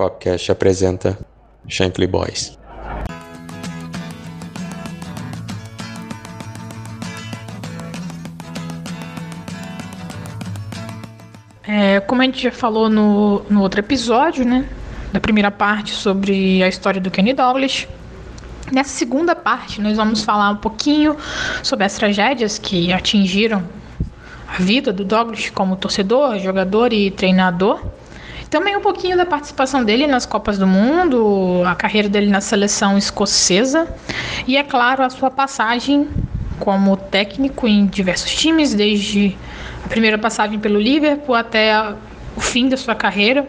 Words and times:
Copcast 0.00 0.50
apresenta 0.50 1.18
Shankly 1.68 2.06
Boys. 2.06 2.58
É, 11.68 12.00
como 12.00 12.22
a 12.22 12.24
gente 12.24 12.42
já 12.42 12.50
falou 12.50 12.88
no, 12.88 13.42
no 13.50 13.60
outro 13.60 13.80
episódio, 13.80 14.42
né? 14.42 14.66
Da 15.12 15.20
primeira 15.20 15.50
parte 15.50 15.90
sobre 15.90 16.62
a 16.62 16.68
história 16.68 16.98
do 16.98 17.10
Kenny 17.10 17.34
Douglas. 17.34 17.86
Nessa 18.72 18.96
segunda 18.96 19.36
parte, 19.36 19.82
nós 19.82 19.98
vamos 19.98 20.24
falar 20.24 20.48
um 20.48 20.56
pouquinho 20.56 21.14
sobre 21.62 21.84
as 21.84 21.94
tragédias 21.96 22.58
que 22.58 22.90
atingiram 22.90 23.62
a 24.48 24.62
vida 24.62 24.94
do 24.94 25.04
Douglas 25.04 25.50
como 25.50 25.76
torcedor, 25.76 26.38
jogador 26.38 26.90
e 26.90 27.10
treinador. 27.10 27.99
Também 28.50 28.76
um 28.76 28.80
pouquinho 28.80 29.16
da 29.16 29.24
participação 29.24 29.84
dele 29.84 30.08
nas 30.08 30.26
Copas 30.26 30.58
do 30.58 30.66
Mundo, 30.66 31.62
a 31.64 31.76
carreira 31.76 32.08
dele 32.08 32.28
na 32.28 32.40
seleção 32.40 32.98
escocesa. 32.98 33.86
E, 34.44 34.56
é 34.56 34.64
claro, 34.64 35.04
a 35.04 35.08
sua 35.08 35.30
passagem 35.30 36.08
como 36.58 36.96
técnico 36.96 37.68
em 37.68 37.86
diversos 37.86 38.34
times, 38.34 38.74
desde 38.74 39.36
a 39.84 39.88
primeira 39.88 40.18
passagem 40.18 40.58
pelo 40.58 40.80
Liverpool 40.80 41.36
até 41.36 41.94
o 42.36 42.40
fim 42.40 42.68
da 42.68 42.76
sua 42.76 42.94
carreira, 42.94 43.48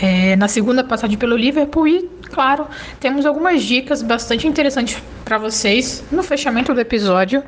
é, 0.00 0.34
na 0.34 0.48
segunda 0.48 0.82
passagem 0.82 1.16
pelo 1.16 1.36
Liverpool 1.36 1.86
e, 1.86 2.10
claro, 2.32 2.66
temos 2.98 3.26
algumas 3.26 3.62
dicas 3.62 4.02
bastante 4.02 4.46
interessantes 4.46 5.00
para 5.24 5.38
vocês 5.38 6.02
no 6.10 6.22
fechamento 6.22 6.74
do 6.74 6.80
episódio 6.80 7.42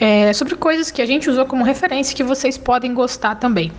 é, 0.00 0.32
sobre 0.32 0.56
coisas 0.56 0.90
que 0.90 1.00
a 1.00 1.06
gente 1.06 1.30
usou 1.30 1.46
como 1.46 1.64
referência 1.64 2.16
que 2.16 2.24
vocês 2.24 2.58
podem 2.58 2.92
gostar 2.92 3.36
também. 3.36 3.70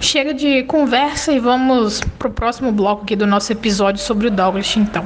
Chega 0.00 0.32
de 0.32 0.62
conversa 0.64 1.32
e 1.32 1.38
vamos 1.38 2.00
pro 2.18 2.30
próximo 2.30 2.70
bloco 2.70 3.02
aqui 3.02 3.16
do 3.16 3.26
nosso 3.26 3.52
episódio 3.52 4.00
sobre 4.00 4.28
o 4.28 4.30
Douglas, 4.30 4.76
então. 4.76 5.04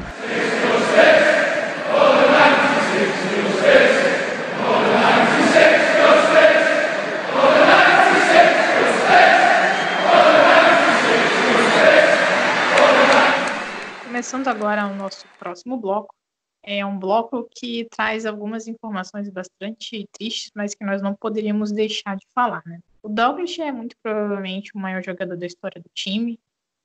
Começando 14.31 14.49
agora 14.49 14.87
o 14.87 14.95
nosso 14.95 15.27
próximo 15.39 15.79
bloco, 15.79 16.15
é 16.63 16.85
um 16.85 16.99
bloco 16.99 17.49
que 17.51 17.87
traz 17.91 18.27
algumas 18.27 18.69
informações 18.69 19.31
bastante 19.31 20.07
tristes, 20.13 20.51
mas 20.55 20.75
que 20.75 20.85
nós 20.85 21.01
não 21.01 21.15
poderíamos 21.15 21.73
deixar 21.73 22.15
de 22.15 22.27
falar, 22.35 22.63
né? 22.67 22.79
O 23.03 23.09
Douglas 23.09 23.59
é 23.59 23.73
muito 23.73 23.97
provavelmente 24.03 24.71
o 24.75 24.79
maior 24.79 25.03
jogador 25.03 25.35
da 25.35 25.47
história 25.47 25.81
do 25.81 25.89
time, 25.95 26.39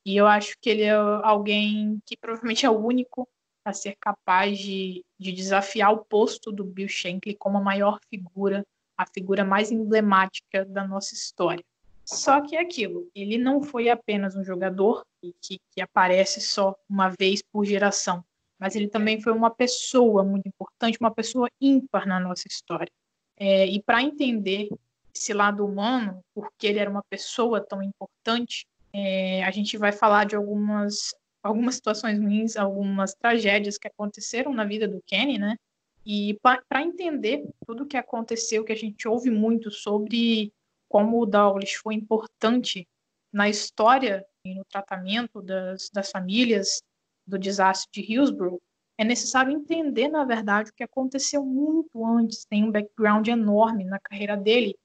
e 0.05 0.15
eu 0.15 0.25
acho 0.25 0.55
que 0.61 0.69
ele 0.69 0.83
é 0.83 0.93
alguém 0.93 2.01
que 2.05 2.15
provavelmente 2.15 2.65
é 2.65 2.69
o 2.69 2.79
único 2.79 3.27
a 3.65 3.73
ser 3.73 3.97
capaz 3.99 4.57
de, 4.57 5.03
de 5.19 5.33
desafiar 5.33 5.91
o 5.91 6.05
posto 6.05 6.49
do 6.49 6.63
Bill 6.63 6.87
Shankly 6.87 7.35
como 7.35 7.57
a 7.57 7.61
maior 7.61 7.99
figura, 8.09 8.65
a 8.97 9.05
figura 9.05 9.43
mais 9.43 9.69
emblemática 9.69 10.63
da 10.63 10.87
nossa 10.87 11.13
história. 11.13 11.65
Só 12.05 12.39
que 12.39 12.55
é 12.55 12.61
aquilo, 12.61 13.05
ele 13.13 13.37
não 13.37 13.61
foi 13.61 13.89
apenas 13.89 14.33
um 14.33 14.45
jogador 14.45 15.03
que, 15.41 15.59
que 15.71 15.81
aparece 15.81 16.41
só 16.41 16.75
uma 16.89 17.09
vez 17.09 17.41
por 17.41 17.63
geração 17.65 18.23
mas 18.63 18.77
ele 18.77 18.87
também 18.87 19.19
foi 19.19 19.33
uma 19.33 19.51
pessoa 19.51 20.23
muito 20.23 20.47
importante, 20.47 20.97
uma 20.97 21.13
pessoa 21.13 21.49
ímpar 21.59 22.07
na 22.07 22.17
nossa 22.17 22.47
história. 22.47 22.89
É, 23.35 23.67
e 23.67 23.83
para 23.83 24.01
entender 24.01 24.69
esse 25.13 25.33
lado 25.33 25.65
humano, 25.65 26.23
porque 26.33 26.67
ele 26.67 26.79
era 26.79 26.89
uma 26.89 27.03
pessoa 27.09 27.59
tão 27.59 27.83
importante, 27.83 28.65
é, 28.93 29.43
a 29.43 29.51
gente 29.51 29.77
vai 29.77 29.91
falar 29.91 30.25
de 30.25 30.37
algumas, 30.37 31.13
algumas 31.43 31.75
situações 31.75 32.17
ruins, 32.17 32.55
algumas 32.55 33.13
tragédias 33.13 33.77
que 33.77 33.89
aconteceram 33.89 34.53
na 34.53 34.63
vida 34.63 34.87
do 34.87 35.03
Kenny, 35.05 35.37
né? 35.37 35.57
E 36.05 36.39
para 36.41 36.81
entender 36.81 37.45
tudo 37.67 37.83
o 37.83 37.85
que 37.85 37.97
aconteceu, 37.97 38.63
que 38.63 38.71
a 38.71 38.77
gente 38.77 39.09
ouve 39.09 39.29
muito 39.29 39.71
sobre 39.71 40.53
como 40.87 41.21
o 41.21 41.25
Douglas 41.25 41.73
foi 41.73 41.95
importante 41.95 42.87
na 43.29 43.49
história 43.49 44.25
e 44.45 44.53
no 44.53 44.65
tratamento 44.65 45.41
das, 45.41 45.89
das 45.89 46.11
famílias 46.11 46.83
do 47.25 47.39
desastre 47.39 47.89
de 48.01 48.13
Hillsborough, 48.13 48.61
é 48.97 49.03
necessário 49.03 49.51
entender, 49.51 50.07
na 50.07 50.23
verdade, 50.23 50.69
o 50.69 50.73
que 50.73 50.83
aconteceu 50.83 51.43
muito 51.43 52.05
antes. 52.05 52.45
Tem 52.45 52.63
um 52.63 52.71
background 52.71 53.27
enorme 53.27 53.85
na 53.85 53.99
carreira 53.99 54.37
dele, 54.37 54.75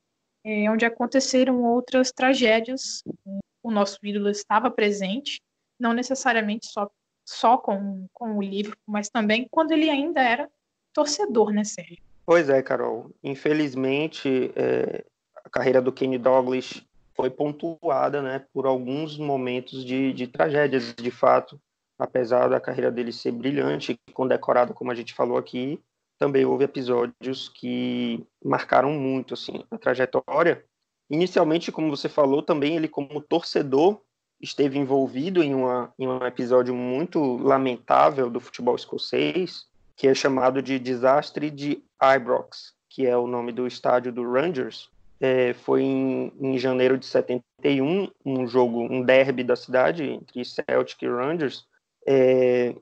é, 0.44 0.70
onde 0.70 0.84
aconteceram 0.84 1.62
outras 1.64 2.12
tragédias. 2.12 3.02
O 3.62 3.70
nosso 3.70 3.98
ídolo 4.02 4.30
estava 4.30 4.70
presente, 4.70 5.42
não 5.78 5.92
necessariamente 5.92 6.66
só, 6.66 6.88
só 7.26 7.58
com, 7.58 8.06
com 8.12 8.38
o 8.38 8.42
livro, 8.42 8.76
mas 8.86 9.10
também 9.10 9.46
quando 9.50 9.72
ele 9.72 9.90
ainda 9.90 10.22
era 10.22 10.48
torcedor, 10.94 11.50
né, 11.52 11.64
Sérgio? 11.64 11.98
Pois 12.24 12.48
é, 12.48 12.62
Carol. 12.62 13.10
Infelizmente, 13.22 14.52
é, 14.54 15.04
a 15.44 15.50
carreira 15.50 15.82
do 15.82 15.92
Kenny 15.92 16.18
Douglas 16.18 16.82
foi 17.18 17.30
pontuada 17.30 18.22
né, 18.22 18.44
por 18.52 18.64
alguns 18.64 19.18
momentos 19.18 19.84
de, 19.84 20.12
de 20.12 20.28
tragédias, 20.28 20.94
de 20.94 21.10
fato 21.10 21.60
apesar 21.98 22.48
da 22.48 22.60
carreira 22.60 22.92
dele 22.92 23.12
ser 23.12 23.32
brilhante 23.32 23.98
condecorada, 24.14 24.72
como 24.72 24.92
a 24.92 24.94
gente 24.94 25.12
falou 25.12 25.36
aqui, 25.36 25.80
também 26.16 26.44
houve 26.44 26.64
episódios 26.64 27.48
que 27.48 28.24
marcaram 28.44 28.92
muito 28.92 29.34
assim 29.34 29.64
a 29.70 29.76
trajetória. 29.76 30.64
Inicialmente, 31.10 31.72
como 31.72 31.90
você 31.90 32.08
falou, 32.08 32.42
também 32.42 32.76
ele 32.76 32.86
como 32.86 33.20
torcedor 33.20 34.00
esteve 34.40 34.78
envolvido 34.78 35.42
em, 35.42 35.54
uma, 35.54 35.92
em 35.98 36.06
um 36.06 36.24
episódio 36.24 36.74
muito 36.74 37.36
lamentável 37.38 38.30
do 38.30 38.38
futebol 38.38 38.76
escocês, 38.76 39.66
que 39.96 40.06
é 40.06 40.14
chamado 40.14 40.62
de 40.62 40.78
Desastre 40.78 41.50
de 41.50 41.82
Ibrox, 42.00 42.74
que 42.88 43.04
é 43.06 43.16
o 43.16 43.26
nome 43.26 43.50
do 43.50 43.66
estádio 43.66 44.12
do 44.12 44.30
Rangers. 44.30 44.88
É, 45.20 45.52
foi 45.52 45.82
em, 45.82 46.32
em 46.40 46.58
janeiro 46.58 46.96
de 46.96 47.04
71, 47.06 48.08
um 48.24 48.46
jogo, 48.46 48.82
um 48.82 49.02
derby 49.02 49.42
da 49.42 49.56
cidade 49.56 50.04
entre 50.04 50.44
Celtic 50.44 51.02
e 51.02 51.08
Rangers, 51.08 51.66
é, 52.06 52.74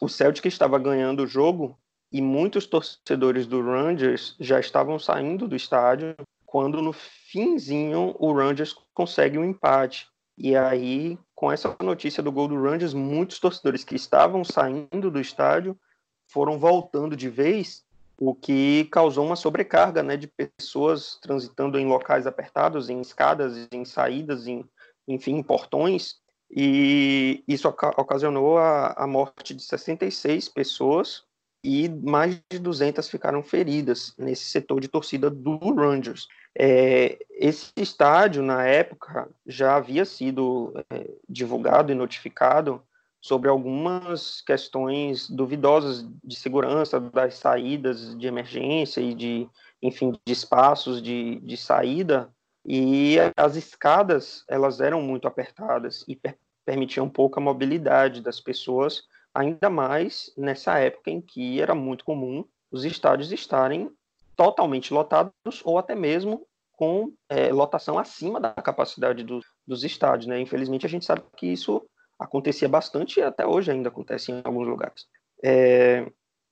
o 0.00 0.08
Celtic 0.08 0.46
estava 0.46 0.78
ganhando 0.78 1.24
o 1.24 1.26
jogo 1.26 1.78
e 2.10 2.20
muitos 2.20 2.66
torcedores 2.66 3.46
do 3.46 3.62
Rangers 3.62 4.34
já 4.40 4.58
estavam 4.58 4.98
saindo 4.98 5.46
do 5.46 5.54
estádio 5.54 6.14
quando 6.46 6.82
no 6.82 6.92
finzinho 6.92 8.14
o 8.18 8.32
Rangers 8.32 8.74
consegue 8.92 9.38
um 9.38 9.44
empate. 9.44 10.08
E 10.36 10.56
aí, 10.56 11.18
com 11.34 11.52
essa 11.52 11.76
notícia 11.82 12.22
do 12.22 12.32
gol 12.32 12.48
do 12.48 12.60
Rangers, 12.60 12.94
muitos 12.94 13.38
torcedores 13.38 13.84
que 13.84 13.94
estavam 13.94 14.44
saindo 14.44 15.10
do 15.10 15.20
estádio 15.20 15.78
foram 16.26 16.58
voltando 16.58 17.14
de 17.14 17.28
vez, 17.28 17.84
o 18.24 18.36
que 18.36 18.84
causou 18.84 19.26
uma 19.26 19.34
sobrecarga 19.34 20.00
né, 20.00 20.16
de 20.16 20.28
pessoas 20.28 21.18
transitando 21.20 21.76
em 21.76 21.86
locais 21.86 22.24
apertados, 22.24 22.88
em 22.88 23.00
escadas, 23.00 23.66
em 23.72 23.84
saídas, 23.84 24.46
em, 24.46 24.64
enfim, 25.08 25.38
em 25.38 25.42
portões, 25.42 26.14
e 26.48 27.42
isso 27.48 27.66
ocasionou 27.66 28.58
a, 28.58 28.92
a 28.92 29.08
morte 29.08 29.52
de 29.52 29.64
66 29.64 30.48
pessoas 30.50 31.24
e 31.64 31.88
mais 31.88 32.40
de 32.48 32.60
200 32.60 33.08
ficaram 33.08 33.42
feridas 33.42 34.14
nesse 34.16 34.44
setor 34.44 34.80
de 34.80 34.86
torcida 34.86 35.28
do 35.28 35.58
Rangers. 35.74 36.28
É, 36.56 37.18
esse 37.30 37.72
estádio, 37.76 38.40
na 38.40 38.64
época, 38.64 39.28
já 39.44 39.74
havia 39.74 40.04
sido 40.04 40.72
é, 40.90 41.10
divulgado 41.28 41.90
e 41.90 41.94
notificado 41.96 42.80
sobre 43.22 43.48
algumas 43.48 44.40
questões 44.40 45.30
duvidosas 45.30 46.04
de 46.24 46.34
segurança 46.34 46.98
das 46.98 47.36
saídas 47.36 48.18
de 48.18 48.26
emergência 48.26 49.00
e 49.00 49.14
de, 49.14 49.48
enfim, 49.80 50.12
de 50.26 50.32
espaços 50.32 51.00
de, 51.00 51.38
de 51.40 51.56
saída 51.56 52.28
e 52.66 53.16
as 53.36 53.54
escadas 53.54 54.44
elas 54.48 54.80
eram 54.80 55.00
muito 55.00 55.28
apertadas 55.28 56.04
e 56.08 56.20
permitiam 56.64 57.08
pouca 57.08 57.40
mobilidade 57.40 58.20
das 58.20 58.40
pessoas, 58.40 59.04
ainda 59.32 59.70
mais 59.70 60.32
nessa 60.36 60.78
época 60.78 61.10
em 61.10 61.20
que 61.20 61.60
era 61.60 61.74
muito 61.74 62.04
comum 62.04 62.44
os 62.72 62.84
estádios 62.84 63.30
estarem 63.30 63.90
totalmente 64.34 64.92
lotados 64.92 65.62
ou 65.64 65.78
até 65.78 65.94
mesmo 65.94 66.46
com 66.72 67.12
é, 67.28 67.52
lotação 67.52 67.98
acima 67.98 68.40
da 68.40 68.52
capacidade 68.54 69.22
do, 69.22 69.40
dos 69.66 69.84
estádios. 69.84 70.26
Né? 70.26 70.40
Infelizmente, 70.40 70.86
a 70.86 70.88
gente 70.88 71.04
sabe 71.04 71.22
que 71.36 71.46
isso 71.46 71.84
acontecia 72.22 72.68
bastante 72.68 73.20
e 73.20 73.22
até 73.22 73.46
hoje 73.46 73.70
ainda 73.70 73.88
acontece 73.88 74.32
em 74.32 74.40
alguns 74.44 74.66
lugares. 74.66 75.06
É, 75.42 76.06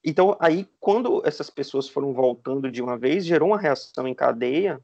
então, 0.04 0.36
aí, 0.40 0.66
quando 0.80 1.22
essas 1.26 1.50
pessoas 1.50 1.88
foram 1.88 2.12
voltando 2.12 2.70
de 2.70 2.82
uma 2.82 2.98
vez, 2.98 3.24
gerou 3.24 3.48
uma 3.48 3.58
reação 3.58 4.08
em 4.08 4.14
cadeia 4.14 4.80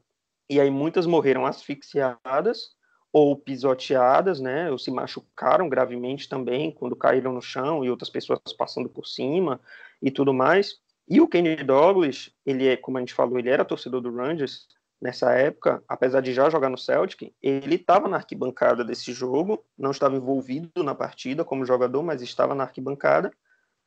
e 0.49 0.59
aí 0.59 0.69
muitas 0.69 1.05
morreram 1.05 1.45
asfixiadas 1.45 2.75
ou 3.11 3.35
pisoteadas, 3.35 4.39
né, 4.39 4.69
ou 4.69 4.77
se 4.77 4.91
machucaram 4.91 5.67
gravemente 5.67 6.29
também 6.29 6.71
quando 6.71 6.95
caíram 6.95 7.33
no 7.33 7.41
chão 7.41 7.83
e 7.83 7.89
outras 7.89 8.09
pessoas 8.09 8.39
passando 8.57 8.89
por 8.89 9.07
cima 9.07 9.59
e 10.01 10.11
tudo 10.11 10.33
mais. 10.33 10.75
E 11.09 11.19
o 11.21 11.27
Kenny 11.27 11.55
Douglas, 11.63 12.29
ele 12.45 12.67
é, 12.67 12.77
como 12.77 12.97
a 12.97 12.99
gente 12.99 13.13
falou, 13.13 13.39
ele 13.39 13.49
era 13.49 13.65
torcedor 13.65 14.01
do 14.01 14.13
Rangers, 14.13 14.67
nessa 15.01 15.31
época, 15.33 15.83
apesar 15.87 16.21
de 16.21 16.33
já 16.33 16.49
jogar 16.49 16.69
no 16.69 16.77
Celtic, 16.77 17.31
ele 17.41 17.75
estava 17.75 18.07
na 18.07 18.17
arquibancada 18.17 18.83
desse 18.83 19.13
jogo, 19.13 19.63
não 19.77 19.91
estava 19.91 20.15
envolvido 20.15 20.83
na 20.83 20.95
partida 20.95 21.43
como 21.43 21.65
jogador, 21.65 22.01
mas 22.03 22.21
estava 22.21 22.55
na 22.55 22.63
arquibancada 22.63 23.31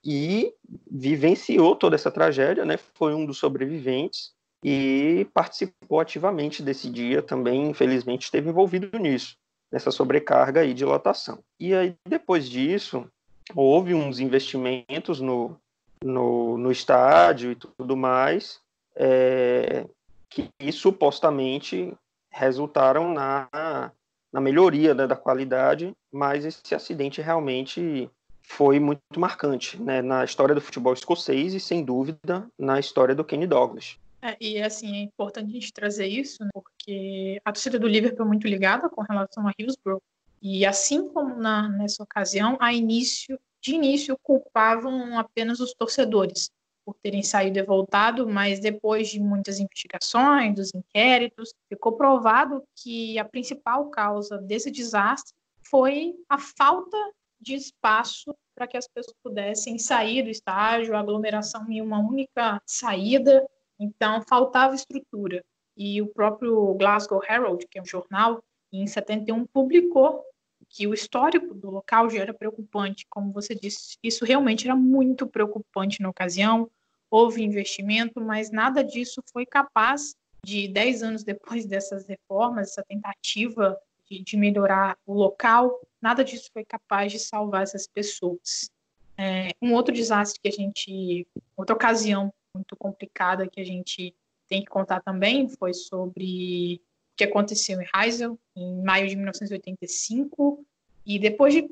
e 0.05 0.55
vivenciou 0.91 1.77
toda 1.77 1.95
essa 1.95 2.11
tragédia, 2.11 2.65
né? 2.65 2.79
Foi 2.95 3.13
um 3.15 3.27
dos 3.27 3.39
sobreviventes 3.39 4.33
e 4.65 5.27
participou 5.35 6.01
ativamente 6.01 6.63
desse 6.63 6.89
dia 6.89 7.23
também, 7.23 7.69
infelizmente, 7.69 8.25
esteve 8.25 8.49
envolvido 8.49 8.99
nisso, 8.99 9.37
nessa 9.71 9.91
sobrecarga 9.91 10.61
aí 10.61 10.73
de 10.73 10.85
lotação. 10.85 11.43
E 11.59 11.75
aí, 11.75 11.95
depois 12.07 12.49
disso, 12.49 13.07
houve 13.55 13.95
uns 13.95 14.21
investimentos 14.21 15.21
no, 15.21 15.59
no, 16.03 16.57
no 16.57 16.71
estádio 16.71 17.53
e 17.53 17.55
tudo 17.55 17.97
mais, 17.97 18.61
é, 18.95 19.87
que 20.31 20.73
supostamente 20.73 21.93
resultaram 22.31 23.13
na, 23.13 23.93
na 24.33 24.41
melhoria 24.41 24.95
né, 24.95 25.07
da 25.07 25.17
qualidade, 25.17 25.93
mas 26.11 26.45
esse 26.45 26.75
acidente 26.75 27.21
realmente 27.21 28.09
foi 28.43 28.79
muito 28.79 29.01
marcante 29.19 29.81
né, 29.81 30.01
na 30.01 30.25
história 30.25 30.55
do 30.55 30.61
futebol 30.61 30.93
escocês 30.93 31.53
e, 31.53 31.61
sem 31.61 31.85
dúvida, 31.85 32.49
na 32.59 32.79
história 32.79 33.15
do 33.15 33.25
Kenny 33.25 33.47
Douglas. 33.47 33.99
É, 34.23 34.37
e 34.41 34.61
assim, 34.63 34.97
é 34.97 35.03
importante 35.03 35.51
a 35.51 35.53
gente 35.53 35.73
trazer 35.73 36.07
isso, 36.07 36.45
né, 36.45 36.51
porque 36.53 37.41
a 37.45 37.53
torcida 37.53 37.79
do 37.79 37.89
Liverpool 37.89 38.25
é 38.27 38.29
muito 38.29 38.47
ligada 38.47 38.89
com 38.89 39.03
relação 39.03 39.47
a 39.47 39.53
Hillsborough. 39.59 40.03
E 40.43 40.65
assim 40.65 41.09
como 41.09 41.37
na, 41.37 41.69
nessa 41.69 42.03
ocasião, 42.03 42.57
a 42.61 42.73
início, 42.73 43.39
de 43.61 43.75
início 43.75 44.17
culpavam 44.23 45.19
apenas 45.19 45.61
os 45.61 45.75
torcedores 45.75 46.51
por 46.85 46.95
terem 47.03 47.23
saído 47.23 47.59
e 47.59 47.63
voltado, 47.63 48.29
mas 48.29 48.61
depois 48.61 49.09
de 49.09 49.21
muitas 49.21 49.59
investigações, 49.59 50.55
dos 50.55 50.75
inquéritos, 50.75 51.53
ficou 51.69 51.93
provado 51.93 52.63
que 52.77 53.19
a 53.19 53.25
principal 53.25 53.91
causa 53.91 54.39
desse 54.39 54.71
desastre 54.71 55.35
foi 55.63 56.15
a 56.29 56.39
falta 56.39 56.97
de 57.41 57.55
espaço 57.55 58.35
para 58.55 58.67
que 58.67 58.77
as 58.77 58.87
pessoas 58.87 59.17
pudessem 59.23 59.79
sair 59.79 60.23
do 60.23 60.29
estágio, 60.29 60.97
aglomeração 60.97 61.65
em 61.71 61.81
uma 61.81 61.99
única 61.99 62.61
saída, 62.67 63.47
então 63.79 64.23
faltava 64.29 64.75
estrutura. 64.75 65.43
E 65.77 66.03
o 66.03 66.09
próprio 66.09 66.75
Glasgow 66.75 67.23
Herald, 67.27 67.67
que 67.69 67.79
é 67.79 67.83
um 67.83 67.87
jornal, 67.87 68.43
em 68.73 68.87
71 68.87 69.47
publicou 69.47 70.23
que 70.71 70.87
o 70.87 70.95
histórico 70.95 71.53
do 71.53 71.69
local 71.69 72.09
já 72.09 72.21
era 72.21 72.33
preocupante, 72.33 73.05
como 73.11 73.33
você 73.33 73.55
disse, 73.55 73.99
isso 74.03 74.25
realmente 74.25 74.67
era 74.67 74.77
muito 74.77 75.27
preocupante 75.27 76.01
na 76.01 76.09
ocasião. 76.09 76.71
Houve 77.11 77.43
investimento, 77.43 78.21
mas 78.21 78.53
nada 78.53 78.85
disso 78.85 79.21
foi 79.33 79.45
capaz 79.45 80.15
de, 80.45 80.69
dez 80.69 81.03
anos 81.03 81.25
depois 81.25 81.67
dessas 81.67 82.07
reformas, 82.07 82.69
essa 82.71 82.85
tentativa 82.85 83.77
de, 84.09 84.23
de 84.23 84.37
melhorar 84.37 84.97
o 85.05 85.13
local, 85.13 85.81
nada 86.01 86.25
disso 86.25 86.49
foi 86.53 86.65
capaz 86.65 87.11
de 87.11 87.19
salvar 87.19 87.65
essas 87.65 87.87
pessoas. 87.89 88.71
É, 89.19 89.51
um 89.61 89.75
outro 89.75 89.93
desastre 89.93 90.41
que 90.41 90.49
a 90.49 90.53
gente, 90.53 91.27
outra 91.57 91.75
ocasião 91.75 92.33
muito 92.55 92.77
complicada 92.77 93.49
que 93.49 93.61
a 93.61 93.65
gente 93.65 94.15
tem 94.49 94.63
que 94.63 94.71
contar 94.71 95.01
também 95.01 95.49
foi 95.49 95.75
sobre 95.75 96.81
que 97.21 97.25
aconteceu 97.25 97.79
em 97.79 97.87
Heysel, 97.95 98.39
em 98.57 98.83
maio 98.83 99.07
de 99.07 99.15
1985, 99.15 100.65
e 101.05 101.19
depois 101.19 101.53
de 101.53 101.71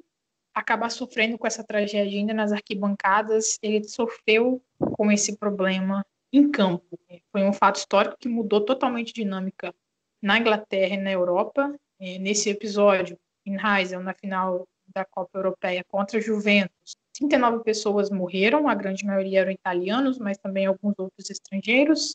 acabar 0.55 0.91
sofrendo 0.91 1.39
com 1.39 1.47
essa 1.47 1.65
tragédia 1.65 2.19
ainda 2.19 2.35
nas 2.35 2.53
arquibancadas, 2.53 3.59
ele 3.62 3.83
sofreu 3.85 4.62
com 4.79 5.11
esse 5.11 5.39
problema 5.39 6.05
em 6.31 6.50
campo. 6.50 6.99
Foi 7.33 7.45
um 7.45 7.53
fato 7.55 7.77
histórico 7.77 8.19
que 8.21 8.29
mudou 8.29 8.61
totalmente 8.61 9.11
a 9.11 9.15
dinâmica 9.15 9.75
na 10.21 10.39
Inglaterra 10.39 10.97
e 10.97 10.99
na 10.99 11.11
Europa. 11.11 11.75
Nesse 11.99 12.50
episódio, 12.50 13.19
em 13.47 13.56
Heysel, 13.56 14.03
na 14.03 14.12
final 14.12 14.69
da 14.95 15.06
Copa 15.06 15.39
Europeia 15.39 15.83
contra 15.89 16.21
Juventus, 16.21 16.95
39 17.15 17.65
pessoas 17.65 18.11
morreram, 18.11 18.69
a 18.69 18.75
grande 18.75 19.03
maioria 19.06 19.41
eram 19.41 19.50
italianos, 19.50 20.19
mas 20.19 20.37
também 20.37 20.67
alguns 20.67 20.95
outros 20.99 21.31
estrangeiros. 21.31 22.15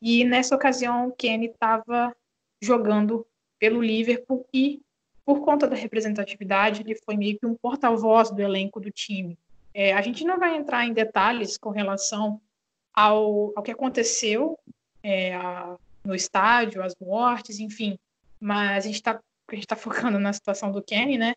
E 0.00 0.24
nessa 0.24 0.54
ocasião, 0.56 1.10
Kenny 1.10 1.46
estava 1.46 2.16
jogando 2.60 3.26
pelo 3.58 3.82
Liverpool 3.82 4.46
e, 4.52 4.80
por 5.24 5.40
conta 5.40 5.66
da 5.66 5.76
representatividade, 5.76 6.82
ele 6.82 6.94
foi 6.94 7.16
meio 7.16 7.38
que 7.38 7.46
um 7.46 7.54
porta-voz 7.54 8.30
do 8.30 8.40
elenco 8.40 8.80
do 8.80 8.90
time. 8.90 9.38
É, 9.72 9.92
a 9.92 10.02
gente 10.02 10.24
não 10.24 10.38
vai 10.38 10.56
entrar 10.56 10.84
em 10.86 10.92
detalhes 10.92 11.56
com 11.56 11.70
relação 11.70 12.40
ao, 12.92 13.52
ao 13.56 13.62
que 13.62 13.70
aconteceu 13.70 14.58
é, 15.02 15.34
a, 15.34 15.76
no 16.04 16.14
estádio, 16.14 16.82
as 16.82 16.94
mortes, 17.00 17.60
enfim, 17.60 17.98
mas 18.40 18.84
a 18.84 18.86
gente 18.86 18.96
está 18.96 19.20
tá 19.66 19.76
focando 19.76 20.18
na 20.18 20.32
situação 20.32 20.72
do 20.72 20.82
Kenny, 20.82 21.18
né? 21.18 21.34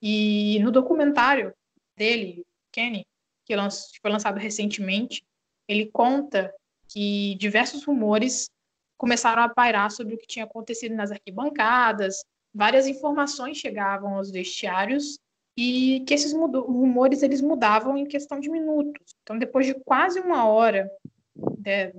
E 0.00 0.58
no 0.60 0.70
documentário 0.70 1.52
dele, 1.96 2.44
Kenny, 2.72 3.06
que 3.44 3.54
foi 4.00 4.10
lançado 4.10 4.38
recentemente, 4.38 5.24
ele 5.68 5.86
conta 5.86 6.52
que 6.88 7.34
diversos 7.36 7.84
rumores 7.84 8.50
começaram 8.96 9.42
a 9.42 9.48
pairar 9.48 9.90
sobre 9.90 10.14
o 10.14 10.18
que 10.18 10.26
tinha 10.26 10.44
acontecido 10.44 10.94
nas 10.94 11.10
arquibancadas, 11.10 12.24
várias 12.54 12.86
informações 12.86 13.58
chegavam 13.58 14.14
aos 14.14 14.30
vestiários 14.30 15.18
e 15.56 16.04
que 16.06 16.14
esses 16.14 16.32
rumores 16.32 17.22
eles 17.22 17.40
mudavam 17.40 17.96
em 17.96 18.06
questão 18.06 18.40
de 18.40 18.50
minutos. 18.50 19.14
Então, 19.22 19.38
depois 19.38 19.66
de 19.66 19.74
quase 19.74 20.20
uma 20.20 20.46
hora 20.46 20.90
de, 21.34 21.92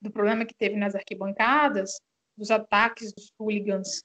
do 0.00 0.10
problema 0.10 0.44
que 0.44 0.54
teve 0.54 0.76
nas 0.76 0.94
arquibancadas, 0.94 1.98
dos 2.36 2.50
ataques 2.50 3.12
dos 3.12 3.32
hooligans 3.38 4.02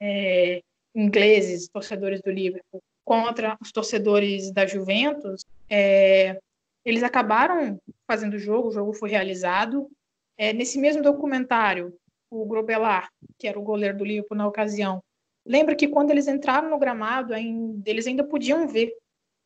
é, 0.00 0.62
ingleses, 0.94 1.68
torcedores 1.68 2.20
do 2.22 2.30
Liverpool, 2.30 2.82
contra 3.04 3.56
os 3.60 3.70
torcedores 3.70 4.50
da 4.50 4.66
Juventus, 4.66 5.44
é, 5.68 6.38
eles 6.84 7.02
acabaram 7.02 7.78
fazendo 8.06 8.34
o 8.34 8.38
jogo, 8.38 8.68
o 8.68 8.72
jogo 8.72 8.92
foi 8.92 9.10
realizado, 9.10 9.90
é, 10.36 10.52
nesse 10.52 10.78
mesmo 10.78 11.02
documentário, 11.02 11.96
o 12.30 12.44
Grobelar, 12.44 13.08
que 13.38 13.46
era 13.46 13.58
o 13.58 13.62
goleiro 13.62 13.98
do 13.98 14.04
Liverpool 14.04 14.36
na 14.36 14.46
ocasião, 14.46 15.02
lembra 15.46 15.76
que 15.76 15.88
quando 15.88 16.10
eles 16.10 16.26
entraram 16.26 16.70
no 16.70 16.78
gramado, 16.78 17.32
eles 17.34 18.06
ainda 18.06 18.24
podiam 18.24 18.66
ver 18.66 18.92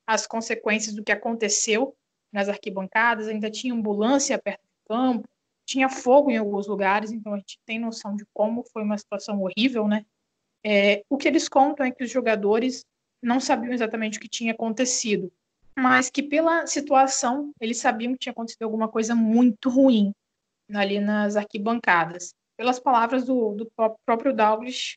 as 0.07 0.27
consequências 0.27 0.95
do 0.95 1.05
que 1.05 1.13
aconteceu 1.13 1.95
nas 2.33 2.49
arquibancadas, 2.49 3.29
ainda 3.29 3.51
tinha 3.51 3.75
ambulância 3.75 4.39
perto 4.39 4.63
do 4.63 4.95
campo, 4.95 5.29
tinha 5.67 5.89
fogo 5.89 6.31
em 6.31 6.39
alguns 6.39 6.67
lugares, 6.67 7.11
então 7.11 7.35
a 7.35 7.39
gente 7.39 7.59
tem 7.67 7.79
noção 7.79 8.17
de 8.17 8.25
como 8.33 8.65
foi 8.73 8.83
uma 8.83 8.97
situação 8.97 9.43
horrível, 9.43 9.87
né? 9.87 10.05
É, 10.65 11.05
o 11.11 11.17
que 11.17 11.29
eles 11.29 11.49
contam 11.49 11.85
é 11.85 11.91
que 11.91 12.03
os 12.03 12.11
jogadores 12.11 12.85
não 13.23 13.39
sabiam 13.39 13.73
exatamente 13.73 14.19
o 14.19 14.21
que 14.21 14.29
tinha 14.29 14.53
acontecido, 14.53 15.31
mas 15.79 16.09
que 16.09 16.23
pela 16.23 16.67
situação 16.67 17.53
eles 17.61 17.79
sabiam 17.79 18.13
que 18.13 18.19
tinha 18.19 18.33
acontecido 18.33 18.63
alguma 18.63 18.89
coisa 18.89 19.15
muito 19.15 19.69
ruim 19.69 20.13
ali 20.75 21.01
nas 21.01 21.37
arquibancadas. 21.37 22.35
Pelas 22.57 22.79
palavras 22.79 23.25
do, 23.25 23.55
do 23.55 23.71
próprio 24.05 24.35
Douglas, 24.35 24.97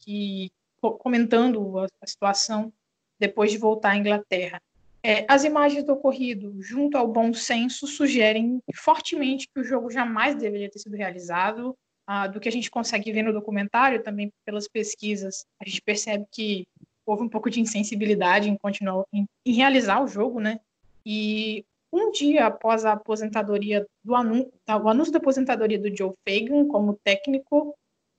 que 0.00 0.50
comentando 0.98 1.78
a, 1.78 1.86
a 2.02 2.06
situação 2.06 2.72
depois 3.18 3.50
de 3.50 3.58
voltar 3.58 3.90
à 3.90 3.96
Inglaterra. 3.96 4.60
É, 5.02 5.26
as 5.28 5.44
imagens 5.44 5.84
do 5.84 5.92
ocorrido, 5.92 6.62
junto 6.62 6.96
ao 6.96 7.06
bom 7.06 7.32
senso, 7.32 7.86
sugerem 7.86 8.58
fortemente 8.74 9.48
que 9.52 9.60
o 9.60 9.64
jogo 9.64 9.90
jamais 9.90 10.34
deveria 10.34 10.70
ter 10.70 10.78
sido 10.78 10.96
realizado. 10.96 11.76
Ah, 12.06 12.26
do 12.26 12.38
que 12.38 12.48
a 12.48 12.52
gente 12.52 12.70
consegue 12.70 13.10
ver 13.12 13.22
no 13.22 13.32
documentário, 13.32 14.02
também 14.02 14.30
pelas 14.44 14.68
pesquisas, 14.68 15.46
a 15.58 15.66
gente 15.66 15.80
percebe 15.80 16.26
que 16.30 16.66
houve 17.06 17.22
um 17.22 17.28
pouco 17.30 17.48
de 17.48 17.60
insensibilidade 17.60 18.48
em 18.50 18.58
continuar 18.58 19.06
em, 19.10 19.26
em 19.44 19.52
realizar 19.52 20.02
o 20.02 20.06
jogo, 20.06 20.38
né? 20.38 20.60
E 21.04 21.64
um 21.94 22.10
dia 22.10 22.46
após 22.46 22.84
a 22.84 22.92
aposentadoria 22.92 23.86
do 24.02 24.16
anúncio, 24.16 24.52
o 24.68 24.88
anúncio 24.88 25.12
da 25.12 25.20
aposentadoria 25.20 25.78
do 25.78 25.96
Joe 25.96 26.12
Fagan 26.28 26.66
como 26.66 26.98
técnico, 27.04 27.72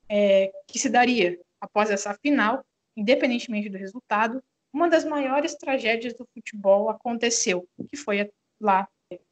é, 0.08 0.50
que 0.65 0.79
se 0.79 0.89
daria 0.89 1.38
após 1.60 1.91
essa 1.91 2.13
final, 2.13 2.63
independentemente 2.96 3.67
do 3.67 3.77
resultado, 3.77 4.41
uma 4.72 4.89
das 4.89 5.03
maiores 5.03 5.55
tragédias 5.55 6.13
do 6.13 6.25
futebol 6.34 6.89
aconteceu, 6.89 7.67
que 7.89 7.98
foi 7.98 8.32
lá 8.62 8.88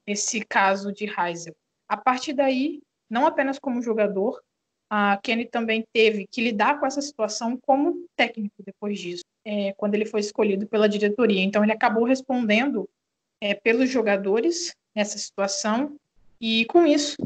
esse 0.06 0.42
caso 0.42 0.92
de 0.92 1.06
Heisel. 1.06 1.56
A 1.88 1.96
partir 1.96 2.34
daí, 2.34 2.82
não 3.10 3.26
apenas 3.26 3.58
como 3.58 3.82
jogador, 3.82 4.42
a 4.90 5.18
Kenny 5.24 5.46
também 5.46 5.86
teve 5.94 6.28
que 6.30 6.42
lidar 6.42 6.80
com 6.80 6.86
essa 6.86 7.02
situação 7.02 7.58
como 7.66 8.06
técnico 8.16 8.56
depois 8.64 9.00
disso, 9.00 9.24
é, 9.46 9.72
quando 9.74 9.96
ele 9.96 10.06
foi 10.06 10.20
escolhido 10.20 10.68
pela 10.68 10.90
diretoria. 10.90 11.42
Então, 11.42 11.64
ele 11.64 11.72
acabou 11.72 12.04
respondendo 12.04 12.90
é, 13.44 13.54
pelos 13.54 13.90
jogadores 13.90 14.74
nessa 14.96 15.18
situação 15.18 15.98
e 16.40 16.64
com 16.66 16.88
isso, 16.88 17.18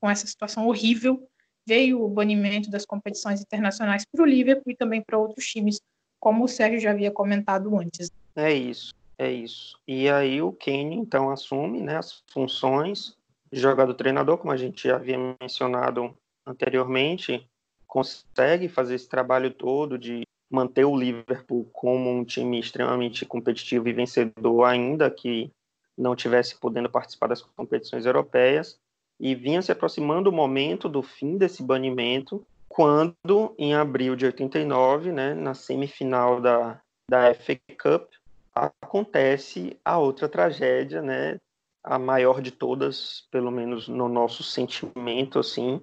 com 0.00 0.08
essa 0.08 0.26
situação 0.26 0.66
horrível, 0.66 1.28
veio 1.66 2.02
o 2.02 2.08
banimento 2.08 2.70
das 2.70 2.86
competições 2.86 3.42
internacionais 3.42 4.02
para 4.10 4.22
o 4.22 4.26
Liverpool 4.26 4.72
e 4.72 4.76
também 4.76 5.02
para 5.02 5.18
outros 5.18 5.44
times, 5.44 5.78
como 6.18 6.44
o 6.44 6.48
Sérgio 6.48 6.80
já 6.80 6.92
havia 6.92 7.10
comentado 7.10 7.78
antes. 7.78 8.10
É 8.34 8.54
isso, 8.54 8.94
é 9.18 9.30
isso. 9.30 9.78
E 9.86 10.08
aí 10.08 10.40
o 10.40 10.50
Kane 10.50 10.96
então 10.96 11.28
assume 11.28 11.82
né, 11.82 11.98
as 11.98 12.22
funções 12.32 13.14
de 13.52 13.60
jogador 13.60 13.92
treinador, 13.92 14.38
como 14.38 14.52
a 14.52 14.56
gente 14.56 14.88
já 14.88 14.96
havia 14.96 15.18
mencionado 15.38 16.16
anteriormente, 16.46 17.46
consegue 17.86 18.66
fazer 18.66 18.94
esse 18.94 19.08
trabalho 19.08 19.50
todo 19.50 19.98
de 19.98 20.22
manter 20.50 20.86
o 20.86 20.96
Liverpool 20.96 21.68
como 21.70 22.10
um 22.10 22.24
time 22.24 22.58
extremamente 22.58 23.26
competitivo 23.26 23.88
e 23.88 23.92
vencedor, 23.92 24.64
ainda 24.64 25.10
que 25.10 25.50
não 25.96 26.16
tivesse 26.16 26.56
podendo 26.56 26.90
participar 26.90 27.28
das 27.28 27.42
competições 27.42 28.06
europeias, 28.06 28.78
e 29.18 29.34
vinha 29.34 29.62
se 29.62 29.72
aproximando 29.72 30.28
o 30.28 30.32
momento 30.32 30.88
do 30.88 31.02
fim 31.02 31.38
desse 31.38 31.62
banimento, 31.62 32.46
quando, 32.68 33.54
em 33.58 33.74
abril 33.74 34.14
de 34.14 34.26
89, 34.26 35.10
né, 35.10 35.32
na 35.32 35.54
semifinal 35.54 36.40
da, 36.40 36.80
da 37.10 37.32
FA 37.34 37.58
Cup, 37.80 38.10
acontece 38.54 39.78
a 39.84 39.98
outra 39.98 40.28
tragédia, 40.28 41.00
né, 41.00 41.38
a 41.82 41.98
maior 41.98 42.42
de 42.42 42.50
todas, 42.50 43.26
pelo 43.30 43.50
menos 43.50 43.88
no 43.88 44.08
nosso 44.08 44.42
sentimento, 44.42 45.38
assim, 45.38 45.80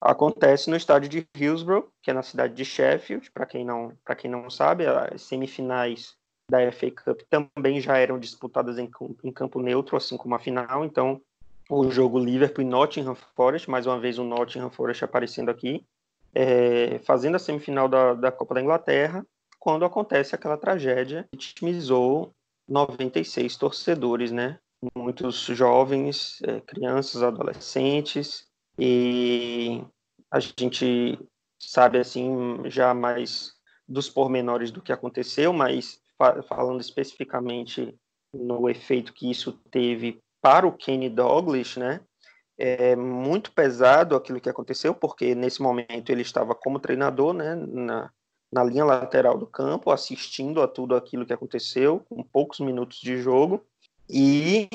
acontece 0.00 0.68
no 0.68 0.76
estádio 0.76 1.08
de 1.08 1.26
Hillsborough, 1.34 1.88
que 2.02 2.10
é 2.10 2.14
na 2.14 2.22
cidade 2.22 2.54
de 2.54 2.64
Sheffield. 2.64 3.30
Para 3.30 3.46
quem 3.46 3.64
não, 3.64 3.96
para 4.04 4.14
quem 4.14 4.30
não 4.30 4.50
sabe, 4.50 4.84
as 4.86 5.22
semifinais 5.22 6.14
da 6.50 6.70
FA 6.72 6.90
Cup 6.90 7.20
também 7.28 7.80
já 7.80 7.96
eram 7.96 8.18
disputadas 8.18 8.78
em, 8.78 8.90
em 9.22 9.32
campo 9.32 9.60
neutro, 9.60 9.96
assim 9.96 10.16
como 10.16 10.34
a 10.34 10.38
final. 10.38 10.84
Então, 10.84 11.20
o 11.68 11.90
jogo 11.90 12.18
Liverpool 12.18 12.62
e 12.62 12.68
Nottingham 12.68 13.14
Forest, 13.14 13.70
mais 13.70 13.86
uma 13.86 13.98
vez 13.98 14.18
o 14.18 14.24
Nottingham 14.24 14.70
Forest 14.70 15.04
aparecendo 15.04 15.50
aqui, 15.50 15.84
é, 16.34 16.98
fazendo 17.00 17.36
a 17.36 17.38
semifinal 17.38 17.88
da, 17.88 18.14
da 18.14 18.30
Copa 18.30 18.54
da 18.54 18.60
Inglaterra, 18.60 19.26
quando 19.58 19.84
acontece 19.84 20.34
aquela 20.34 20.58
tragédia 20.58 21.26
que 21.32 21.38
vitimizou 21.38 22.34
96 22.68 23.56
torcedores, 23.56 24.30
né? 24.30 24.58
Muitos 24.94 25.36
jovens, 25.46 26.38
é, 26.42 26.60
crianças, 26.60 27.22
adolescentes, 27.22 28.46
e 28.78 29.82
a 30.30 30.40
gente 30.40 31.18
sabe 31.58 31.98
assim 31.98 32.58
já 32.66 32.92
mais 32.92 33.54
dos 33.88 34.10
pormenores 34.10 34.70
do 34.70 34.82
que 34.82 34.92
aconteceu, 34.92 35.52
mas 35.52 36.03
falando 36.48 36.80
especificamente 36.80 37.94
no 38.32 38.68
efeito 38.68 39.12
que 39.12 39.30
isso 39.30 39.52
teve 39.70 40.20
para 40.42 40.66
o 40.66 40.72
Kenny 40.72 41.08
Douglas, 41.08 41.76
né? 41.76 42.00
É 42.56 42.94
muito 42.94 43.52
pesado 43.52 44.14
aquilo 44.14 44.40
que 44.40 44.48
aconteceu, 44.48 44.94
porque 44.94 45.34
nesse 45.34 45.60
momento 45.60 46.10
ele 46.10 46.22
estava 46.22 46.54
como 46.54 46.78
treinador, 46.78 47.32
né, 47.32 47.54
na, 47.54 48.10
na 48.52 48.62
linha 48.62 48.84
lateral 48.84 49.36
do 49.36 49.46
campo, 49.46 49.90
assistindo 49.90 50.62
a 50.62 50.68
tudo 50.68 50.94
aquilo 50.94 51.26
que 51.26 51.32
aconteceu, 51.32 52.00
com 52.08 52.22
poucos 52.22 52.60
minutos 52.60 52.98
de 52.98 53.16
jogo, 53.16 53.66
e 54.08 54.68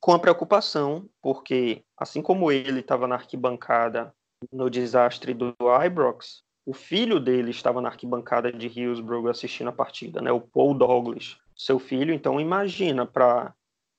com 0.00 0.12
a 0.12 0.18
preocupação, 0.18 1.08
porque 1.22 1.82
assim 1.96 2.20
como 2.20 2.52
ele 2.52 2.80
estava 2.80 3.08
na 3.08 3.14
arquibancada 3.14 4.14
no 4.52 4.68
desastre 4.68 5.32
do 5.32 5.54
Ibrox, 5.84 6.42
o 6.66 6.72
filho 6.72 7.20
dele 7.20 7.50
estava 7.50 7.80
na 7.80 7.88
arquibancada 7.88 8.50
de 8.52 8.66
Hillsborough 8.66 9.28
assistindo 9.28 9.68
a 9.68 9.72
partida, 9.72 10.20
né? 10.20 10.32
O 10.32 10.40
Paul 10.40 10.74
Douglas, 10.74 11.36
seu 11.56 11.78
filho. 11.78 12.12
Então 12.12 12.40
imagina 12.40 13.04
para 13.04 13.54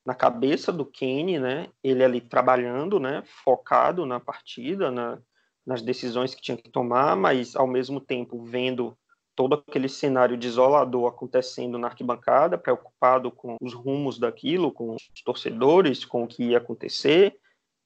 na 0.05 0.13
cabeça 0.13 0.71
do 0.71 0.85
Kenny, 0.85 1.39
né? 1.39 1.67
Ele 1.83 2.03
ali 2.03 2.21
trabalhando, 2.21 2.99
né? 2.99 3.23
Focado 3.25 4.05
na 4.05 4.19
partida, 4.19 4.91
na, 4.91 5.19
nas 5.65 5.81
decisões 5.81 6.35
que 6.35 6.41
tinha 6.41 6.57
que 6.57 6.69
tomar, 6.69 7.15
mas 7.15 7.55
ao 7.55 7.67
mesmo 7.67 7.99
tempo 7.99 8.43
vendo 8.43 8.95
todo 9.35 9.55
aquele 9.55 9.89
cenário 9.89 10.37
desolador 10.37 11.07
acontecendo 11.07 11.77
na 11.77 11.87
arquibancada, 11.87 12.57
preocupado 12.57 13.29
com 13.29 13.57
os 13.61 13.73
rumos 13.73 14.17
daquilo, 14.17 14.71
com 14.71 14.95
os 14.95 15.03
torcedores, 15.25 16.05
com 16.05 16.23
o 16.23 16.27
que 16.27 16.51
ia 16.51 16.57
acontecer, 16.57 17.35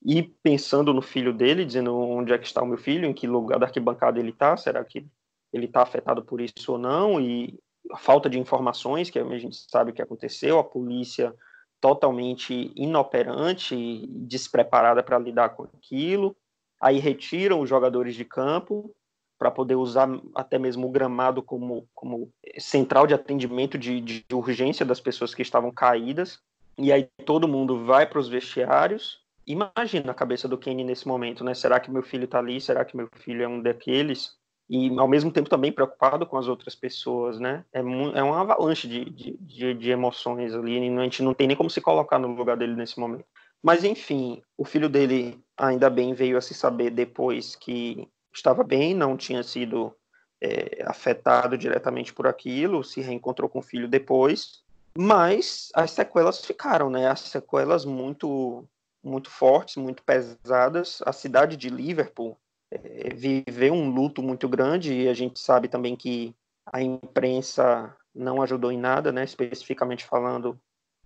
e 0.05 0.23
pensando 0.23 0.93
no 0.93 1.01
filho 1.01 1.33
dele, 1.33 1.65
dizendo 1.65 1.95
onde 1.95 2.31
é 2.31 2.37
que 2.37 2.47
está 2.47 2.61
o 2.61 2.65
meu 2.65 2.77
filho, 2.77 3.05
em 3.05 3.13
que 3.13 3.27
lugar 3.27 3.59
da 3.59 3.65
arquibancada 3.65 4.19
ele 4.19 4.29
está, 4.29 4.55
será 4.55 4.83
que 4.83 5.05
ele 5.51 5.65
está 5.65 5.81
afetado 5.81 6.23
por 6.23 6.39
isso 6.39 6.71
ou 6.71 6.77
não, 6.77 7.19
e 7.19 7.59
a 7.91 7.97
falta 7.97 8.29
de 8.29 8.39
informações, 8.39 9.09
que 9.09 9.19
a 9.19 9.37
gente 9.37 9.57
sabe 9.69 9.91
o 9.91 9.93
que 9.93 10.01
aconteceu, 10.01 10.59
a 10.59 10.63
polícia 10.63 11.33
totalmente 11.81 12.71
inoperante, 12.75 14.05
despreparada 14.07 15.01
para 15.01 15.17
lidar 15.17 15.49
com 15.49 15.63
aquilo, 15.63 16.35
aí 16.79 16.99
retiram 16.99 17.61
os 17.61 17.69
jogadores 17.69 18.15
de 18.15 18.25
campo, 18.25 18.93
para 19.39 19.49
poder 19.49 19.75
usar 19.75 20.09
até 20.35 20.59
mesmo 20.59 20.85
o 20.85 20.91
gramado 20.91 21.41
como, 21.41 21.87
como 21.95 22.29
central 22.59 23.07
de 23.07 23.13
atendimento 23.13 23.77
de, 23.77 24.01
de 24.01 24.25
urgência 24.33 24.85
das 24.85 24.99
pessoas 24.99 25.33
que 25.33 25.41
estavam 25.41 25.71
caídas. 25.71 26.39
E 26.77 26.91
aí 26.91 27.09
todo 27.25 27.47
mundo 27.47 27.85
vai 27.85 28.05
para 28.05 28.19
os 28.19 28.27
vestiários. 28.27 29.18
Imagina 29.49 30.11
a 30.11 30.13
cabeça 30.13 30.47
do 30.47 30.59
Kenny 30.59 30.83
nesse 30.83 31.07
momento, 31.07 31.43
né? 31.43 31.55
Será 31.55 31.79
que 31.79 31.89
meu 31.89 32.03
filho 32.03 32.25
está 32.25 32.37
ali? 32.37 32.61
Será 32.61 32.85
que 32.85 32.95
meu 32.95 33.09
filho 33.15 33.41
é 33.41 33.47
um 33.47 33.59
daqueles? 33.59 34.37
E 34.69 34.95
ao 34.99 35.07
mesmo 35.07 35.31
tempo 35.31 35.49
também 35.49 35.71
preocupado 35.71 36.27
com 36.27 36.37
as 36.37 36.47
outras 36.47 36.75
pessoas, 36.75 37.39
né? 37.39 37.65
É, 37.73 37.79
é 37.79 38.23
uma 38.23 38.41
avalanche 38.41 38.87
de, 38.87 39.05
de, 39.05 39.37
de, 39.41 39.73
de 39.73 39.89
emoções 39.89 40.53
ali. 40.53 40.77
A 40.77 41.03
gente 41.03 41.23
não 41.23 41.33
tem 41.33 41.47
nem 41.47 41.57
como 41.57 41.67
se 41.67 41.81
colocar 41.81 42.19
no 42.19 42.27
lugar 42.27 42.55
dele 42.55 42.75
nesse 42.75 42.99
momento. 42.99 43.25
Mas 43.61 43.83
enfim, 43.83 44.43
o 44.55 44.63
filho 44.63 44.87
dele 44.87 45.43
ainda 45.57 45.89
bem 45.89 46.13
veio 46.13 46.37
a 46.37 46.41
se 46.41 46.53
saber 46.53 46.91
depois 46.91 47.55
que 47.55 48.07
estava 48.31 48.63
bem, 48.63 48.93
não 48.93 49.17
tinha 49.17 49.41
sido 49.41 49.91
é, 50.39 50.83
afetado 50.85 51.57
diretamente 51.57 52.13
por 52.13 52.27
aquilo, 52.27 52.83
se 52.83 53.01
reencontrou 53.01 53.49
com 53.49 53.59
o 53.59 53.63
filho 53.63 53.87
depois, 53.87 54.61
mas 54.95 55.69
as 55.73 55.89
sequelas 55.91 56.45
ficaram, 56.45 56.89
né? 56.89 57.07
As 57.07 57.21
sequelas 57.21 57.83
muito, 57.83 58.63
muito 59.03 59.29
fortes, 59.29 59.77
muito 59.77 60.03
pesadas. 60.03 61.01
A 61.05 61.13
cidade 61.13 61.55
de 61.57 61.69
Liverpool 61.69 62.37
é, 62.71 63.13
viveu 63.13 63.73
um 63.73 63.89
luto 63.89 64.21
muito 64.21 64.47
grande 64.47 64.93
e 64.93 65.07
a 65.07 65.13
gente 65.13 65.39
sabe 65.39 65.67
também 65.67 65.95
que 65.95 66.35
a 66.65 66.81
imprensa 66.81 67.95
não 68.13 68.41
ajudou 68.41 68.71
em 68.71 68.77
nada, 68.77 69.11
né? 69.11 69.23
Especificamente 69.23 70.05
falando 70.05 70.59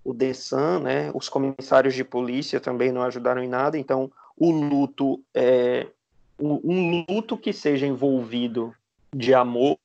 o 0.04 0.14
The 0.14 0.34
Sun, 0.34 0.80
né? 0.80 1.12
Os 1.14 1.30
comissários 1.30 1.94
de 1.94 2.04
polícia 2.04 2.60
também 2.60 2.92
não 2.92 3.04
ajudaram 3.04 3.44
em 3.44 3.48
nada. 3.48 3.78
Então, 3.78 4.12
o 4.36 4.52
luto 4.52 5.24
é, 5.34 5.88
um 6.40 7.06
luto 7.10 7.38
que 7.38 7.54
seja 7.54 7.86
envolvido 7.86 8.76
de 9.16 9.34
amor, 9.34 9.78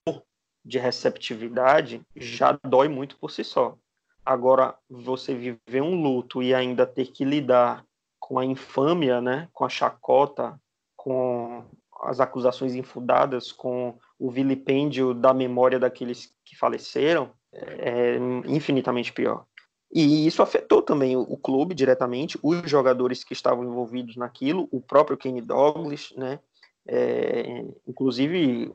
de 0.65 0.79
receptividade, 0.79 2.03
já 2.17 2.59
dói 2.65 2.89
muito 2.89 3.17
por 3.17 3.31
si 3.31 3.45
só. 3.45 3.77
Agora, 4.25 4.75
você 4.89 5.35
viver 5.35 5.81
um 5.81 6.03
luto 6.03 6.43
e 6.43 6.55
ainda 6.55 6.87
ter 6.87 7.07
que 7.07 7.25
lidar 7.25 7.85
com 8.29 8.39
a 8.39 8.45
infâmia, 8.45 9.23
né, 9.23 9.49
com 9.55 9.65
a 9.65 9.71
chacota, 9.71 10.61
com 10.95 11.65
as 12.03 12.21
acusações 12.21 12.75
infundadas, 12.75 13.51
com 13.51 13.95
o 14.19 14.31
vilipêndio 14.31 15.15
da 15.15 15.33
memória 15.33 15.79
daqueles 15.79 16.31
que 16.45 16.55
faleceram, 16.55 17.31
é 17.51 18.19
infinitamente 18.47 19.15
pior. 19.15 19.47
E 19.91 20.27
isso 20.27 20.43
afetou 20.43 20.83
também 20.83 21.17
o, 21.17 21.39
clube 21.39 21.75
diretamente, 21.75 22.39
os 22.43 22.69
jogadores 22.69 23.25
que 23.25 23.33
estavam 23.33 23.65
envolvidos 23.65 24.17
naquilo, 24.17 24.69
o 24.71 24.79
próprio 24.79 25.17
Kenny 25.17 25.41
Douglas, 25.41 26.13
né? 26.15 26.39
É, 26.87 27.65
inclusive 27.87 28.71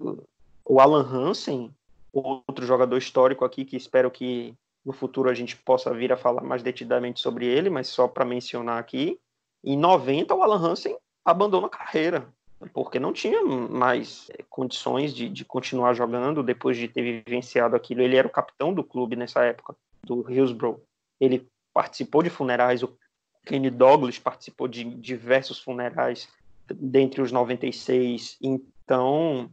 o 0.66 0.80
Alan 0.80 1.08
Hansen, 1.08 1.72
outro 2.12 2.66
jogador 2.66 2.98
histórico 2.98 3.46
aqui 3.46 3.64
que 3.64 3.78
espero 3.78 4.10
que 4.10 4.56
no 4.84 4.94
futuro 4.94 5.30
a 5.30 5.34
gente 5.36 5.56
possa 5.56 5.94
vir 5.94 6.12
a 6.12 6.18
falar 6.18 6.42
mais 6.42 6.64
detidamente 6.64 7.20
sobre 7.20 7.46
ele, 7.46 7.70
mas 7.70 7.88
só 7.88 8.08
para 8.08 8.26
mencionar 8.26 8.80
aqui, 8.80 9.20
em 9.64 9.78
90 9.78 10.34
o 10.34 10.44
Alan 10.44 10.72
Hansen 10.72 10.98
abandonou 11.24 11.68
a 11.68 11.70
carreira, 11.70 12.28
porque 12.74 13.00
não 13.00 13.14
tinha 13.14 13.44
mais 13.44 14.30
é, 14.38 14.44
condições 14.50 15.14
de, 15.14 15.30
de, 15.30 15.46
continuar 15.46 15.94
jogando 15.94 16.44
depois 16.44 16.78
de 16.78 16.88
ter 16.88 17.02
vivenciado 17.02 17.76
aquilo. 17.76 18.02
Ele 18.02 18.18
era 18.18 18.28
o 18.28 18.32
capitão 18.32 18.74
do 18.74 18.84
clube 18.84 19.16
nessa 19.16 19.44
época, 19.44 19.76
do 20.04 20.30
Hillsborough 20.30 20.82
ele 21.20 21.48
participou 21.74 22.22
de 22.22 22.30
funerais, 22.30 22.84
o 22.84 22.98
Kenny 23.46 23.70
Douglas 23.70 24.20
participou 24.20 24.68
de 24.68 24.84
diversos 24.84 25.60
funerais 25.60 26.28
dentre 26.70 27.22
os 27.22 27.32
96, 27.32 28.38
então 28.42 29.50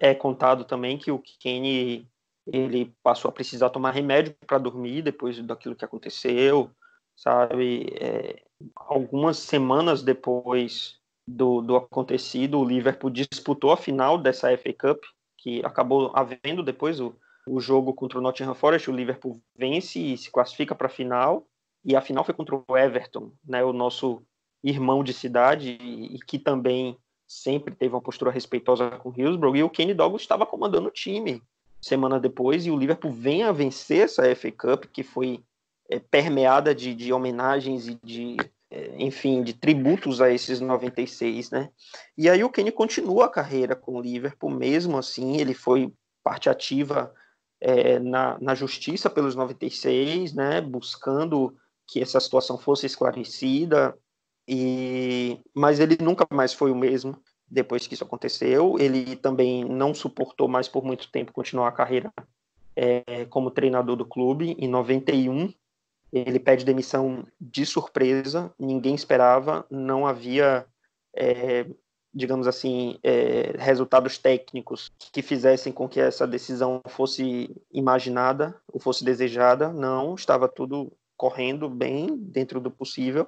é, 0.00 0.10
é 0.10 0.14
contado 0.14 0.64
também 0.64 0.98
que 0.98 1.10
o 1.10 1.18
Kenny 1.40 2.06
ele 2.46 2.92
passou 3.02 3.28
a 3.28 3.32
precisar 3.32 3.70
tomar 3.70 3.92
remédio 3.92 4.34
para 4.46 4.58
dormir 4.58 5.02
depois 5.02 5.38
daquilo 5.40 5.76
que 5.76 5.84
aconteceu, 5.84 6.70
sabe? 7.16 7.86
É, 8.00 8.42
algumas 8.74 9.38
semanas 9.38 10.02
depois 10.02 10.98
do, 11.26 11.60
do 11.60 11.76
acontecido, 11.76 12.58
o 12.58 12.64
Liverpool 12.64 13.10
disputou 13.10 13.72
a 13.72 13.76
final 13.76 14.18
dessa 14.18 14.56
FA 14.56 14.72
Cup, 14.72 15.02
que 15.38 15.64
acabou 15.64 16.12
havendo 16.14 16.62
depois 16.62 17.00
o, 17.00 17.14
o 17.46 17.60
jogo 17.60 17.92
contra 17.94 18.18
o 18.18 18.22
Nottingham 18.22 18.54
Forest, 18.54 18.90
o 18.90 18.94
Liverpool 18.94 19.40
vence 19.56 19.98
e 19.98 20.16
se 20.16 20.30
classifica 20.30 20.74
para 20.74 20.86
a 20.86 20.90
final. 20.90 21.46
E 21.84 21.96
a 21.96 22.00
final 22.00 22.24
foi 22.24 22.34
contra 22.34 22.54
o 22.54 22.76
Everton, 22.76 23.32
né, 23.44 23.64
o 23.64 23.72
nosso 23.72 24.22
irmão 24.62 25.02
de 25.02 25.12
cidade 25.12 25.78
e, 25.80 26.18
que 26.20 26.38
também 26.38 26.96
sempre 27.26 27.74
teve 27.74 27.94
uma 27.94 28.00
postura 28.00 28.30
respeitosa 28.30 28.90
com 28.90 29.08
o 29.08 29.14
Hillsborough. 29.16 29.56
E 29.56 29.62
o 29.64 29.70
Kenny 29.70 29.94
Douglas 29.94 30.22
estava 30.22 30.46
comandando 30.46 30.88
o 30.88 30.92
time 30.92 31.42
semana 31.80 32.20
depois 32.20 32.64
e 32.64 32.70
o 32.70 32.76
Liverpool 32.76 33.10
vem 33.10 33.42
a 33.42 33.50
vencer 33.50 34.04
essa 34.04 34.22
FA 34.36 34.52
Cup 34.52 34.84
que 34.92 35.02
foi 35.02 35.42
é, 35.92 35.98
permeada 35.98 36.74
de, 36.74 36.94
de 36.94 37.12
homenagens 37.12 37.88
e 37.88 37.98
de 38.02 38.36
enfim, 38.96 39.42
de 39.42 39.52
tributos 39.52 40.22
a 40.22 40.30
esses 40.30 40.58
96, 40.58 41.50
né? 41.50 41.68
E 42.16 42.30
aí 42.30 42.42
o 42.42 42.48
Kenny 42.48 42.72
continua 42.72 43.26
a 43.26 43.28
carreira 43.28 43.76
com 43.76 43.96
o 43.96 44.00
Liverpool, 44.00 44.50
mesmo 44.50 44.96
assim, 44.96 45.36
ele 45.36 45.52
foi 45.52 45.92
parte 46.24 46.48
ativa 46.48 47.12
é, 47.60 47.98
na, 47.98 48.38
na 48.40 48.54
justiça 48.54 49.10
pelos 49.10 49.34
96, 49.34 50.32
né? 50.32 50.60
Buscando 50.62 51.54
que 51.86 52.00
essa 52.00 52.18
situação 52.18 52.56
fosse 52.56 52.86
esclarecida, 52.86 53.94
e 54.48 55.38
mas 55.54 55.78
ele 55.78 55.98
nunca 56.00 56.26
mais 56.32 56.52
foi 56.52 56.70
o 56.70 56.76
mesmo 56.76 57.16
depois 57.46 57.86
que 57.86 57.94
isso 57.94 58.04
aconteceu. 58.04 58.76
Ele 58.78 59.16
também 59.16 59.64
não 59.64 59.94
suportou 59.94 60.48
mais 60.48 60.68
por 60.68 60.82
muito 60.82 61.10
tempo 61.10 61.32
continuar 61.32 61.68
a 61.68 61.72
carreira 61.72 62.12
é, 62.74 63.26
como 63.26 63.50
treinador 63.50 63.96
do 63.96 64.06
clube. 64.06 64.56
Em 64.58 64.66
91, 64.66 65.52
ele 66.12 66.38
pede 66.38 66.64
demissão 66.64 67.26
de 67.40 67.64
surpresa, 67.64 68.52
ninguém 68.58 68.94
esperava, 68.94 69.64
não 69.70 70.06
havia, 70.06 70.66
é, 71.16 71.66
digamos 72.12 72.46
assim, 72.46 72.98
é, 73.02 73.54
resultados 73.58 74.18
técnicos 74.18 74.92
que 75.10 75.22
fizessem 75.22 75.72
com 75.72 75.88
que 75.88 75.98
essa 75.98 76.26
decisão 76.26 76.82
fosse 76.86 77.50
imaginada 77.72 78.54
ou 78.70 78.78
fosse 78.78 79.04
desejada. 79.04 79.72
Não, 79.72 80.14
estava 80.14 80.48
tudo 80.48 80.92
correndo 81.16 81.68
bem 81.68 82.14
dentro 82.16 82.60
do 82.60 82.70
possível, 82.70 83.26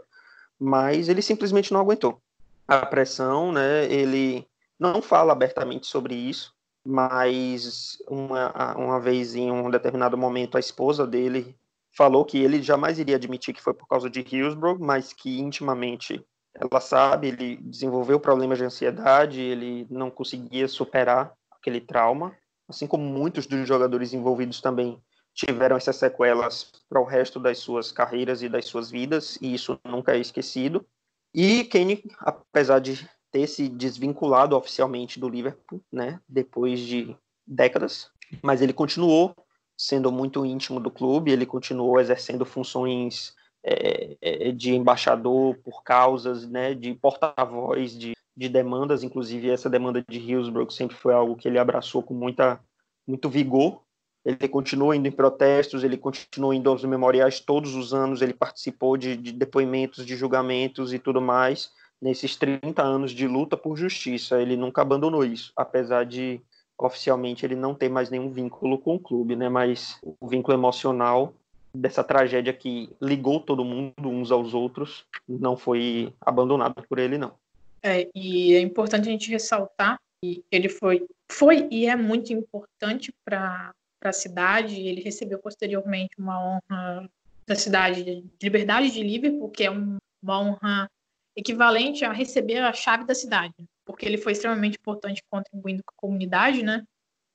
mas 0.59 1.09
ele 1.09 1.23
simplesmente 1.23 1.73
não 1.73 1.81
aguentou 1.81 2.21
a 2.69 2.85
pressão, 2.85 3.53
né? 3.53 3.87
Ele 3.87 4.47
não 4.79 5.01
fala 5.01 5.33
abertamente 5.33 5.87
sobre 5.87 6.15
isso, 6.15 6.55
mas 6.85 7.97
uma, 8.09 8.77
uma 8.77 9.01
vez 9.01 9.35
em 9.35 9.51
um 9.51 9.71
determinado 9.71 10.19
momento 10.19 10.57
a 10.57 10.61
esposa 10.61 11.07
dele 11.07 11.57
falou 11.97 12.25
que 12.25 12.39
ele 12.39 12.63
jamais 12.63 12.99
iria 12.99 13.17
admitir 13.17 13.55
que 13.55 13.63
foi 13.63 13.75
por 13.75 13.87
causa 13.87 14.11
de 14.11 14.21
Hillsborough, 14.21 14.79
mas 14.79 15.13
que 15.13 15.41
intimamente 15.41 16.25
ela 16.55 16.81
sabe, 16.81 17.29
ele 17.29 17.57
desenvolveu 17.57 18.21
problemas 18.21 18.59
de 18.59 18.65
ansiedade, 18.65 19.41
ele 19.41 19.87
não 19.91 20.11
conseguia 20.11 20.69
superar 20.69 21.33
aquele 21.51 21.81
trauma, 21.81 22.37
assim 22.69 22.87
como 22.87 23.05
muitos 23.05 23.47
dos 23.47 23.67
jogadores 23.67 24.13
envolvidos 24.13 24.61
também 24.61 25.01
tiveram 25.35 25.77
essas 25.77 25.97
sequelas 25.97 26.71
para 26.89 27.01
o 27.01 27.05
resto 27.05 27.41
das 27.41 27.59
suas 27.59 27.91
carreiras 27.91 28.43
e 28.43 28.49
das 28.49 28.67
suas 28.67 28.89
vidas, 28.91 29.37
e 29.43 29.53
isso 29.53 29.79
nunca 29.85 30.15
é 30.15 30.19
esquecido. 30.19 30.87
E 31.35 31.65
Kane, 31.65 32.05
apesar 32.21 32.79
de 32.79 33.09
ter 33.33 33.49
se 33.49 33.69
desvinculado 33.69 34.57
oficialmente 34.57 35.19
do 35.19 35.29
Liverpool, 35.29 35.83
né, 35.93 36.21
depois 36.29 36.79
de 36.79 37.17
décadas, 37.45 38.09
mas 38.41 38.63
ele 38.63 38.73
continuou 38.73 39.35
sendo 39.77 40.11
muito 40.11 40.45
íntimo 40.45 40.79
do 40.81 40.91
clube, 40.91 41.33
ele 41.33 41.47
continuou 41.47 42.01
exercendo 42.01 42.45
funções 42.45 43.35
é, 43.63 44.17
é, 44.21 44.53
de 44.53 44.75
embaixador 44.75 45.57
por 45.65 45.83
causas, 45.83 46.47
né, 46.47 46.75
de 46.75 46.95
porta-voz 46.95 47.99
de, 47.99 48.13
de 48.37 48.49
demandas, 48.49 49.03
inclusive 49.03 49.51
essa 49.51 49.71
demanda 49.71 50.05
de 50.07 50.19
Hillsborough 50.19 50.71
sempre 50.71 50.97
foi 50.97 51.15
algo 51.15 51.37
que 51.37 51.49
ele 51.49 51.59
abraçou 51.59 52.03
com 52.03 52.15
muita, 52.15 52.61
muito 53.07 53.29
vigor. 53.29 53.83
Ele 54.25 54.49
continuou 54.49 54.95
indo 54.95 55.07
em 55.07 55.13
protestos, 55.13 55.85
ele 55.85 55.99
continuou 55.99 56.55
indo 56.55 56.71
aos 56.71 56.83
memoriais 56.85 57.41
todos 57.41 57.75
os 57.75 57.93
anos, 57.93 58.23
ele 58.23 58.33
participou 58.33 58.97
de, 58.97 59.17
de 59.17 59.33
depoimentos, 59.33 60.07
de 60.07 60.17
julgamentos 60.17 60.95
e 60.95 60.99
tudo 60.99 61.21
mais. 61.21 61.71
Nesses 62.01 62.37
30 62.37 62.83
anos 62.83 63.13
de 63.13 63.27
luta 63.27 63.57
por 63.57 63.77
justiça, 63.77 64.41
ele 64.41 64.57
nunca 64.57 64.83
abandonou 64.83 65.25
isso, 65.25 65.53
apesar 65.57 66.05
de 66.05 66.41
oficialmente 66.79 67.45
ele 67.45 67.57
não 67.57 67.75
tem 67.75 67.89
mais 67.89 68.11
nenhum 68.11 68.31
vínculo 68.31 68.79
com 68.79 68.97
o 68.97 69.01
clube, 69.01 69.37
né? 69.37 69.49
Mas 69.49 69.99
o 70.21 70.27
vínculo 70.27 70.57
emocional 70.57 71.35
dessa 71.75 72.05
tragédia 72.05 72.53
que 72.53 72.91
ligou 73.01 73.41
todo 73.41 73.65
mundo 73.65 74.09
uns 74.09 74.31
aos 74.31 74.55
outros 74.55 75.05
não 75.29 75.57
foi 75.57 76.13
abandonado 76.21 76.85
por 76.89 76.99
ele, 76.99 77.19
não. 77.19 77.35
É, 77.83 78.09
e 78.15 78.55
é 78.55 78.61
importante 78.61 79.09
a 79.09 79.13
gente 79.13 79.31
ressaltar 79.31 79.99
que 80.23 80.45
ele 80.51 80.69
foi, 80.69 81.07
foi 81.31 81.69
e 81.71 81.87
é 81.87 81.97
muito 81.97 82.33
importante 82.33 83.13
para 83.25 83.75
a 84.03 84.13
cidade. 84.13 84.81
Ele 84.81 85.03
recebeu 85.03 85.39
posteriormente 85.39 86.15
uma 86.19 86.41
honra 86.41 87.11
da 87.47 87.55
cidade 87.55 88.03
de 88.05 88.25
Liberdade 88.43 88.91
de 88.91 89.03
Liverpool, 89.03 89.51
que 89.51 89.65
é 89.65 89.71
um, 89.71 89.99
uma 90.23 90.41
honra 90.41 90.91
equivalente 91.37 92.05
a 92.05 92.13
receber 92.13 92.59
a 92.59 92.73
chave 92.73 93.05
da 93.05 93.15
cidade 93.15 93.55
porque 93.85 94.07
ele 94.07 94.19
foi 94.19 94.33
extremamente 94.33 94.79
importante 94.79 95.23
contribuindo 95.31 95.83
com 95.85 95.93
a 95.95 96.01
comunidade, 96.01 96.63
né? 96.63 96.85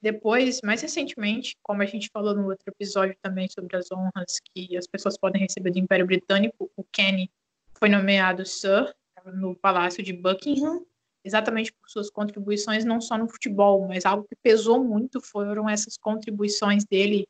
Depois, 0.01 0.61
mais 0.63 0.81
recentemente, 0.81 1.57
como 1.61 1.81
a 1.81 1.85
gente 1.85 2.09
falou 2.11 2.33
no 2.33 2.47
outro 2.47 2.63
episódio 2.67 3.15
também 3.21 3.49
sobre 3.49 3.75
as 3.75 3.91
honras 3.91 4.39
que 4.53 4.77
as 4.77 4.87
pessoas 4.87 5.17
podem 5.17 5.41
receber 5.41 5.71
do 5.71 5.79
Império 5.79 6.05
Britânico, 6.05 6.71
o 6.75 6.83
Kenny 6.85 7.29
foi 7.77 7.89
nomeado 7.89 8.45
Sir 8.45 8.93
no 9.25 9.55
Palácio 9.55 10.01
de 10.01 10.13
Buckingham, 10.13 10.85
exatamente 11.23 11.73
por 11.73 11.89
suas 11.89 12.09
contribuições 12.09 12.85
não 12.85 13.01
só 13.01 13.17
no 13.17 13.27
futebol, 13.27 13.87
mas 13.87 14.05
algo 14.05 14.25
que 14.25 14.35
pesou 14.41 14.83
muito 14.83 15.19
foram 15.19 15.69
essas 15.69 15.97
contribuições 15.97 16.85
dele 16.85 17.27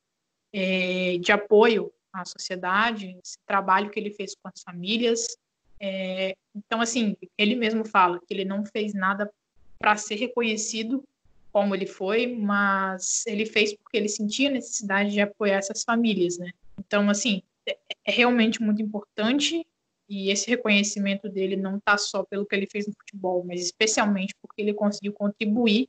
é, 0.54 1.18
de 1.18 1.32
apoio 1.32 1.92
à 2.14 2.24
sociedade, 2.26 3.18
esse 3.24 3.38
trabalho 3.48 3.90
que 3.90 4.00
ele 4.00 4.12
fez 4.12 4.36
com 4.36 4.48
as 4.48 4.62
famílias, 4.62 5.38
é, 5.80 6.36
então, 6.56 6.82
assim, 6.82 7.16
ele 7.38 7.56
mesmo 7.56 7.86
fala 7.86 8.20
que 8.20 8.34
ele 8.34 8.46
não 8.46 8.66
fez 8.66 8.94
nada 8.94 9.32
para 9.78 9.96
ser 9.96 10.16
reconhecido 10.16 11.04
como 11.52 11.74
ele 11.74 11.86
foi, 11.86 12.28
mas 12.28 13.26
ele 13.26 13.46
fez 13.46 13.74
porque 13.74 13.98
ele 13.98 14.10
sentia 14.10 14.50
necessidade 14.50 15.12
de 15.12 15.22
apoiar 15.22 15.58
essas 15.58 15.84
famílias, 15.84 16.38
né? 16.38 16.52
Então, 16.78 17.10
assim, 17.10 17.42
é, 17.68 17.78
é 18.06 18.12
realmente 18.12 18.62
muito 18.62 18.82
importante 18.82 19.66
e 20.08 20.32
esse 20.32 20.50
reconhecimento 20.50 21.30
dele 21.30 21.56
não 21.56 21.78
está 21.78 21.98
só 21.98 22.24
pelo 22.24 22.46
que 22.46 22.56
ele 22.56 22.68
fez 22.68 22.88
no 22.88 22.94
futebol, 22.94 23.44
mas 23.44 23.62
especialmente 23.62 24.36
porque 24.42 24.62
ele 24.62 24.74
conseguiu 24.74 25.14
contribuir 25.14 25.88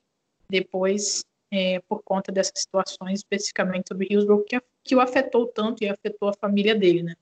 depois 0.48 1.24
é, 1.50 1.81
por 1.88 2.03
conta 2.03 2.31
dessas 2.31 2.53
situações, 2.57 3.20
especificamente 3.20 3.88
sobre 3.88 4.07
Hillsborough, 4.11 4.44
que, 4.44 4.61
que 4.85 4.94
o 4.94 5.00
afetou 5.00 5.46
tanto 5.46 5.83
e 5.83 5.88
afetou 5.88 6.29
a 6.29 6.35
família 6.35 6.74
dele, 6.74 7.03
né? 7.03 7.14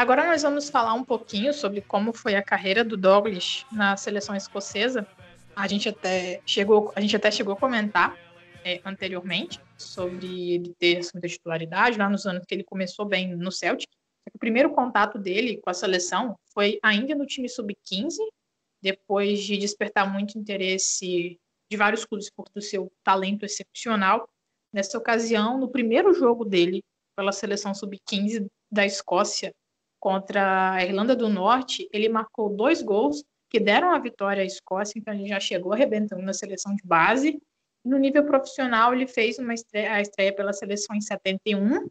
Agora 0.00 0.26
nós 0.26 0.40
vamos 0.40 0.70
falar 0.70 0.94
um 0.94 1.04
pouquinho 1.04 1.52
sobre 1.52 1.82
como 1.82 2.14
foi 2.14 2.34
a 2.34 2.42
carreira 2.42 2.82
do 2.82 2.96
Douglas 2.96 3.66
na 3.70 3.98
seleção 3.98 4.34
escocesa. 4.34 5.06
A 5.54 5.68
gente 5.68 5.90
até 5.90 6.40
chegou, 6.46 6.90
a 6.96 7.02
gente 7.02 7.14
até 7.14 7.30
chegou 7.30 7.52
a 7.52 7.56
comentar 7.58 8.16
é, 8.64 8.80
anteriormente 8.82 9.60
sobre 9.76 10.54
ele 10.54 10.74
ter 10.78 11.06
muita 11.12 11.28
titularidade 11.28 11.98
lá 11.98 12.08
nos 12.08 12.24
anos 12.24 12.46
que 12.46 12.54
ele 12.54 12.64
começou 12.64 13.04
bem 13.04 13.36
no 13.36 13.52
Celtic. 13.52 13.90
O 14.32 14.38
primeiro 14.38 14.70
contato 14.70 15.18
dele 15.18 15.58
com 15.58 15.68
a 15.68 15.74
seleção 15.74 16.34
foi 16.54 16.78
ainda 16.82 17.14
no 17.14 17.26
time 17.26 17.46
sub-15, 17.46 18.16
depois 18.80 19.40
de 19.40 19.58
despertar 19.58 20.10
muito 20.10 20.38
interesse 20.38 21.38
de 21.70 21.76
vários 21.76 22.06
clubes 22.06 22.30
por 22.30 22.46
seu 22.62 22.90
talento 23.04 23.44
excepcional. 23.44 24.26
Nessa 24.72 24.96
ocasião, 24.96 25.58
no 25.58 25.68
primeiro 25.68 26.14
jogo 26.14 26.42
dele 26.42 26.82
pela 27.14 27.32
seleção 27.32 27.74
sub-15 27.74 28.46
da 28.72 28.86
Escócia, 28.86 29.52
contra 30.00 30.72
a 30.72 30.84
Irlanda 30.84 31.14
do 31.14 31.28
Norte, 31.28 31.88
ele 31.92 32.08
marcou 32.08 32.48
dois 32.48 32.82
gols 32.82 33.22
que 33.50 33.60
deram 33.60 33.90
a 33.90 33.98
vitória 33.98 34.42
à 34.42 34.46
Escócia, 34.46 34.98
então 34.98 35.12
ele 35.12 35.26
já 35.26 35.38
chegou 35.38 35.72
arrebentando 35.72 36.22
na 36.22 36.32
seleção 36.32 36.74
de 36.74 36.82
base. 36.84 37.40
No 37.84 37.98
nível 37.98 38.24
profissional, 38.24 38.94
ele 38.94 39.06
fez 39.06 39.38
uma 39.38 39.52
estreia, 39.52 39.92
a 39.92 40.00
estreia 40.00 40.34
pela 40.34 40.52
seleção 40.52 40.96
em 40.96 41.00
71, 41.00 41.88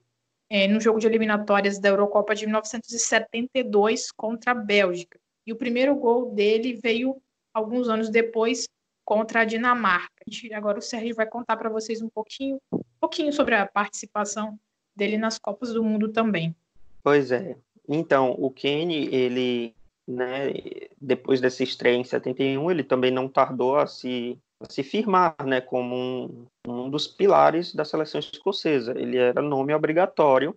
é, 0.50 0.68
no 0.68 0.80
jogo 0.80 1.00
de 1.00 1.08
eliminatórias 1.08 1.80
da 1.80 1.90
Eurocopa 1.90 2.34
de 2.34 2.46
1972 2.46 4.12
contra 4.12 4.52
a 4.52 4.56
Bélgica. 4.56 5.20
E 5.46 5.54
o 5.54 5.56
primeiro 5.56 5.96
gol 5.96 6.34
dele 6.34 6.80
veio 6.82 7.22
alguns 7.54 7.90
anos 7.90 8.10
depois 8.10 8.68
contra 9.06 9.42
a 9.42 9.46
Dinamarca. 9.46 10.24
Agora 10.54 10.80
o 10.80 10.82
Sérgio 10.82 11.16
vai 11.16 11.26
contar 11.26 11.58
para 11.58 11.70
vocês 11.70 12.02
um 12.02 12.10
pouquinho, 12.10 12.60
um 12.72 12.80
pouquinho 13.00 13.34
sobre 13.34 13.56
a 13.56 13.66
participação 13.66 14.58
dele 14.96 15.18
nas 15.18 15.38
Copas 15.38 15.74
do 15.74 15.84
Mundo 15.84 16.10
também. 16.10 16.56
Pois 17.02 17.32
é, 17.32 17.58
então, 17.90 18.36
o 18.38 18.52
Kenny, 18.52 19.08
ele, 19.14 19.76
né, 20.08 20.54
depois 21.02 21.42
dessa 21.42 21.64
estreia 21.64 21.96
em 21.96 22.04
71, 22.04 22.70
ele 22.70 22.84
também 22.84 23.10
não 23.10 23.28
tardou 23.28 23.78
a 23.78 23.88
se, 23.88 24.38
a 24.62 24.70
se 24.70 24.84
firmar, 24.84 25.36
né, 25.44 25.60
como 25.60 25.96
um, 25.96 26.46
um 26.68 26.90
dos 26.90 27.08
pilares 27.08 27.74
da 27.74 27.84
seleção 27.84 28.20
escocesa. 28.20 28.94
Ele 28.96 29.18
era 29.18 29.42
nome 29.42 29.74
obrigatório 29.74 30.56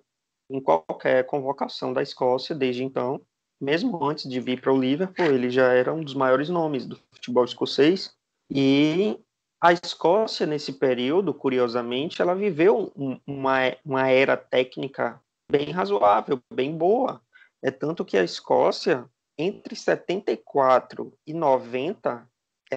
em 0.51 0.61
qualquer 0.61 1.25
convocação 1.25 1.95
da 1.95 2.03
Escócia 2.03 2.55
desde 2.55 2.85
então. 2.85 3.19
Mesmo 3.59 4.05
antes 4.05 4.29
de 4.29 4.39
vir 4.39 4.61
para 4.61 4.73
o 4.73 4.79
Liverpool, 4.79 5.25
ele 5.25 5.49
já 5.49 5.73
era 5.73 5.95
um 5.95 6.03
dos 6.03 6.15
maiores 6.15 6.51
nomes 6.51 6.85
do 6.85 6.99
futebol 7.15 7.45
escocês. 7.45 8.13
E 8.51 9.19
a 9.59 9.73
Escócia, 9.73 10.47
nesse 10.47 10.75
período, 10.75 11.33
curiosamente, 11.33 12.21
ela 12.21 12.35
viveu 12.35 12.93
uma, 13.27 13.59
uma 13.83 14.09
era 14.11 14.37
técnica 14.37 15.19
bem 15.51 15.71
razoável, 15.71 16.41
bem 16.53 16.77
boa. 16.77 17.21
É 17.63 17.71
tanto 17.71 18.05
que 18.05 18.17
a 18.17 18.25
Escócia, 18.25 19.09
entre 19.39 19.77
74 19.77 21.13
e 21.27 21.33
90, 21.33 22.29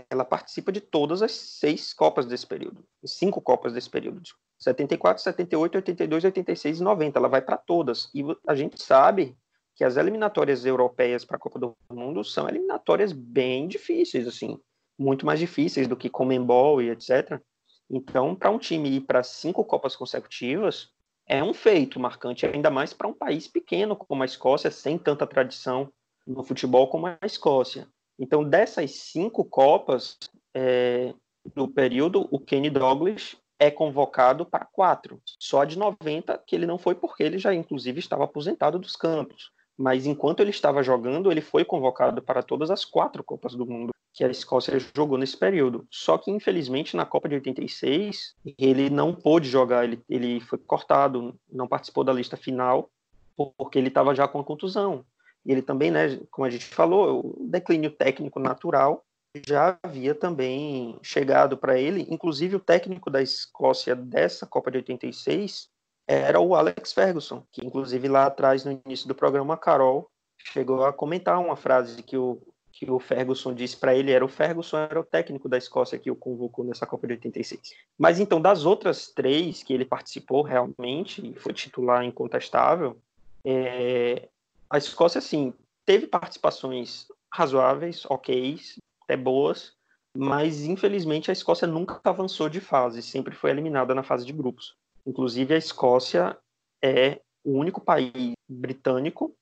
ela 0.09 0.25
participa 0.25 0.71
de 0.71 0.81
todas 0.81 1.21
as 1.21 1.31
seis 1.31 1.93
Copas 1.93 2.25
desse 2.25 2.45
período, 2.45 2.85
cinco 3.05 3.41
Copas 3.41 3.73
desse 3.73 3.89
período. 3.89 4.21
74, 4.59 5.21
78, 5.21 5.75
82, 5.75 6.23
86 6.23 6.79
e 6.79 6.83
90. 6.83 7.19
Ela 7.19 7.27
vai 7.27 7.41
para 7.41 7.57
todas. 7.57 8.09
E 8.13 8.23
a 8.47 8.55
gente 8.55 8.81
sabe 8.81 9.37
que 9.75 9.83
as 9.83 9.97
eliminatórias 9.97 10.65
europeias 10.65 11.25
para 11.25 11.35
a 11.35 11.39
Copa 11.39 11.59
do 11.59 11.75
Mundo 11.91 12.23
são 12.23 12.47
eliminatórias 12.47 13.11
bem 13.11 13.67
difíceis, 13.67 14.27
assim, 14.27 14.57
muito 14.97 15.25
mais 15.25 15.39
difíceis 15.39 15.87
do 15.87 15.97
que 15.97 16.09
Comembol 16.09 16.81
e 16.81 16.89
etc. 16.89 17.41
Então, 17.89 18.33
para 18.33 18.49
um 18.49 18.57
time 18.57 18.89
ir 18.89 19.01
para 19.01 19.21
cinco 19.21 19.63
Copas 19.63 19.95
consecutivas, 19.95 20.89
é 21.27 21.43
um 21.43 21.53
feito 21.53 21.99
marcante, 21.99 22.45
ainda 22.45 22.69
mais 22.69 22.93
para 22.93 23.07
um 23.07 23.13
país 23.13 23.47
pequeno 23.47 23.95
como 23.95 24.21
a 24.21 24.25
Escócia, 24.25 24.69
sem 24.69 24.97
tanta 24.97 25.25
tradição 25.25 25.91
no 26.25 26.43
futebol 26.43 26.87
como 26.87 27.07
a 27.07 27.17
Escócia. 27.23 27.87
Então, 28.17 28.43
dessas 28.43 28.91
cinco 28.91 29.43
Copas 29.43 30.17
é, 30.53 31.13
do 31.53 31.67
período, 31.67 32.27
o 32.31 32.39
Kenny 32.39 32.69
Douglas 32.69 33.35
é 33.59 33.71
convocado 33.71 34.45
para 34.45 34.65
quatro. 34.65 35.21
Só 35.39 35.63
de 35.63 35.77
90 35.77 36.37
que 36.45 36.55
ele 36.55 36.65
não 36.65 36.77
foi 36.77 36.95
porque 36.95 37.23
ele 37.23 37.37
já, 37.37 37.53
inclusive, 37.53 37.99
estava 37.99 38.23
aposentado 38.23 38.79
dos 38.79 38.95
campos. 38.95 39.51
Mas 39.77 40.05
enquanto 40.05 40.39
ele 40.39 40.51
estava 40.51 40.81
jogando, 40.81 41.31
ele 41.31 41.41
foi 41.41 41.65
convocado 41.65 42.21
para 42.21 42.41
todas 42.41 42.69
as 42.71 42.85
quatro 42.85 43.23
Copas 43.23 43.53
do 43.53 43.65
Mundo 43.65 43.94
que 44.15 44.23
a 44.23 44.29
Escócia 44.29 44.79
jogou 44.95 45.17
nesse 45.17 45.35
período. 45.35 45.85
Só 45.91 46.17
que, 46.17 46.31
infelizmente, 46.31 46.95
na 46.95 47.05
Copa 47.05 47.27
de 47.27 47.35
86, 47.35 48.33
ele 48.57 48.89
não 48.89 49.13
pôde 49.13 49.49
jogar, 49.49 49.83
ele, 49.83 50.01
ele 50.09 50.39
foi 50.39 50.57
cortado, 50.57 51.37
não 51.51 51.67
participou 51.67 52.01
da 52.01 52.13
lista 52.13 52.37
final, 52.37 52.89
porque 53.35 53.77
ele 53.77 53.89
estava 53.89 54.15
já 54.15 54.25
com 54.25 54.39
a 54.39 54.43
contusão. 54.43 55.05
E 55.45 55.51
ele 55.51 55.61
também, 55.61 55.91
né, 55.91 56.17
como 56.31 56.47
a 56.47 56.49
gente 56.49 56.65
falou, 56.65 57.35
o 57.37 57.45
declínio 57.45 57.91
técnico 57.91 58.39
natural 58.39 59.03
já 59.45 59.77
havia 59.83 60.15
também 60.15 60.97
chegado 61.03 61.57
para 61.57 61.77
ele. 61.77 62.07
Inclusive, 62.09 62.55
o 62.55 62.59
técnico 62.59 63.09
da 63.09 63.21
Escócia 63.21 63.97
dessa 63.97 64.47
Copa 64.47 64.71
de 64.71 64.77
86 64.77 65.67
era 66.07 66.39
o 66.39 66.55
Alex 66.55 66.93
Ferguson, 66.93 67.43
que, 67.51 67.65
inclusive, 67.65 68.07
lá 68.07 68.27
atrás, 68.27 68.63
no 68.63 68.79
início 68.85 69.09
do 69.09 69.13
programa, 69.13 69.55
a 69.55 69.57
Carol 69.57 70.09
chegou 70.37 70.85
a 70.85 70.93
comentar 70.93 71.37
uma 71.37 71.57
frase 71.57 72.01
que 72.01 72.15
o, 72.15 72.41
que 72.75 72.91
o 72.91 72.99
Ferguson 72.99 73.53
disse 73.53 73.77
para 73.77 73.95
ele, 73.95 74.11
era 74.11 74.23
o 74.23 74.27
Ferguson 74.27 74.77
era 74.77 74.99
o 74.99 75.03
técnico 75.03 75.47
da 75.47 75.57
Escócia 75.57 75.97
que 75.97 76.11
o 76.11 76.15
convocou 76.15 76.65
nessa 76.65 76.85
Copa 76.85 77.07
de 77.07 77.13
86. 77.13 77.73
Mas 77.97 78.19
então, 78.19 78.41
das 78.41 78.65
outras 78.65 79.07
três 79.07 79.63
que 79.63 79.73
ele 79.73 79.85
participou 79.85 80.41
realmente, 80.41 81.25
e 81.25 81.33
foi 81.39 81.53
titular 81.53 82.03
incontestável, 82.03 82.97
é, 83.45 84.27
a 84.69 84.77
Escócia, 84.77 85.19
assim, 85.19 85.53
teve 85.85 86.05
participações 86.05 87.07
razoáveis, 87.33 88.03
ok, 88.09 88.59
até 89.03 89.15
boas, 89.15 89.71
mas 90.13 90.65
infelizmente 90.65 91.31
a 91.31 91.33
Escócia 91.33 91.65
nunca 91.65 92.01
avançou 92.03 92.49
de 92.49 92.59
fase, 92.59 93.01
sempre 93.01 93.33
foi 93.33 93.51
eliminada 93.51 93.95
na 93.95 94.03
fase 94.03 94.25
de 94.25 94.33
grupos. 94.33 94.75
Inclusive, 95.05 95.53
a 95.53 95.57
Escócia 95.57 96.37
é 96.83 97.21
o 97.41 97.53
único 97.53 97.79
país 97.79 98.33
britânico 98.49 99.33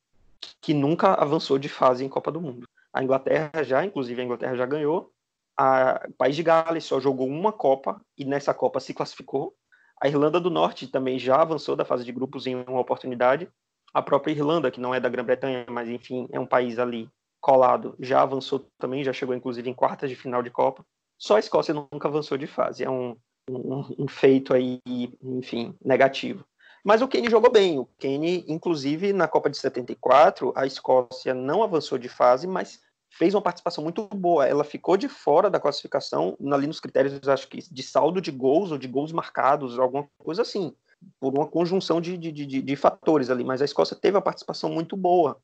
que 0.62 0.74
nunca 0.74 1.16
avançou 1.16 1.58
de 1.58 1.68
fase 1.68 2.06
em 2.06 2.10
Copa 2.10 2.32
do 2.32 2.40
Mundo. 2.40 2.68
A 2.94 3.04
Inglaterra 3.04 3.64
já, 3.64 3.84
inclusive 3.84 4.22
a 4.22 4.26
Inglaterra 4.26 4.56
já 4.56 4.66
ganhou. 4.66 5.12
A, 5.58 6.06
o 6.08 6.14
país 6.14 6.36
de 6.36 6.44
Gales 6.44 6.86
só 6.86 7.00
jogou 7.00 7.28
uma 7.28 7.52
Copa 7.52 8.00
e 8.18 8.24
nessa 8.24 8.54
Copa 8.54 8.80
se 8.80 8.94
classificou. 8.94 9.56
A 10.02 10.08
Irlanda 10.08 10.40
do 10.40 10.50
Norte 10.50 10.88
também 10.88 11.18
já 11.18 11.42
avançou 11.42 11.76
da 11.76 11.86
fase 11.86 12.06
de 12.06 12.12
grupos 12.12 12.46
em 12.46 12.56
uma 12.56 12.80
oportunidade. 12.80 13.50
A 13.94 14.02
própria 14.02 14.32
Irlanda, 14.32 14.72
que 14.72 14.80
não 14.80 14.94
é 14.94 15.00
da 15.00 15.10
Grã-Bretanha, 15.10 15.66
mas 15.70 15.90
enfim, 15.90 16.28
é 16.32 16.40
um 16.40 16.46
país 16.46 16.78
ali 16.80 17.10
colado, 17.40 17.96
já 18.00 18.22
avançou 18.22 18.72
também, 18.80 19.04
já 19.04 19.12
chegou 19.12 19.36
inclusive 19.36 19.70
em 19.70 19.74
quartas 19.74 20.10
de 20.10 20.16
final 20.16 20.42
de 20.42 20.50
Copa. 20.50 20.86
Só 21.18 21.36
a 21.36 21.40
Escócia 21.40 21.74
nunca 21.74 22.08
avançou 22.08 22.38
de 22.38 22.48
fase. 22.48 22.84
É 22.84 22.90
um, 22.90 23.16
um, 23.50 23.96
um 24.00 24.08
feito 24.08 24.54
aí, 24.54 24.80
enfim, 25.22 25.76
negativo. 25.84 26.46
Mas 26.84 27.02
o 27.02 27.08
Kane 27.08 27.30
jogou 27.30 27.50
bem. 27.50 27.80
O 27.80 27.88
Kane, 27.98 28.44
inclusive, 28.48 29.14
na 29.14 29.28
Copa 29.28 29.50
de 29.50 29.58
74, 29.58 30.52
a 30.56 30.66
Escócia 30.66 31.34
não 31.34 31.64
avançou 31.64 31.98
de 31.98 32.10
fase, 32.10 32.46
mas 32.46 32.82
fez 33.10 33.34
uma 33.34 33.42
participação 33.42 33.84
muito 33.84 34.06
boa. 34.08 34.46
Ela 34.46 34.66
ficou 34.66 34.98
de 34.98 35.08
fora 35.08 35.50
da 35.50 35.60
classificação, 35.60 36.38
ali 36.52 36.68
nos 36.68 36.82
critérios, 36.82 37.26
acho 37.28 37.48
que 37.48 37.60
de 37.72 37.84
saldo 37.84 38.20
de 38.20 38.32
gols 38.32 38.72
ou 38.72 38.78
de 38.78 38.88
gols 38.88 39.14
marcados, 39.14 39.80
alguma 39.80 40.08
coisa 40.18 40.42
assim, 40.42 40.76
por 41.20 41.34
uma 41.34 41.48
conjunção 41.48 42.02
de, 42.02 42.18
de, 42.18 42.32
de, 42.32 42.62
de 42.62 42.76
fatores 42.76 43.30
ali. 43.30 43.46
Mas 43.46 43.62
a 43.62 43.66
Escócia 43.66 43.96
teve 43.96 44.18
uma 44.18 44.22
participação 44.22 44.70
muito 44.70 44.98
boa 44.98 45.38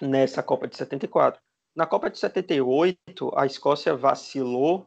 nessa 0.00 0.42
Copa 0.42 0.66
de 0.66 0.76
74. 0.76 1.40
Na 1.74 1.84
Copa 1.84 2.08
de 2.08 2.18
78, 2.18 3.32
a 3.36 3.44
Escócia 3.44 3.94
vacilou, 3.94 4.86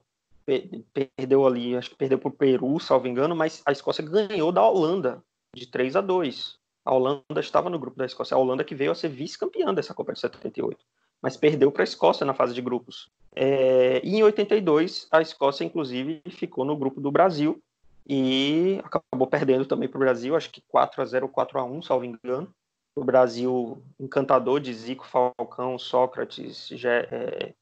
perdeu 1.15 1.45
ali, 1.45 1.75
acho 1.75 1.91
que 1.91 1.95
perdeu 1.95 2.17
para 2.17 2.29
o 2.29 2.31
Peru, 2.31 2.79
salvo 2.79 3.07
engano, 3.07 3.35
mas 3.35 3.61
a 3.63 3.71
Escócia 3.71 4.03
ganhou 4.03 4.51
da 4.51 4.67
Holanda 4.67 5.23
de 5.55 5.67
3 5.67 5.95
a 5.95 6.01
2. 6.01 6.57
A 6.85 6.93
Holanda 6.93 7.39
estava 7.39 7.69
no 7.69 7.79
grupo 7.79 7.97
da 7.97 8.05
Escócia. 8.05 8.35
A 8.35 8.39
Holanda 8.39 8.63
que 8.63 8.75
veio 8.75 8.91
a 8.91 8.95
ser 8.95 9.09
vice-campeã 9.09 9.73
dessa 9.73 9.93
Copa 9.93 10.13
de 10.13 10.19
78, 10.19 10.83
mas 11.21 11.37
perdeu 11.37 11.71
para 11.71 11.83
a 11.83 11.85
Escócia 11.85 12.25
na 12.25 12.33
fase 12.33 12.53
de 12.53 12.61
grupos. 12.61 13.09
É, 13.35 14.01
e 14.03 14.15
em 14.15 14.23
82, 14.23 15.07
a 15.11 15.21
Escócia, 15.21 15.63
inclusive, 15.63 16.21
ficou 16.29 16.65
no 16.65 16.75
grupo 16.75 16.99
do 16.99 17.11
Brasil 17.11 17.61
e 18.07 18.81
acabou 18.83 19.27
perdendo 19.27 19.65
também 19.65 19.87
para 19.87 19.97
o 19.97 19.99
Brasil, 19.99 20.35
acho 20.35 20.49
que 20.49 20.61
4 20.67 21.01
a 21.01 21.05
0 21.05 21.27
ou 21.27 21.31
4 21.31 21.59
a 21.59 21.63
1 21.63 21.81
salvo 21.83 22.05
engano. 22.05 22.53
O 22.95 23.03
Brasil 23.03 23.81
encantador 23.99 24.59
de 24.59 24.73
Zico, 24.73 25.05
Falcão, 25.05 25.77
Sócrates, 25.77 26.69
é, 26.83 27.53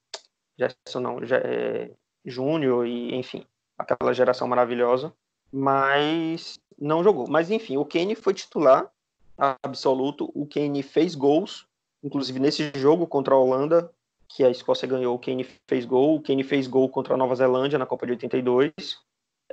Gerson 0.57 0.99
não, 1.01 1.19
é, 1.19 1.91
Júnior 2.25 2.87
e 2.87 3.13
enfim, 3.13 3.45
aquela 3.77 4.13
geração 4.13 4.47
maravilhosa, 4.47 5.13
mas 5.51 6.59
não 6.77 7.03
jogou. 7.03 7.27
Mas 7.27 7.49
enfim, 7.49 7.77
o 7.77 7.85
Kane 7.85 8.15
foi 8.15 8.33
titular 8.33 8.89
absoluto. 9.37 10.31
O 10.33 10.45
Kane 10.45 10.83
fez 10.83 11.15
gols, 11.15 11.65
inclusive 12.03 12.39
nesse 12.39 12.71
jogo 12.75 13.07
contra 13.07 13.33
a 13.33 13.37
Holanda, 13.37 13.91
que 14.27 14.43
a 14.43 14.49
Escócia 14.49 14.87
ganhou, 14.87 15.15
o 15.15 15.19
Kane 15.19 15.45
fez 15.67 15.85
gol. 15.85 16.15
O 16.15 16.21
Kane 16.21 16.43
fez 16.43 16.67
gol 16.67 16.89
contra 16.89 17.13
a 17.13 17.17
Nova 17.17 17.35
Zelândia 17.35 17.79
na 17.79 17.85
Copa 17.85 18.05
de 18.05 18.13
82. 18.13 18.71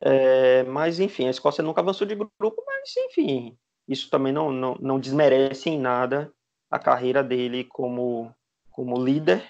É, 0.01 0.65
mas 0.65 0.99
enfim, 0.99 1.27
a 1.27 1.31
Escócia 1.31 1.63
nunca 1.63 1.81
avançou 1.81 2.07
de 2.07 2.15
grupo, 2.15 2.65
mas 2.67 2.95
enfim, 2.97 3.57
isso 3.87 4.11
também 4.11 4.33
não, 4.33 4.51
não, 4.51 4.77
não 4.81 4.99
desmerece 4.99 5.71
em 5.71 5.79
nada 5.79 6.33
a 6.71 6.79
carreira 6.79 7.23
dele 7.23 7.65
como, 7.65 8.35
como 8.71 9.03
líder 9.03 9.45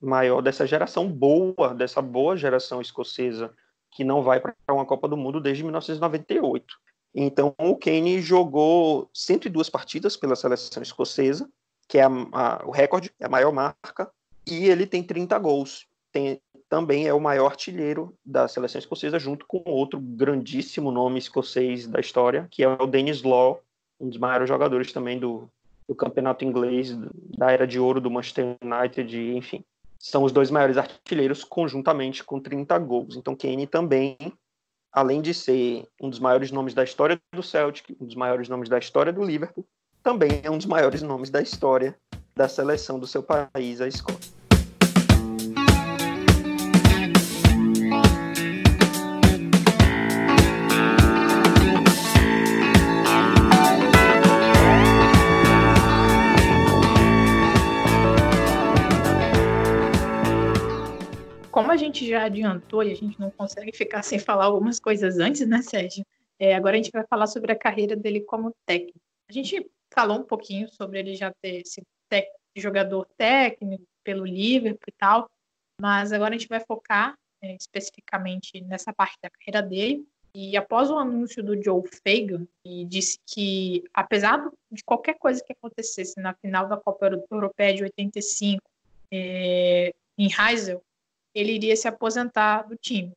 maior 0.00 0.40
dessa 0.40 0.66
geração 0.66 1.06
boa, 1.06 1.74
dessa 1.74 2.00
boa 2.00 2.36
geração 2.36 2.80
escocesa 2.80 3.54
que 3.90 4.04
não 4.04 4.22
vai 4.22 4.40
para 4.40 4.54
uma 4.70 4.86
Copa 4.86 5.08
do 5.08 5.16
Mundo 5.16 5.40
desde 5.40 5.62
1998. 5.62 6.64
Então, 7.14 7.54
o 7.58 7.76
Kane 7.76 8.20
jogou 8.20 9.10
102 9.12 9.68
partidas 9.68 10.16
pela 10.16 10.36
seleção 10.36 10.82
escocesa, 10.82 11.48
que 11.88 11.98
é 11.98 12.04
a, 12.04 12.08
a, 12.32 12.62
o 12.64 12.70
recorde, 12.70 13.10
é 13.18 13.26
a 13.26 13.28
maior 13.28 13.52
marca, 13.52 14.10
e 14.46 14.68
ele 14.68 14.86
tem 14.86 15.02
30 15.02 15.36
gols. 15.38 15.86
Tem, 16.12 16.40
também 16.68 17.06
é 17.06 17.12
o 17.12 17.20
maior 17.20 17.46
artilheiro 17.46 18.14
da 18.24 18.46
seleção 18.46 18.78
escocesa, 18.78 19.18
junto 19.18 19.44
com 19.46 19.62
outro 19.66 19.98
grandíssimo 20.00 20.92
nome 20.92 21.18
escocês 21.18 21.86
da 21.86 21.98
história, 21.98 22.46
que 22.50 22.62
é 22.62 22.68
o 22.68 22.86
Dennis 22.86 23.22
Law, 23.22 23.60
um 23.98 24.08
dos 24.08 24.18
maiores 24.18 24.48
jogadores 24.48 24.92
também 24.92 25.18
do, 25.18 25.48
do 25.88 25.94
campeonato 25.94 26.44
inglês, 26.44 26.96
da 27.36 27.50
era 27.50 27.66
de 27.66 27.80
ouro 27.80 28.00
do 28.00 28.10
Manchester 28.10 28.56
United, 28.62 29.36
enfim. 29.36 29.64
São 30.00 30.24
os 30.24 30.32
dois 30.32 30.50
maiores 30.50 30.76
artilheiros 30.76 31.44
conjuntamente 31.44 32.24
com 32.24 32.40
30 32.40 32.76
gols. 32.78 33.16
Então, 33.16 33.36
Kane 33.36 33.66
também 33.66 34.16
além 34.92 35.20
de 35.22 35.32
ser 35.32 35.86
um 36.00 36.10
dos 36.10 36.18
maiores 36.18 36.50
nomes 36.50 36.74
da 36.74 36.82
história 36.82 37.20
do 37.32 37.42
Celtic, 37.42 37.96
um 38.00 38.06
dos 38.06 38.14
maiores 38.14 38.48
nomes 38.48 38.68
da 38.68 38.78
história 38.78 39.12
do 39.12 39.22
Liverpool, 39.22 39.64
também 40.02 40.40
é 40.42 40.50
um 40.50 40.56
dos 40.56 40.66
maiores 40.66 41.02
nomes 41.02 41.30
da 41.30 41.40
história 41.40 41.96
da 42.34 42.48
seleção 42.48 42.98
do 42.98 43.06
seu 43.06 43.22
país, 43.22 43.80
a 43.80 43.86
Escócia. 43.86 44.39
Já 62.10 62.24
adiantou 62.24 62.82
e 62.82 62.92
a 62.92 62.94
gente 62.94 63.18
não 63.18 63.30
consegue 63.30 63.72
ficar 63.72 64.02
sem 64.02 64.18
falar 64.18 64.44
algumas 64.46 64.78
coisas 64.78 65.18
antes, 65.18 65.46
né, 65.46 65.62
Sérgio? 65.62 66.04
É, 66.38 66.54
agora 66.54 66.74
a 66.74 66.76
gente 66.76 66.92
vai 66.92 67.04
falar 67.06 67.26
sobre 67.26 67.52
a 67.52 67.58
carreira 67.58 67.96
dele 67.96 68.20
como 68.20 68.54
técnico. 68.66 68.98
A 69.28 69.32
gente 69.32 69.70
falou 69.92 70.18
um 70.18 70.24
pouquinho 70.24 70.68
sobre 70.68 70.98
ele 70.98 71.14
já 71.14 71.32
ter 71.42 71.62
sido 71.66 71.86
jogador 72.56 73.06
técnico 73.16 73.84
pelo 74.02 74.24
Liverpool 74.24 74.88
e 74.88 74.92
tal, 74.98 75.30
mas 75.80 76.12
agora 76.12 76.34
a 76.34 76.38
gente 76.38 76.48
vai 76.48 76.60
focar 76.60 77.14
é, 77.42 77.54
especificamente 77.54 78.60
nessa 78.62 78.92
parte 78.92 79.16
da 79.22 79.30
carreira 79.30 79.62
dele. 79.62 80.04
E 80.32 80.56
após 80.56 80.90
o 80.90 80.98
anúncio 80.98 81.42
do 81.42 81.60
Joe 81.60 81.82
Fagan, 82.04 82.46
e 82.64 82.84
disse 82.84 83.18
que, 83.26 83.82
apesar 83.92 84.48
de 84.70 84.82
qualquer 84.84 85.14
coisa 85.18 85.42
que 85.44 85.52
acontecesse 85.52 86.20
na 86.20 86.34
final 86.34 86.68
da 86.68 86.76
Copa 86.76 87.10
Europeia 87.30 87.74
de 87.74 87.82
85, 87.82 88.62
é, 89.12 89.92
em 90.16 90.28
Heysel, 90.32 90.82
ele 91.34 91.52
iria 91.52 91.76
se 91.76 91.88
aposentar 91.88 92.62
do 92.62 92.76
time. 92.76 93.12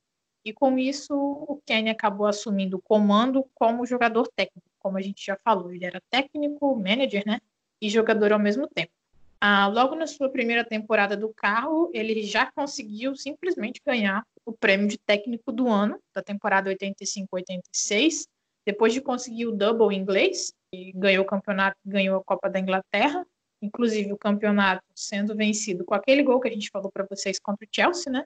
E 0.46 0.52
com 0.52 0.78
isso, 0.78 1.16
o 1.16 1.62
Kenny 1.66 1.90
acabou 1.90 2.28
assumindo 2.28 2.78
o 2.78 2.82
comando 2.82 3.46
como 3.54 3.86
jogador 3.86 4.28
técnico, 4.36 4.68
como 4.78 4.98
a 4.98 5.02
gente 5.02 5.26
já 5.26 5.38
falou. 5.38 5.72
Ele 5.72 5.86
era 5.86 6.02
técnico, 6.10 6.76
manager, 6.76 7.24
né? 7.26 7.40
E 7.82 7.90
jogador 7.90 8.34
ao 8.34 8.40
mesmo 8.40 8.68
tempo. 8.68 8.92
Ah, 9.40 9.68
logo 9.68 9.96
na 9.96 10.08
sua 10.08 10.30
primeira 10.30 10.64
temporada 10.64 11.18
do 11.18 11.34
carro, 11.34 11.90
ele 11.94 12.24
já 12.24 12.50
conseguiu 12.52 13.16
simplesmente 13.16 13.82
ganhar 13.86 14.26
o 14.46 14.54
prêmio 14.54 14.88
de 14.88 14.98
técnico 14.98 15.52
do 15.52 15.68
ano, 15.68 16.00
da 16.14 16.22
temporada 16.22 16.70
85-86, 16.70 18.26
depois 18.66 18.94
de 18.94 19.02
conseguir 19.02 19.48
o 19.48 19.52
double 19.52 19.96
inglês, 19.96 20.54
e 20.74 20.92
ganhou 20.94 21.24
o 21.24 21.28
campeonato, 21.28 21.78
ganhou 21.86 22.18
a 22.18 22.24
Copa 22.24 22.50
da 22.50 22.60
Inglaterra, 22.60 23.26
inclusive 23.64 24.12
o 24.12 24.18
campeonato 24.18 24.84
sendo 24.94 25.36
vencido 25.36 25.86
com 25.86 25.94
aquele 25.94 26.22
gol 26.22 26.40
que 26.40 26.50
a 26.50 26.52
gente 26.52 26.70
falou 26.70 26.92
para 26.92 27.08
vocês 27.10 27.40
contra 27.40 27.66
o 27.66 27.70
Chelsea, 27.72 28.12
né? 28.12 28.26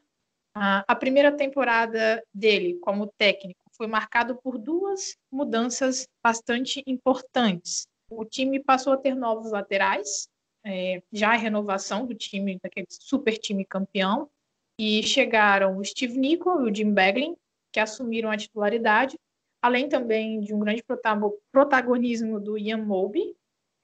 A 0.59 0.95
primeira 0.95 1.31
temporada 1.31 2.23
dele 2.33 2.79
como 2.81 3.13
técnico 3.15 3.61
foi 3.73 3.85
marcado 3.85 4.35
por 4.37 4.57
duas 4.57 5.15
mudanças 5.31 6.07
bastante 6.23 6.81
importantes. 6.87 7.87
O 8.09 8.25
time 8.25 8.59
passou 8.59 8.93
a 8.93 8.97
ter 8.97 9.13
novos 9.13 9.51
laterais, 9.51 10.27
é, 10.65 11.03
já 11.13 11.29
a 11.29 11.37
renovação 11.37 12.07
do 12.07 12.15
time, 12.15 12.57
daquele 12.61 12.87
super 12.89 13.37
time 13.37 13.63
campeão, 13.63 14.27
e 14.79 15.03
chegaram 15.03 15.77
o 15.77 15.85
Steve 15.85 16.17
Nichol 16.17 16.61
e 16.61 16.71
o 16.71 16.75
Jim 16.75 16.91
Beglin, 16.91 17.35
que 17.71 17.79
assumiram 17.79 18.31
a 18.31 18.37
titularidade, 18.37 19.15
além 19.61 19.87
também 19.87 20.39
de 20.39 20.55
um 20.55 20.59
grande 20.59 20.83
protagonismo 21.51 22.39
do 22.39 22.57
Ian 22.57 22.83
Moby. 22.83 23.35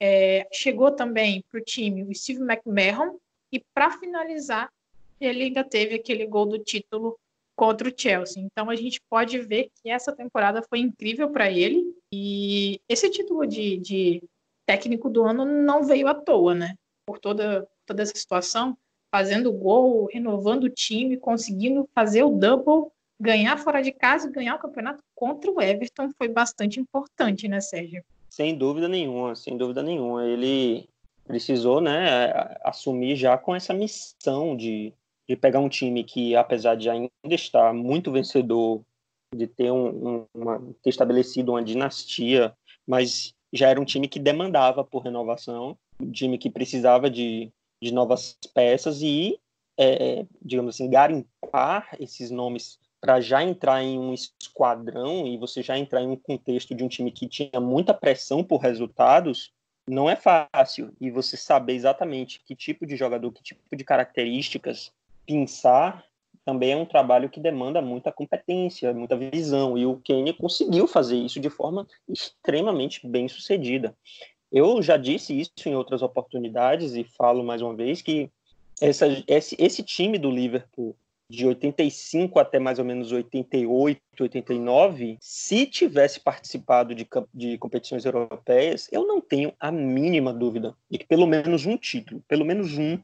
É, 0.06 0.46
chegou 0.52 0.90
também 0.90 1.42
para 1.50 1.58
o 1.58 1.64
time 1.64 2.02
o 2.02 2.14
Steve 2.14 2.42
McMahon, 2.42 3.16
e 3.50 3.58
para 3.72 3.90
finalizar, 3.92 4.68
ele 5.18 5.44
ainda 5.44 5.64
teve 5.64 5.94
aquele 5.94 6.26
gol 6.26 6.44
do 6.44 6.58
título 6.58 7.18
contra 7.56 7.88
o 7.88 7.92
Chelsea. 7.96 8.42
Então 8.42 8.68
a 8.68 8.76
gente 8.76 9.00
pode 9.08 9.38
ver 9.40 9.70
que 9.80 9.88
essa 9.88 10.14
temporada 10.14 10.62
foi 10.62 10.80
incrível 10.80 11.30
para 11.30 11.50
ele 11.50 11.96
e 12.12 12.78
esse 12.86 13.08
título 13.08 13.46
de, 13.46 13.78
de, 13.78 14.22
técnico 14.66 15.08
do 15.08 15.24
ano 15.24 15.46
não 15.46 15.84
veio 15.84 16.06
à 16.06 16.14
toa, 16.14 16.54
né? 16.54 16.74
Por 17.06 17.18
toda, 17.18 17.66
toda 17.86 18.02
essa 18.02 18.14
situação, 18.14 18.76
fazendo 19.10 19.50
gol, 19.52 20.04
renovando 20.12 20.64
o 20.64 20.70
time, 20.70 21.16
conseguindo 21.16 21.88
fazer 21.94 22.24
o 22.24 22.30
double, 22.30 22.90
ganhar 23.18 23.56
fora 23.56 23.80
de 23.80 23.90
casa 23.90 24.28
e 24.28 24.32
ganhar 24.32 24.56
o 24.56 24.58
campeonato 24.58 25.02
contra 25.14 25.50
o 25.50 25.62
Everton 25.62 26.10
foi 26.18 26.28
bastante 26.28 26.78
importante, 26.78 27.48
né, 27.48 27.62
Sérgio? 27.62 28.04
Sem 28.34 28.58
dúvida 28.58 28.88
nenhuma, 28.88 29.36
sem 29.36 29.56
dúvida 29.56 29.82
nenhuma. 29.82 30.26
Ele 30.26 30.88
precisou, 31.24 31.80
né, 31.80 32.30
assumir 32.64 33.16
já 33.16 33.38
com 33.38 33.54
essa 33.54 33.72
missão 33.72 34.56
de 34.56 34.92
de 35.28 35.36
pegar 35.36 35.60
um 35.60 35.68
time 35.68 36.04
que, 36.04 36.36
apesar 36.36 36.74
de 36.74 36.90
ainda 36.90 37.10
estar 37.30 37.72
muito 37.72 38.12
vencedor, 38.12 38.82
de 39.34 39.46
ter, 39.46 39.70
um, 39.70 39.86
um, 39.86 40.26
uma, 40.34 40.60
ter 40.82 40.90
estabelecido 40.90 41.52
uma 41.52 41.62
dinastia, 41.62 42.54
mas 42.86 43.32
já 43.52 43.68
era 43.68 43.80
um 43.80 43.84
time 43.84 44.06
que 44.06 44.18
demandava 44.18 44.84
por 44.84 45.02
renovação, 45.02 45.76
um 46.00 46.10
time 46.10 46.36
que 46.38 46.50
precisava 46.50 47.08
de, 47.08 47.50
de 47.82 47.92
novas 47.92 48.36
peças 48.52 49.00
e, 49.00 49.38
é, 49.78 50.26
digamos 50.42 50.74
assim, 50.74 50.90
garimpar 50.90 51.96
esses 51.98 52.30
nomes 52.30 52.78
para 53.04 53.20
já 53.20 53.42
entrar 53.42 53.82
em 53.82 53.98
um 53.98 54.14
esquadrão 54.14 55.26
e 55.26 55.36
você 55.36 55.62
já 55.62 55.76
entrar 55.76 56.00
em 56.00 56.08
um 56.08 56.16
contexto 56.16 56.74
de 56.74 56.82
um 56.82 56.88
time 56.88 57.10
que 57.10 57.28
tinha 57.28 57.60
muita 57.60 57.92
pressão 57.92 58.42
por 58.42 58.62
resultados, 58.62 59.52
não 59.86 60.08
é 60.08 60.16
fácil. 60.16 60.90
E 60.98 61.10
você 61.10 61.36
saber 61.36 61.74
exatamente 61.74 62.40
que 62.46 62.56
tipo 62.56 62.86
de 62.86 62.96
jogador, 62.96 63.30
que 63.30 63.42
tipo 63.42 63.76
de 63.76 63.84
características 63.84 64.90
pensar 65.26 66.02
também 66.46 66.72
é 66.72 66.76
um 66.78 66.86
trabalho 66.86 67.28
que 67.28 67.38
demanda 67.38 67.82
muita 67.82 68.10
competência, 68.10 68.94
muita 68.94 69.18
visão, 69.18 69.76
e 69.76 69.84
o 69.84 69.96
Kenny 69.96 70.32
conseguiu 70.32 70.86
fazer 70.86 71.16
isso 71.16 71.38
de 71.38 71.50
forma 71.50 71.86
extremamente 72.08 73.06
bem 73.06 73.28
sucedida. 73.28 73.94
Eu 74.50 74.80
já 74.80 74.96
disse 74.96 75.38
isso 75.38 75.52
em 75.66 75.74
outras 75.74 76.00
oportunidades 76.00 76.94
e 76.94 77.04
falo 77.04 77.44
mais 77.44 77.60
uma 77.60 77.74
vez 77.74 78.00
que 78.00 78.30
essa, 78.80 79.06
esse, 79.26 79.54
esse 79.58 79.82
time 79.82 80.16
do 80.16 80.30
Liverpool 80.30 80.96
de 81.30 81.46
85 81.46 82.38
até 82.38 82.58
mais 82.58 82.78
ou 82.78 82.84
menos 82.84 83.10
88, 83.12 84.00
89, 84.20 85.16
se 85.20 85.66
tivesse 85.66 86.20
participado 86.20 86.94
de, 86.94 87.06
de 87.32 87.58
competições 87.58 88.04
europeias, 88.04 88.88
eu 88.92 89.06
não 89.06 89.20
tenho 89.20 89.52
a 89.58 89.72
mínima 89.72 90.32
dúvida 90.32 90.76
de 90.90 90.98
que 90.98 91.06
pelo 91.06 91.26
menos 91.26 91.66
um 91.66 91.76
título, 91.76 92.22
pelo 92.28 92.44
menos 92.44 92.76
um, 92.76 92.98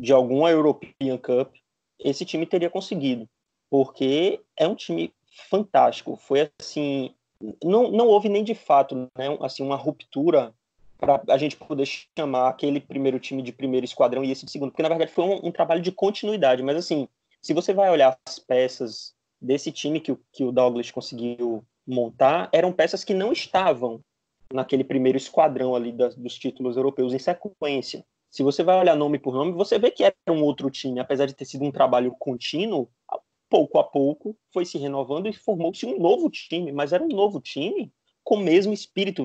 de 0.00 0.12
alguma 0.12 0.50
European 0.50 1.18
Cup, 1.18 1.54
esse 1.98 2.24
time 2.24 2.46
teria 2.46 2.70
conseguido, 2.70 3.28
porque 3.70 4.40
é 4.56 4.66
um 4.66 4.74
time 4.74 5.12
fantástico. 5.50 6.16
Foi 6.16 6.50
assim, 6.60 7.14
não, 7.62 7.90
não 7.90 8.06
houve 8.06 8.28
nem 8.28 8.44
de 8.44 8.54
fato, 8.54 8.94
né, 8.94 9.36
assim, 9.40 9.62
uma 9.62 9.76
ruptura 9.76 10.54
para 10.98 11.22
a 11.28 11.38
gente 11.38 11.56
poder 11.56 11.86
chamar 11.86 12.48
aquele 12.48 12.80
primeiro 12.80 13.20
time 13.20 13.40
de 13.40 13.52
primeiro 13.52 13.84
esquadrão 13.84 14.24
e 14.24 14.32
esse 14.32 14.44
de 14.44 14.50
segundo, 14.50 14.70
porque 14.70 14.82
na 14.82 14.88
verdade 14.88 15.12
foi 15.12 15.24
um, 15.24 15.46
um, 15.46 15.52
trabalho 15.52 15.80
de 15.80 15.92
continuidade. 15.92 16.62
Mas 16.62 16.76
assim, 16.76 17.08
se 17.40 17.52
você 17.52 17.72
vai 17.72 17.90
olhar 17.90 18.18
as 18.26 18.38
peças 18.38 19.14
desse 19.40 19.70
time 19.70 20.00
que, 20.00 20.16
que 20.32 20.44
o 20.44 20.52
Douglas 20.52 20.90
conseguiu 20.90 21.64
montar, 21.86 22.48
eram 22.52 22.72
peças 22.72 23.04
que 23.04 23.14
não 23.14 23.32
estavam 23.32 24.00
naquele 24.52 24.84
primeiro 24.84 25.18
esquadrão 25.18 25.74
ali 25.74 25.92
das, 25.92 26.14
dos 26.16 26.38
títulos 26.38 26.76
europeus 26.76 27.12
em 27.12 27.18
sequência. 27.18 28.04
Se 28.30 28.42
você 28.42 28.62
vai 28.62 28.78
olhar 28.78 28.96
nome 28.96 29.18
por 29.18 29.34
nome, 29.34 29.52
você 29.52 29.78
vê 29.78 29.90
que 29.90 30.04
era 30.04 30.14
um 30.28 30.42
outro 30.42 30.70
time, 30.70 31.00
apesar 31.00 31.26
de 31.26 31.34
ter 31.34 31.44
sido 31.44 31.64
um 31.64 31.72
trabalho 31.72 32.14
contínuo, 32.18 32.90
pouco 33.48 33.78
a 33.78 33.84
pouco 33.84 34.36
foi 34.52 34.64
se 34.64 34.76
renovando 34.76 35.28
e 35.28 35.32
formou-se 35.32 35.86
um 35.86 35.98
novo 35.98 36.28
time, 36.28 36.70
mas 36.70 36.92
era 36.92 37.02
um 37.02 37.08
novo 37.08 37.40
time 37.40 37.90
com 38.22 38.36
o 38.36 38.40
mesmo 38.40 38.72
espírito. 38.72 39.24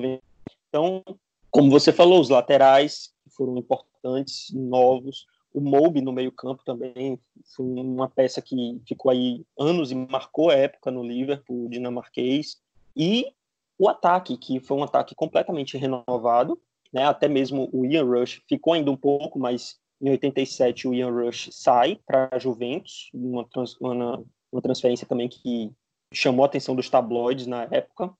Então, 0.68 1.02
como 1.50 1.70
você 1.70 1.92
falou, 1.92 2.20
os 2.20 2.30
laterais 2.30 3.12
foram 3.36 3.58
importantes, 3.58 4.50
novos, 4.52 5.26
o 5.54 5.60
Moby 5.60 6.00
no 6.00 6.12
meio-campo 6.12 6.64
também 6.64 7.18
foi 7.54 7.64
uma 7.64 8.10
peça 8.10 8.42
que 8.42 8.82
ficou 8.86 9.12
aí 9.12 9.46
anos 9.56 9.92
e 9.92 9.94
marcou 9.94 10.50
a 10.50 10.54
época 10.54 10.90
no 10.90 11.04
Liverpool 11.04 11.68
dinamarquês. 11.68 12.60
E 12.96 13.32
o 13.78 13.88
ataque, 13.88 14.36
que 14.36 14.58
foi 14.58 14.76
um 14.76 14.82
ataque 14.82 15.14
completamente 15.14 15.78
renovado, 15.78 16.60
né? 16.92 17.04
Até 17.06 17.28
mesmo 17.28 17.68
o 17.72 17.86
Ian 17.86 18.04
Rush 18.04 18.42
ficou 18.48 18.72
ainda 18.72 18.90
um 18.90 18.96
pouco, 18.96 19.38
mas 19.38 19.78
em 20.00 20.10
87 20.10 20.88
o 20.88 20.94
Ian 20.94 21.10
Rush 21.10 21.50
sai 21.52 22.00
para 22.04 22.28
a 22.32 22.38
Juventus, 22.38 23.10
uma, 23.14 23.48
trans, 23.48 23.76
uma, 23.80 24.24
uma, 24.50 24.62
transferência 24.62 25.06
também 25.06 25.28
que 25.28 25.72
chamou 26.12 26.42
a 26.42 26.46
atenção 26.46 26.74
dos 26.74 26.90
tabloides 26.90 27.46
na 27.46 27.62
época. 27.70 28.12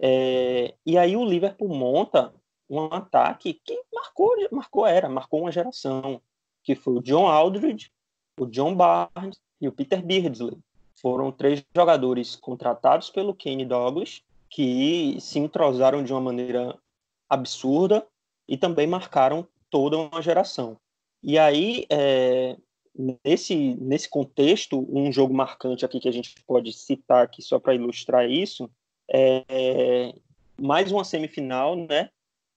É, 0.00 0.74
e 0.86 0.96
aí 0.96 1.16
o 1.16 1.24
Liverpool 1.24 1.68
monta 1.68 2.34
um 2.68 2.84
ataque 2.86 3.54
que 3.54 3.78
marcou, 3.92 4.34
marcou 4.50 4.86
era, 4.86 5.08
marcou 5.08 5.40
uma 5.40 5.52
geração, 5.52 6.20
que 6.68 6.74
foi 6.74 6.96
o 6.96 7.00
John 7.00 7.26
Aldridge, 7.26 7.90
o 8.38 8.44
John 8.44 8.74
Barnes 8.74 9.40
e 9.58 9.66
o 9.66 9.72
Peter 9.72 10.04
Beardsley. 10.04 10.58
Foram 11.00 11.32
três 11.32 11.64
jogadores 11.74 12.36
contratados 12.36 13.08
pelo 13.08 13.34
Kenny 13.34 13.64
Douglas 13.64 14.22
que 14.50 15.16
se 15.18 15.38
entrosaram 15.38 16.04
de 16.04 16.12
uma 16.12 16.20
maneira 16.20 16.78
absurda 17.26 18.06
e 18.46 18.58
também 18.58 18.86
marcaram 18.86 19.48
toda 19.70 19.96
uma 19.96 20.20
geração. 20.20 20.76
E 21.22 21.38
aí, 21.38 21.86
é, 21.88 22.54
nesse, 23.24 23.74
nesse 23.76 24.10
contexto, 24.10 24.86
um 24.94 25.10
jogo 25.10 25.32
marcante 25.32 25.86
aqui 25.86 25.98
que 25.98 26.08
a 26.08 26.12
gente 26.12 26.34
pode 26.46 26.74
citar 26.74 27.24
aqui 27.24 27.40
só 27.40 27.58
para 27.58 27.74
ilustrar 27.74 28.28
isso, 28.28 28.68
é 29.10 30.12
mais 30.60 30.92
uma 30.92 31.02
semifinal, 31.02 31.74
né, 31.74 32.10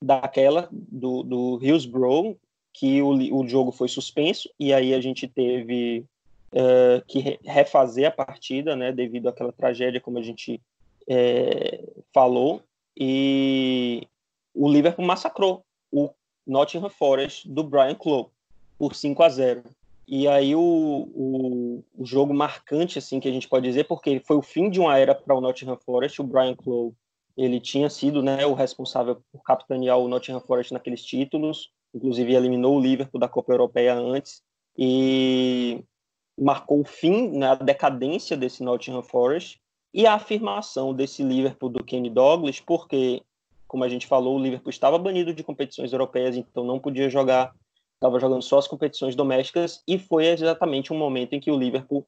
daquela 0.04 0.68
do, 0.70 1.24
do 1.24 1.60
Hillsborough, 1.62 2.38
que 2.74 3.02
o, 3.02 3.10
o 3.38 3.48
jogo 3.48 3.72
foi 3.72 3.88
suspenso, 3.88 4.50
e 4.60 4.74
aí 4.74 4.94
a 4.94 5.02
gente 5.02 5.28
teve 5.28 6.06
é, 6.52 7.02
que 7.08 7.40
refazer 7.44 8.08
a 8.08 8.12
partida, 8.12 8.76
né, 8.76 8.92
devido 8.92 9.28
àquela 9.28 9.52
tragédia, 9.52 10.02
como 10.02 10.18
a 10.18 10.22
gente 10.22 10.62
é, 11.08 11.84
falou, 12.14 12.62
e 12.98 14.08
o 14.54 14.70
Liverpool 14.70 15.06
massacrou 15.06 15.64
o 15.92 16.10
Nottingham 16.46 16.90
Forest 16.90 17.48
do 17.50 17.64
Brian 17.64 17.96
Clough 17.96 18.30
por 18.78 18.96
5 18.96 19.24
a 19.24 19.30
0. 19.30 19.64
E 20.08 20.28
aí 20.28 20.54
o, 20.56 20.60
o, 20.60 21.84
o, 21.98 22.06
jogo 22.06 22.34
marcante, 22.34 23.00
assim, 23.00 23.20
que 23.20 23.30
a 23.30 23.32
gente 23.32 23.48
pode 23.48 23.66
dizer, 23.66 23.86
porque 23.86 24.22
foi 24.26 24.36
o 24.36 24.42
fim 24.42 24.70
de 24.70 24.80
uma 24.80 24.98
era 24.98 25.16
para 25.16 25.36
o 25.36 25.40
Nottingham 25.40 25.78
Forest, 25.78 26.22
o 26.22 26.26
Brian 26.26 26.56
Clough, 26.56 26.94
ele 27.38 27.62
tinha 27.62 27.90
sido 27.90 28.22
né, 28.22 28.46
o 28.46 28.54
responsável 28.54 29.22
por 29.32 29.42
capitanear 29.42 29.98
o 29.98 30.10
Nottingham 30.10 30.42
Forest 30.42 30.74
naqueles 30.74 31.04
títulos, 31.04 31.72
inclusive 31.94 32.34
eliminou 32.34 32.78
o 32.78 32.82
Liverpool 32.82 33.20
da 33.20 33.28
Copa 33.28 33.54
Europeia 33.54 33.94
antes, 33.96 34.42
e 34.78 35.84
marcou 36.38 36.82
o 36.82 36.86
fim, 36.86 37.30
né, 37.30 37.48
a 37.48 37.56
decadência 37.56 38.36
desse 38.38 38.64
Nottingham 38.64 39.04
Forest, 39.04 39.60
e 39.94 40.08
a 40.08 40.14
afirmação 40.14 40.94
desse 40.94 41.22
Liverpool 41.22 41.70
do 41.70 41.84
Kenny 41.84 42.10
Douglas, 42.10 42.60
porque, 42.60 43.22
como 43.68 43.84
a 43.84 43.90
gente 43.90 44.08
falou, 44.08 44.38
o 44.38 44.42
Liverpool 44.42 44.70
estava 44.70 44.98
banido 44.98 45.34
de 45.34 45.44
competições 45.44 45.92
europeias, 45.92 46.38
então 46.38 46.64
não 46.64 46.80
podia 46.80 47.10
jogar, 47.10 47.54
estava 47.96 48.20
jogando 48.20 48.42
só 48.42 48.58
as 48.58 48.68
competições 48.68 49.16
domésticas, 49.16 49.84
e 49.88 50.00
foi 50.00 50.28
exatamente 50.28 50.94
um 50.94 50.98
momento 50.98 51.34
em 51.34 51.40
que 51.40 51.52
o 51.52 51.60
Liverpool 51.60 52.08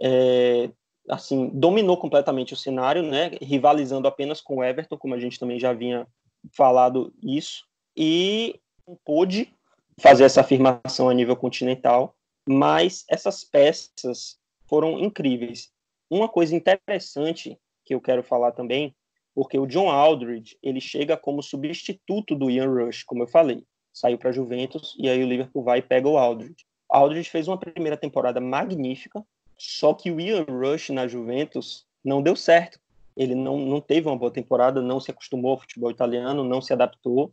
é, 0.00 0.70
assim 1.08 1.50
dominou 1.52 1.96
completamente 1.96 2.54
o 2.54 2.56
cenário, 2.56 3.02
né, 3.02 3.32
rivalizando 3.42 4.06
apenas 4.06 4.40
com 4.40 4.58
o 4.58 4.64
Everton, 4.64 4.96
como 4.96 5.14
a 5.14 5.20
gente 5.20 5.38
também 5.38 5.58
já 5.58 5.72
vinha 5.72 6.06
falado 6.52 7.12
isso, 7.22 7.64
e 7.96 8.60
pôde 9.04 9.52
fazer 10.00 10.24
essa 10.24 10.40
afirmação 10.40 11.08
a 11.08 11.14
nível 11.14 11.36
continental, 11.36 12.14
mas 12.48 13.04
essas 13.08 13.44
peças 13.44 14.38
foram 14.66 14.98
incríveis. 14.98 15.70
Uma 16.10 16.28
coisa 16.28 16.54
interessante 16.54 17.58
que 17.84 17.94
eu 17.94 18.00
quero 18.00 18.22
falar 18.22 18.52
também, 18.52 18.94
porque 19.34 19.58
o 19.58 19.66
John 19.66 19.90
Aldridge, 19.90 20.56
ele 20.62 20.80
chega 20.80 21.16
como 21.16 21.42
substituto 21.42 22.34
do 22.34 22.50
Ian 22.50 22.70
Rush, 22.70 23.02
como 23.02 23.22
eu 23.22 23.26
falei. 23.26 23.64
Saiu 23.92 24.18
para 24.18 24.32
Juventus 24.32 24.96
e 24.98 25.08
aí 25.08 25.22
o 25.22 25.26
Liverpool 25.26 25.62
vai 25.62 25.78
e 25.78 25.82
pega 25.82 26.08
o 26.08 26.18
Aldridge. 26.18 26.66
Aldridge 26.88 27.30
fez 27.30 27.48
uma 27.48 27.58
primeira 27.58 27.96
temporada 27.96 28.40
magnífica, 28.40 29.24
só 29.56 29.94
que 29.94 30.10
o 30.10 30.20
Ian 30.20 30.44
Rush 30.44 30.90
na 30.90 31.06
Juventus 31.06 31.86
não 32.04 32.22
deu 32.22 32.36
certo. 32.36 32.78
Ele 33.16 33.34
não, 33.34 33.58
não 33.58 33.80
teve 33.80 34.08
uma 34.08 34.16
boa 34.16 34.30
temporada, 34.30 34.82
não 34.82 34.98
se 34.98 35.10
acostumou 35.10 35.52
ao 35.52 35.60
futebol 35.60 35.90
italiano, 35.90 36.42
não 36.42 36.60
se 36.60 36.72
adaptou 36.72 37.32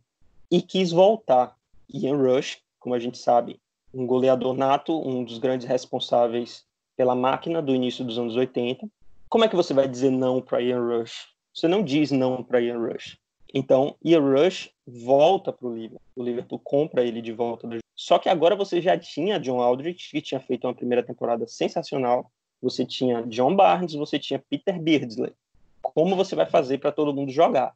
e 0.52 0.60
quis 0.60 0.92
voltar. 0.92 1.56
Ian 1.88 2.18
Rush, 2.18 2.58
como 2.78 2.94
a 2.94 2.98
gente 2.98 3.16
sabe, 3.16 3.58
um 3.92 4.06
goleador 4.06 4.52
nato, 4.52 4.92
um 5.00 5.24
dos 5.24 5.38
grandes 5.38 5.66
responsáveis 5.66 6.64
pela 6.94 7.14
máquina 7.14 7.62
do 7.62 7.74
início 7.74 8.04
dos 8.04 8.18
anos 8.18 8.36
80. 8.36 8.86
Como 9.30 9.44
é 9.44 9.48
que 9.48 9.56
você 9.56 9.72
vai 9.72 9.88
dizer 9.88 10.10
não 10.10 10.42
para 10.42 10.60
Ian 10.60 10.86
Rush? 10.86 11.28
Você 11.54 11.66
não 11.66 11.82
diz 11.82 12.10
não 12.10 12.44
para 12.44 12.60
Ian 12.60 12.78
Rush. 12.78 13.16
Então, 13.54 13.96
Ian 14.04 14.20
Rush 14.20 14.70
volta 14.86 15.50
para 15.54 15.66
o 15.66 15.74
Liverpool. 15.74 16.00
O 16.14 16.22
Liverpool 16.22 16.58
compra 16.58 17.02
ele 17.02 17.22
de 17.22 17.32
volta. 17.32 17.66
Só 17.96 18.18
que 18.18 18.28
agora 18.28 18.54
você 18.54 18.80
já 18.80 18.98
tinha 18.98 19.40
John 19.40 19.60
Aldridge, 19.60 20.10
que 20.10 20.20
tinha 20.20 20.40
feito 20.40 20.66
uma 20.66 20.74
primeira 20.74 21.02
temporada 21.02 21.46
sensacional. 21.46 22.30
Você 22.60 22.84
tinha 22.84 23.22
John 23.22 23.56
Barnes, 23.56 23.94
você 23.94 24.18
tinha 24.18 24.42
Peter 24.50 24.78
Beardsley. 24.78 25.32
Como 25.80 26.14
você 26.14 26.34
vai 26.34 26.46
fazer 26.46 26.76
para 26.76 26.92
todo 26.92 27.14
mundo 27.14 27.32
jogar? 27.32 27.74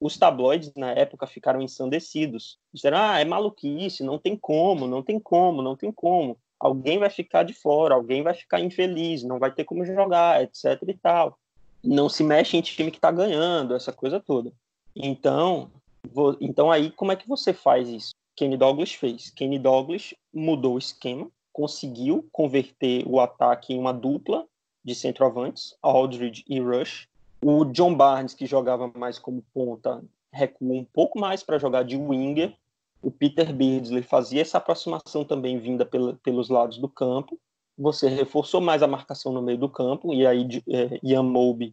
Os 0.00 0.16
tabloides 0.16 0.72
na 0.74 0.92
época 0.92 1.26
ficaram 1.26 1.60
ensandecidos. 1.60 2.58
Disseram, 2.72 2.98
ah, 2.98 3.18
é 3.18 3.24
maluquice, 3.24 4.04
não 4.04 4.18
tem 4.18 4.36
como, 4.36 4.86
não 4.86 5.02
tem 5.02 5.18
como, 5.18 5.62
não 5.62 5.76
tem 5.76 5.90
como. 5.90 6.38
Alguém 6.58 6.98
vai 6.98 7.10
ficar 7.10 7.42
de 7.42 7.54
fora, 7.54 7.94
alguém 7.94 8.22
vai 8.22 8.34
ficar 8.34 8.60
infeliz, 8.60 9.22
não 9.22 9.38
vai 9.38 9.52
ter 9.52 9.64
como 9.64 9.84
jogar, 9.84 10.42
etc 10.42 10.82
e 10.86 10.94
tal. 10.94 11.38
Não 11.82 12.08
se 12.08 12.24
mexe 12.24 12.56
em 12.56 12.60
time 12.60 12.90
que 12.90 12.98
está 12.98 13.10
ganhando, 13.10 13.74
essa 13.74 13.92
coisa 13.92 14.18
toda. 14.20 14.52
Então, 14.94 15.70
vou, 16.12 16.36
então 16.40 16.70
aí 16.70 16.90
como 16.90 17.12
é 17.12 17.16
que 17.16 17.28
você 17.28 17.52
faz 17.52 17.88
isso? 17.88 18.10
Kenny 18.36 18.56
Douglas 18.56 18.92
fez. 18.92 19.30
Kenny 19.30 19.58
Douglas 19.58 20.14
mudou 20.32 20.74
o 20.74 20.78
esquema, 20.78 21.28
conseguiu 21.52 22.28
converter 22.30 23.04
o 23.06 23.20
ataque 23.20 23.72
em 23.74 23.78
uma 23.78 23.92
dupla 23.92 24.46
de 24.84 24.94
centroavantes, 24.94 25.76
Aldridge 25.82 26.44
e 26.48 26.60
Rush, 26.60 27.08
o 27.40 27.64
John 27.64 27.94
Barnes, 27.94 28.34
que 28.34 28.46
jogava 28.46 28.90
mais 28.94 29.18
como 29.18 29.44
ponta, 29.54 30.02
recuou 30.32 30.78
um 30.78 30.84
pouco 30.84 31.18
mais 31.18 31.42
para 31.42 31.58
jogar 31.58 31.84
de 31.84 31.96
winger. 31.96 32.54
O 33.00 33.10
Peter 33.10 33.52
Beardsley 33.52 34.02
fazia 34.02 34.42
essa 34.42 34.58
aproximação 34.58 35.24
também 35.24 35.58
vinda 35.58 35.86
pela, 35.86 36.14
pelos 36.22 36.48
lados 36.48 36.78
do 36.78 36.88
campo. 36.88 37.38
Você 37.76 38.08
reforçou 38.08 38.60
mais 38.60 38.82
a 38.82 38.88
marcação 38.88 39.32
no 39.32 39.40
meio 39.40 39.58
do 39.58 39.68
campo 39.68 40.12
e 40.12 40.26
aí 40.26 40.46
é, 40.68 40.98
Ian 41.02 41.22
Moby 41.22 41.72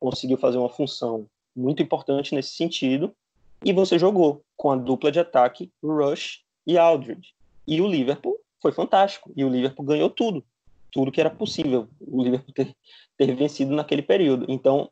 conseguiu 0.00 0.36
fazer 0.36 0.58
uma 0.58 0.68
função 0.68 1.26
muito 1.54 1.82
importante 1.82 2.34
nesse 2.34 2.50
sentido. 2.56 3.14
E 3.64 3.72
você 3.72 3.98
jogou 3.98 4.42
com 4.56 4.72
a 4.72 4.76
dupla 4.76 5.12
de 5.12 5.20
ataque 5.20 5.70
Rush 5.82 6.42
e 6.66 6.76
Aldridge. 6.76 7.34
E 7.66 7.80
o 7.80 7.86
Liverpool 7.86 8.38
foi 8.60 8.72
fantástico. 8.72 9.30
E 9.36 9.44
o 9.44 9.48
Liverpool 9.48 9.86
ganhou 9.86 10.10
tudo. 10.10 10.44
Tudo 10.90 11.10
que 11.10 11.20
era 11.20 11.30
possível 11.30 11.88
o 12.00 12.22
Liverpool 12.22 12.52
ter, 12.52 12.74
ter 13.16 13.34
vencido 13.34 13.74
naquele 13.74 14.02
período. 14.02 14.44
Então, 14.48 14.90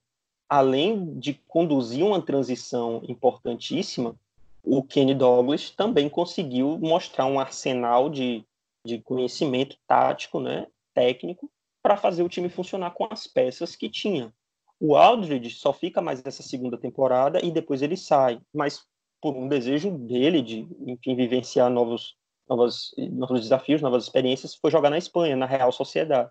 além 0.52 1.18
de 1.18 1.32
conduzir 1.48 2.04
uma 2.04 2.20
transição 2.20 3.02
importantíssima, 3.08 4.14
o 4.62 4.82
Kenny 4.82 5.14
Douglas 5.14 5.70
também 5.70 6.10
conseguiu 6.10 6.78
mostrar 6.78 7.24
um 7.24 7.40
arsenal 7.40 8.10
de, 8.10 8.44
de 8.84 9.00
conhecimento 9.00 9.78
tático, 9.86 10.40
né, 10.40 10.66
técnico, 10.92 11.50
para 11.82 11.96
fazer 11.96 12.22
o 12.22 12.28
time 12.28 12.50
funcionar 12.50 12.90
com 12.90 13.08
as 13.10 13.26
peças 13.26 13.74
que 13.74 13.88
tinha. 13.88 14.30
O 14.78 14.94
Aldridge 14.94 15.54
só 15.54 15.72
fica 15.72 16.02
mais 16.02 16.20
essa 16.22 16.42
segunda 16.42 16.76
temporada 16.76 17.42
e 17.42 17.50
depois 17.50 17.80
ele 17.80 17.96
sai, 17.96 18.38
mas 18.52 18.84
por 19.22 19.34
um 19.34 19.48
desejo 19.48 19.90
dele 19.90 20.42
de, 20.42 20.68
enfim, 20.86 21.16
vivenciar 21.16 21.70
novos, 21.70 22.14
novos, 22.46 22.94
novos 22.98 23.40
desafios, 23.40 23.80
novas 23.80 24.04
experiências, 24.04 24.54
foi 24.54 24.70
jogar 24.70 24.90
na 24.90 24.98
Espanha, 24.98 25.34
na 25.34 25.46
Real 25.46 25.72
Sociedade. 25.72 26.28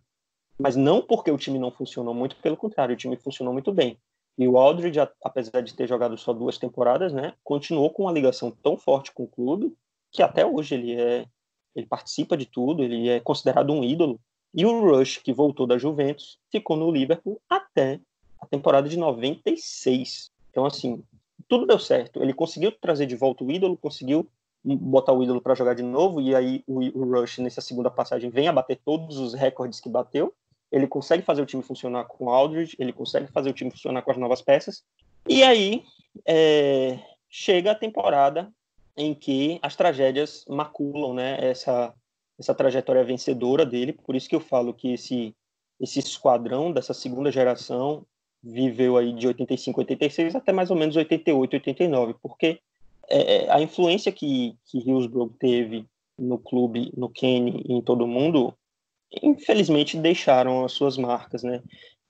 Mas 0.60 0.76
não 0.76 1.02
porque 1.02 1.32
o 1.32 1.38
time 1.40 1.58
não 1.58 1.72
funcionou 1.72 2.14
muito, 2.14 2.36
pelo 2.36 2.56
contrário, 2.56 2.94
o 2.94 2.98
time 2.98 3.18
funcionou 3.18 3.52
muito 3.52 3.74
bem. 3.74 3.98
E 4.42 4.48
o 4.48 4.58
Aldridge, 4.58 5.00
apesar 5.24 5.62
de 5.62 5.72
ter 5.72 5.88
jogado 5.88 6.18
só 6.18 6.34
duas 6.34 6.58
temporadas, 6.58 7.14
né, 7.14 7.36
continuou 7.44 7.92
com 7.92 8.06
uma 8.06 8.12
ligação 8.12 8.50
tão 8.50 8.76
forte 8.76 9.12
com 9.12 9.22
o 9.22 9.28
clube 9.28 9.72
que 10.12 10.24
até 10.24 10.44
hoje 10.44 10.74
ele 10.74 11.00
é 11.00 11.28
ele 11.76 11.86
participa 11.86 12.36
de 12.36 12.48
tudo, 12.48 12.84
ele 12.84 13.08
é 13.08 13.20
considerado 13.20 13.72
um 13.72 13.84
ídolo. 13.84 14.20
E 14.52 14.66
o 14.66 14.82
Rush, 14.82 15.20
que 15.20 15.32
voltou 15.32 15.68
da 15.68 15.78
Juventus, 15.78 16.40
ficou 16.52 16.76
no 16.76 16.90
Liverpool 16.90 17.40
até 17.48 18.00
a 18.40 18.48
temporada 18.48 18.90
de 18.90 18.98
96. 18.98 20.32
Então, 20.50 20.66
assim, 20.66 21.04
tudo 21.48 21.68
deu 21.68 21.78
certo. 21.78 22.24
Ele 22.24 22.34
conseguiu 22.34 22.72
trazer 22.72 23.06
de 23.06 23.16
volta 23.16 23.44
o 23.44 23.52
ídolo, 23.52 23.78
conseguiu 23.78 24.28
botar 24.64 25.14
o 25.14 25.22
ídolo 25.22 25.40
para 25.40 25.54
jogar 25.54 25.76
de 25.76 25.84
novo, 25.84 26.20
e 26.20 26.36
aí 26.36 26.64
o, 26.66 26.80
Rush, 27.06 27.38
nessa 27.38 27.62
segunda 27.62 27.92
passagem, 27.92 28.32
vem 28.32 28.48
a 28.48 28.54
bater 28.54 28.80
todos 28.84 29.20
os 29.20 29.36
recordes 29.36 29.80
que 29.80 29.88
bateu 29.88 30.34
ele 30.72 30.88
consegue 30.88 31.24
fazer 31.24 31.42
o 31.42 31.46
time 31.46 31.62
funcionar 31.62 32.06
com 32.06 32.26
o 32.26 32.30
Aldridge, 32.30 32.76
ele 32.80 32.94
consegue 32.94 33.28
fazer 33.32 33.50
o 33.50 33.54
time 33.54 33.72
funcionar 33.72 34.02
com 34.02 34.12
as 34.12 34.18
novas 34.18 34.42
peças. 34.42 34.84
E 35.28 35.44
aí 35.44 35.84
é, 36.26 36.98
chega 37.30 37.72
a 37.72 37.76
temporada 37.76 38.52
em 38.96 39.14
que 39.14 39.60
as 39.62 39.76
tragédias 39.76 40.46
maculam 40.48 41.14
né, 41.14 41.38
essa, 41.40 41.94
essa 42.40 42.54
trajetória 42.54 43.04
vencedora 43.04 43.66
dele. 43.66 43.94
Por 43.94 44.16
isso 44.16 44.30
que 44.30 44.36
eu 44.36 44.40
falo 44.40 44.74
que 44.74 44.94
esse, 44.94 45.36
esse 45.80 46.00
esquadrão 46.00 46.72
dessa 46.72 46.94
segunda 46.94 47.32
geração 47.32 48.06
viveu 48.44 48.98
aí 48.98 49.14
de 49.14 49.28
85, 49.28 49.82
86 49.82 50.36
até 50.36 50.52
mais 50.52 50.72
ou 50.72 50.76
menos 50.76 50.96
88, 50.96 51.54
89, 51.54 52.16
porque 52.22 52.60
é, 53.08 53.46
é, 53.46 53.52
a 53.52 53.62
influência 53.62 54.12
que, 54.12 54.56
que 54.66 54.80
Hillsborough 54.80 55.34
teve 55.38 55.86
no 56.18 56.38
clube, 56.38 56.92
no 56.96 57.10
Kenny 57.10 57.64
e 57.68 57.74
em 57.74 57.82
todo 57.82 58.08
mundo 58.08 58.54
infelizmente 59.22 59.98
deixaram 59.98 60.64
as 60.64 60.72
suas 60.72 60.98
marcas, 60.98 61.44
né? 61.44 61.62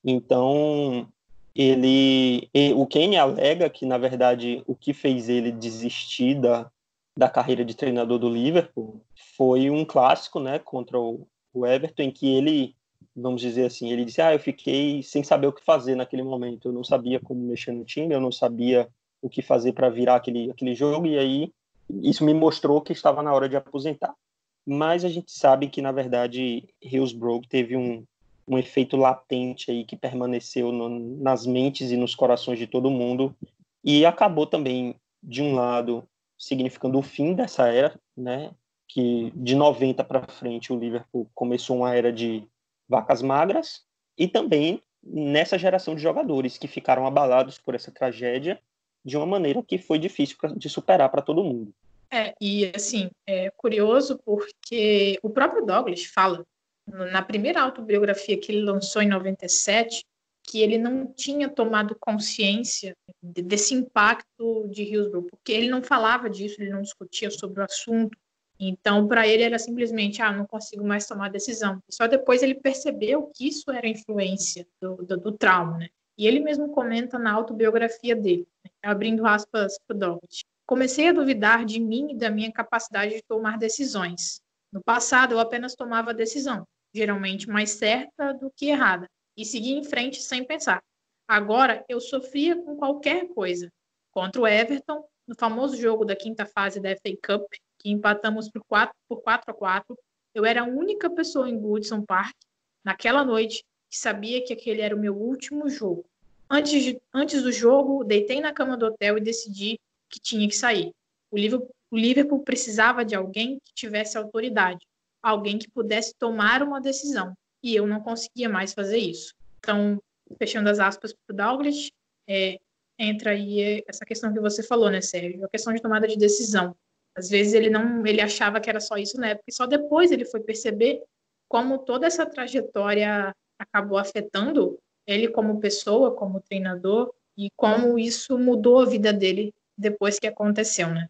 Então, 0.04 1.08
ele, 1.56 2.50
o 2.76 2.86
Kenny 2.86 3.18
alega 3.18 3.70
que 3.70 3.86
na 3.86 3.98
verdade 3.98 4.64
o 4.66 4.76
que 4.76 4.94
fez 4.94 5.30
ele 5.30 5.52
desistir 5.52 6.40
da, 6.40 6.70
da 7.18 7.30
carreira 7.30 7.66
de 7.66 7.76
treinador 7.76 8.20
do 8.20 8.30
Liverpool 8.30 9.02
foi 9.38 9.70
um 9.70 9.84
clássico, 9.84 10.40
né, 10.40 10.60
contra 10.60 11.00
o, 11.00 11.28
o 11.54 11.66
Everton, 11.66 12.04
em 12.04 12.12
que 12.12 12.34
ele, 12.34 12.76
vamos 13.16 13.42
dizer 13.42 13.66
assim, 13.66 13.92
ele 13.92 14.06
disse: 14.06 14.22
"Ah, 14.22 14.34
eu 14.34 14.40
fiquei 14.40 15.04
sem 15.04 15.24
saber 15.24 15.48
o 15.48 15.54
que 15.54 15.64
fazer 15.64 15.96
naquele 15.96 16.24
momento. 16.24 16.70
Eu 16.70 16.74
não 16.74 16.84
sabia 16.84 17.20
como 17.20 17.42
mexer 17.42 17.72
no 17.72 17.86
time, 17.86 18.14
eu 18.14 18.22
não 18.22 18.32
sabia 18.32 18.88
o 19.22 19.30
que 19.30 19.42
fazer 19.42 19.74
para 19.74 19.90
virar 19.90 20.16
aquele 20.16 20.50
aquele 20.50 20.74
jogo 20.74 21.06
e 21.06 21.18
aí 21.18 21.54
isso 22.02 22.24
me 22.24 22.34
mostrou 22.34 22.82
que 22.82 22.94
estava 22.94 23.22
na 23.22 23.34
hora 23.34 23.48
de 23.50 23.56
aposentar 23.56 24.16
mas 24.66 25.04
a 25.04 25.10
gente 25.10 25.32
sabe 25.32 25.68
que, 25.68 25.82
na 25.82 25.92
verdade, 25.92 26.68
Hillsborough 26.82 27.42
teve 27.48 27.76
um, 27.76 28.06
um 28.48 28.58
efeito 28.58 28.96
latente 28.98 29.72
aí 29.72 29.84
que 29.84 29.96
permaneceu 29.96 30.72
no, 30.72 30.90
nas 31.18 31.46
mentes 31.46 31.92
e 31.92 31.98
nos 31.98 32.16
corações 32.16 32.60
de 32.60 32.68
todo 32.68 32.90
mundo 32.90 33.36
e 33.84 34.06
acabou 34.06 34.46
também, 34.46 34.96
de 35.22 35.42
um 35.42 35.56
lado, 35.56 36.08
significando 36.38 36.98
o 36.98 37.04
fim 37.04 37.34
dessa 37.34 37.68
era, 37.68 38.00
né? 38.16 38.52
Que 38.88 39.32
de 39.36 39.56
90 39.56 40.04
para 40.04 40.28
frente 40.28 40.74
o 40.74 40.80
Liverpool 40.80 41.30
começou 41.34 41.78
uma 41.78 41.96
era 41.96 42.12
de 42.12 42.44
vacas 42.88 43.22
magras 43.22 43.84
e 44.18 44.28
também 44.28 44.82
nessa 45.04 45.58
geração 45.58 45.96
de 45.96 46.02
jogadores 46.02 46.58
que 46.58 46.68
ficaram 46.68 47.08
abalados 47.08 47.58
por 47.58 47.74
essa 47.74 47.92
tragédia 47.92 48.62
de 49.04 49.18
uma 49.18 49.26
maneira 49.26 49.64
que 49.64 49.78
foi 49.78 49.98
difícil 49.98 50.38
de 50.56 50.70
superar 50.70 51.10
para 51.10 51.22
todo 51.22 51.44
mundo. 51.44 51.74
É, 52.14 52.34
e 52.42 52.72
assim, 52.76 53.10
é 53.26 53.50
curioso 53.52 54.20
porque 54.26 55.18
o 55.24 55.30
próprio 55.30 55.66
Douglas 55.66 56.04
fala 56.06 56.46
na 56.86 57.22
primeira 57.22 57.62
autobiografia 57.62 58.38
que 58.38 58.52
ele 58.52 58.62
lançou 58.64 59.02
em 59.02 59.08
97 59.08 60.06
que 60.44 60.60
ele 60.60 60.78
não 60.78 61.06
tinha 61.14 61.48
tomado 61.48 61.96
consciência 62.00 62.98
desse 63.22 63.74
impacto 63.74 64.68
de 64.70 64.84
Hillsborough, 64.84 65.28
porque 65.30 65.52
ele 65.52 65.70
não 65.70 65.82
falava 65.82 66.30
disso, 66.30 66.62
ele 66.62 66.72
não 66.72 66.82
discutia 66.82 67.30
sobre 67.30 67.62
o 67.62 67.64
assunto. 67.64 68.18
Então, 68.60 69.08
para 69.08 69.28
ele 69.28 69.44
era 69.44 69.58
simplesmente, 69.58 70.22
ah, 70.22 70.32
não 70.32 70.46
consigo 70.46 70.86
mais 70.86 71.08
tomar 71.08 71.30
decisão. 71.30 71.82
Só 71.90 72.08
depois 72.08 72.44
ele 72.44 72.56
percebeu 72.56 73.32
que 73.34 73.48
isso 73.48 73.72
era 73.72 73.88
influência 73.88 74.68
do, 74.82 74.98
do, 74.98 75.18
do 75.18 75.32
trauma, 75.32 75.78
né? 75.78 75.90
E 76.18 76.28
ele 76.28 76.40
mesmo 76.40 76.70
comenta 76.70 77.18
na 77.18 77.32
autobiografia 77.32 78.16
dele, 78.16 78.48
né, 78.64 78.72
abrindo 78.84 79.26
aspas 79.26 79.80
para 79.88 79.96
o 79.96 80.00
Doggett. 80.00 80.46
Comecei 80.72 81.10
a 81.10 81.12
duvidar 81.12 81.66
de 81.66 81.82
mim 81.82 82.12
e 82.12 82.16
da 82.16 82.30
minha 82.30 82.50
capacidade 82.50 83.16
de 83.16 83.22
tomar 83.24 83.58
decisões. 83.58 84.40
No 84.72 84.82
passado, 84.82 85.34
eu 85.34 85.40
apenas 85.42 85.76
tomava 85.76 86.14
decisão, 86.14 86.66
geralmente 86.96 87.50
mais 87.50 87.72
certa 87.72 88.34
do 88.36 88.50
que 88.56 88.68
errada, 88.68 89.06
e 89.36 89.44
seguia 89.44 89.78
em 89.78 89.84
frente 89.84 90.22
sem 90.22 90.46
pensar. 90.46 90.82
Agora, 91.28 91.84
eu 91.90 92.00
sofria 92.00 92.56
com 92.56 92.78
qualquer 92.78 93.28
coisa. 93.34 93.70
Contra 94.14 94.42
o 94.42 94.48
Everton, 94.48 95.04
no 95.28 95.36
famoso 95.38 95.76
jogo 95.76 96.06
da 96.06 96.16
quinta 96.16 96.46
fase 96.46 96.80
da 96.80 96.92
FA 96.92 97.18
Cup, 97.22 97.46
que 97.78 97.92
empatamos 97.92 98.50
por 98.50 98.64
4, 98.64 98.96
por 99.10 99.22
4 99.22 99.52
a 99.52 99.54
4, 99.54 100.00
eu 100.34 100.46
era 100.46 100.62
a 100.62 100.66
única 100.66 101.10
pessoa 101.10 101.50
em 101.50 101.60
Goodson 101.60 102.06
Park, 102.06 102.38
naquela 102.82 103.26
noite, 103.26 103.62
que 103.90 103.98
sabia 103.98 104.42
que 104.42 104.54
aquele 104.54 104.80
era 104.80 104.96
o 104.96 105.00
meu 105.00 105.18
último 105.18 105.68
jogo. 105.68 106.06
Antes, 106.50 106.82
de, 106.82 107.02
antes 107.14 107.44
do 107.44 107.52
jogo, 107.52 108.06
deitei 108.06 108.40
na 108.40 108.54
cama 108.54 108.78
do 108.78 108.86
hotel 108.86 109.18
e 109.18 109.22
decidi 109.22 109.78
que 110.12 110.20
tinha 110.20 110.48
que 110.48 110.56
sair. 110.56 110.92
O 111.32 111.38
Liverpool, 111.38 111.74
o 111.90 111.98
Liverpool 111.98 112.44
precisava 112.44 113.04
de 113.04 113.16
alguém 113.16 113.60
que 113.64 113.74
tivesse 113.74 114.18
autoridade, 114.18 114.86
alguém 115.22 115.58
que 115.58 115.70
pudesse 115.70 116.14
tomar 116.18 116.62
uma 116.64 116.82
decisão, 116.82 117.34
e 117.64 117.76
eu 117.76 117.88
não 117.88 118.02
conseguia 118.02 118.50
mais 118.50 118.74
fazer 118.74 118.98
isso. 118.98 119.34
Então, 119.60 120.02
fechando 120.38 120.70
as 120.70 120.80
aspas 120.80 121.14
para 121.14 121.34
o 121.34 121.38
Douglas, 121.38 121.92
é, 122.28 122.60
entra 122.98 123.32
aí 123.32 123.84
essa 123.88 124.06
questão 124.06 124.34
que 124.34 124.40
você 124.40 124.64
falou, 124.64 124.90
né, 124.90 125.02
Sérgio? 125.02 125.46
A 125.46 125.50
questão 125.50 125.74
de 125.74 125.82
tomada 125.82 126.08
de 126.08 126.18
decisão. 126.18 126.76
Às 127.16 127.30
vezes 127.30 127.54
ele 127.54 127.70
não, 127.70 128.06
ele 128.06 128.22
achava 128.22 128.60
que 128.60 128.70
era 128.70 128.80
só 128.80 128.96
isso 128.98 129.20
na 129.20 129.30
época, 129.30 129.46
e 129.48 129.54
só 129.54 129.66
depois 129.66 130.12
ele 130.12 130.26
foi 130.26 130.42
perceber 130.42 131.02
como 131.48 131.80
toda 131.80 132.08
essa 132.08 132.26
trajetória 132.26 133.36
acabou 133.60 133.98
afetando 133.98 134.80
ele 135.06 135.28
como 135.28 135.60
pessoa, 135.60 136.16
como 136.16 136.40
treinador, 136.40 137.14
e 137.38 137.50
como 137.56 138.00
isso 138.00 138.38
mudou 138.38 138.80
a 138.80 138.86
vida 138.86 139.12
dele 139.12 139.54
depois 139.82 140.20
que 140.20 140.28
aconteceu, 140.28 140.88
né? 140.88 141.10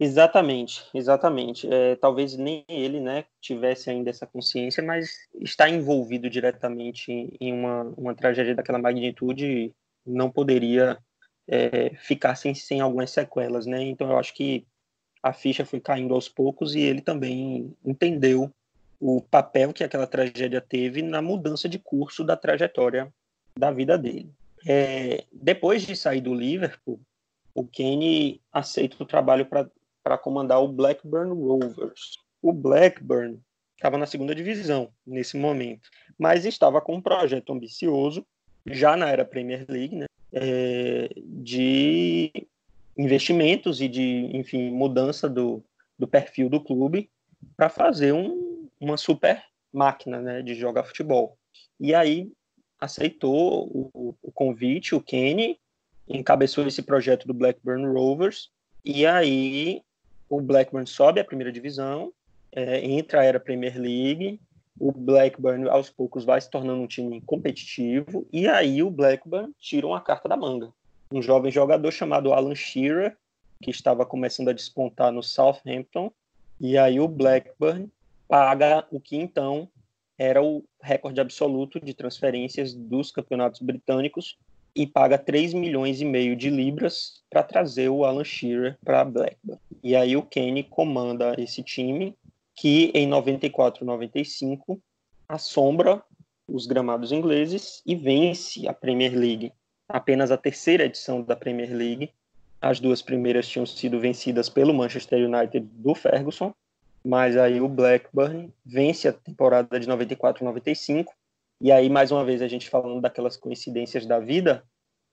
Exatamente, 0.00 0.84
exatamente. 0.94 1.72
É, 1.72 1.96
talvez 1.96 2.36
nem 2.36 2.64
ele, 2.68 2.98
né, 2.98 3.24
tivesse 3.40 3.90
ainda 3.90 4.10
essa 4.10 4.26
consciência, 4.26 4.82
mas 4.82 5.28
está 5.40 5.68
envolvido 5.68 6.28
diretamente 6.28 7.36
em 7.40 7.52
uma, 7.52 7.82
uma 7.96 8.14
tragédia 8.14 8.54
daquela 8.54 8.78
magnitude 8.78 9.72
não 10.04 10.30
poderia 10.30 10.98
é, 11.46 11.94
ficar 11.96 12.34
sem, 12.34 12.54
sem 12.54 12.80
algumas 12.80 13.10
sequelas, 13.10 13.66
né? 13.66 13.82
Então 13.82 14.10
eu 14.10 14.18
acho 14.18 14.34
que 14.34 14.66
a 15.22 15.32
ficha 15.32 15.64
foi 15.64 15.80
caindo 15.80 16.14
aos 16.14 16.28
poucos 16.28 16.74
e 16.74 16.80
ele 16.80 17.00
também 17.00 17.72
entendeu 17.84 18.50
o 18.98 19.20
papel 19.20 19.72
que 19.72 19.84
aquela 19.84 20.06
tragédia 20.06 20.60
teve 20.60 21.02
na 21.02 21.22
mudança 21.22 21.68
de 21.68 21.78
curso 21.78 22.24
da 22.24 22.36
trajetória 22.36 23.12
da 23.56 23.70
vida 23.70 23.96
dele. 23.96 24.30
É, 24.66 25.24
depois 25.32 25.82
de 25.82 25.94
sair 25.96 26.20
do 26.20 26.34
Liverpool, 26.34 27.00
o 27.54 27.66
Kenny 27.66 28.40
aceita 28.52 29.02
o 29.02 29.06
trabalho 29.06 29.46
para 29.46 30.18
comandar 30.18 30.62
o 30.62 30.68
Blackburn 30.68 31.32
Rovers. 31.34 32.18
O 32.40 32.52
Blackburn 32.52 33.40
estava 33.76 33.98
na 33.98 34.06
segunda 34.06 34.34
divisão 34.34 34.90
nesse 35.06 35.36
momento, 35.36 35.88
mas 36.18 36.44
estava 36.44 36.80
com 36.80 36.94
um 36.94 37.00
projeto 37.00 37.52
ambicioso, 37.52 38.24
já 38.66 38.96
na 38.96 39.08
era 39.08 39.24
Premier 39.24 39.66
League, 39.68 39.96
né, 39.96 40.06
é, 40.32 41.10
de 41.16 42.32
investimentos 42.96 43.80
e 43.80 43.88
de, 43.88 44.30
enfim, 44.32 44.70
mudança 44.70 45.28
do, 45.28 45.62
do 45.98 46.06
perfil 46.06 46.48
do 46.48 46.60
clube 46.60 47.10
para 47.56 47.68
fazer 47.68 48.12
um, 48.12 48.68
uma 48.80 48.96
super 48.96 49.42
máquina 49.72 50.20
né, 50.20 50.42
de 50.42 50.54
jogar 50.54 50.84
futebol. 50.84 51.36
E 51.80 51.94
aí 51.94 52.30
aceitou 52.78 53.66
o, 53.66 54.14
o 54.22 54.32
convite, 54.32 54.94
o 54.94 55.00
Kenny, 55.00 55.58
encabeçou 56.12 56.66
esse 56.66 56.82
projeto 56.82 57.26
do 57.26 57.34
Blackburn 57.34 57.86
Rovers, 57.86 58.50
e 58.84 59.06
aí 59.06 59.82
o 60.28 60.40
Blackburn 60.40 60.86
sobe 60.86 61.20
à 61.20 61.24
primeira 61.24 61.50
divisão, 61.50 62.12
é, 62.52 62.84
entra 62.84 63.20
a 63.20 63.24
era 63.24 63.40
Premier 63.40 63.78
League, 63.78 64.38
o 64.78 64.92
Blackburn 64.92 65.68
aos 65.68 65.90
poucos 65.90 66.24
vai 66.24 66.40
se 66.40 66.50
tornando 66.50 66.82
um 66.82 66.86
time 66.86 67.20
competitivo, 67.22 68.26
e 68.32 68.46
aí 68.46 68.82
o 68.82 68.90
Blackburn 68.90 69.52
tira 69.58 69.86
uma 69.86 70.00
carta 70.00 70.28
da 70.28 70.36
manga. 70.36 70.72
Um 71.10 71.22
jovem 71.22 71.50
jogador 71.50 71.90
chamado 71.90 72.32
Alan 72.32 72.54
Shearer, 72.54 73.16
que 73.62 73.70
estava 73.70 74.04
começando 74.04 74.48
a 74.48 74.52
despontar 74.52 75.12
no 75.12 75.22
Southampton, 75.22 76.12
e 76.60 76.76
aí 76.76 77.00
o 77.00 77.08
Blackburn 77.08 77.90
paga 78.28 78.86
o 78.90 79.00
que 79.00 79.16
então 79.16 79.68
era 80.18 80.42
o 80.42 80.64
recorde 80.80 81.20
absoluto 81.20 81.80
de 81.80 81.94
transferências 81.94 82.74
dos 82.74 83.10
campeonatos 83.10 83.60
britânicos 83.60 84.38
e 84.74 84.86
paga 84.86 85.18
3 85.18 85.54
milhões 85.54 86.00
e 86.00 86.04
meio 86.04 86.34
de 86.34 86.50
libras 86.50 87.22
para 87.30 87.42
trazer 87.42 87.88
o 87.88 88.04
Alan 88.04 88.24
Shearer 88.24 88.78
para 88.84 89.04
Blackburn. 89.04 89.60
E 89.82 89.94
aí 89.94 90.16
o 90.16 90.22
Kenny 90.22 90.62
comanda 90.62 91.34
esse 91.38 91.62
time 91.62 92.16
que 92.54 92.90
em 92.94 93.06
94 93.06 93.84
95 93.84 94.80
assombra 95.28 96.02
os 96.46 96.66
gramados 96.66 97.12
ingleses 97.12 97.82
e 97.86 97.94
vence 97.94 98.68
a 98.68 98.72
Premier 98.72 99.14
League 99.14 99.52
apenas 99.92 100.30
a 100.30 100.38
terceira 100.38 100.84
edição 100.84 101.22
da 101.22 101.36
Premier 101.36 101.72
League. 101.72 102.10
As 102.60 102.80
duas 102.80 103.02
primeiras 103.02 103.46
tinham 103.46 103.66
sido 103.66 104.00
vencidas 104.00 104.48
pelo 104.48 104.72
Manchester 104.72 105.28
United 105.28 105.66
do 105.72 105.94
Ferguson, 105.94 106.54
mas 107.04 107.36
aí 107.36 107.60
o 107.60 107.68
Blackburn 107.68 108.52
vence 108.64 109.08
a 109.08 109.12
temporada 109.12 109.78
de 109.78 109.86
94-95. 109.86 111.06
E 111.62 111.70
aí, 111.70 111.88
mais 111.88 112.10
uma 112.10 112.24
vez, 112.24 112.42
a 112.42 112.48
gente 112.48 112.68
falando 112.68 113.00
daquelas 113.00 113.36
coincidências 113.36 114.04
da 114.04 114.18
vida, 114.18 114.64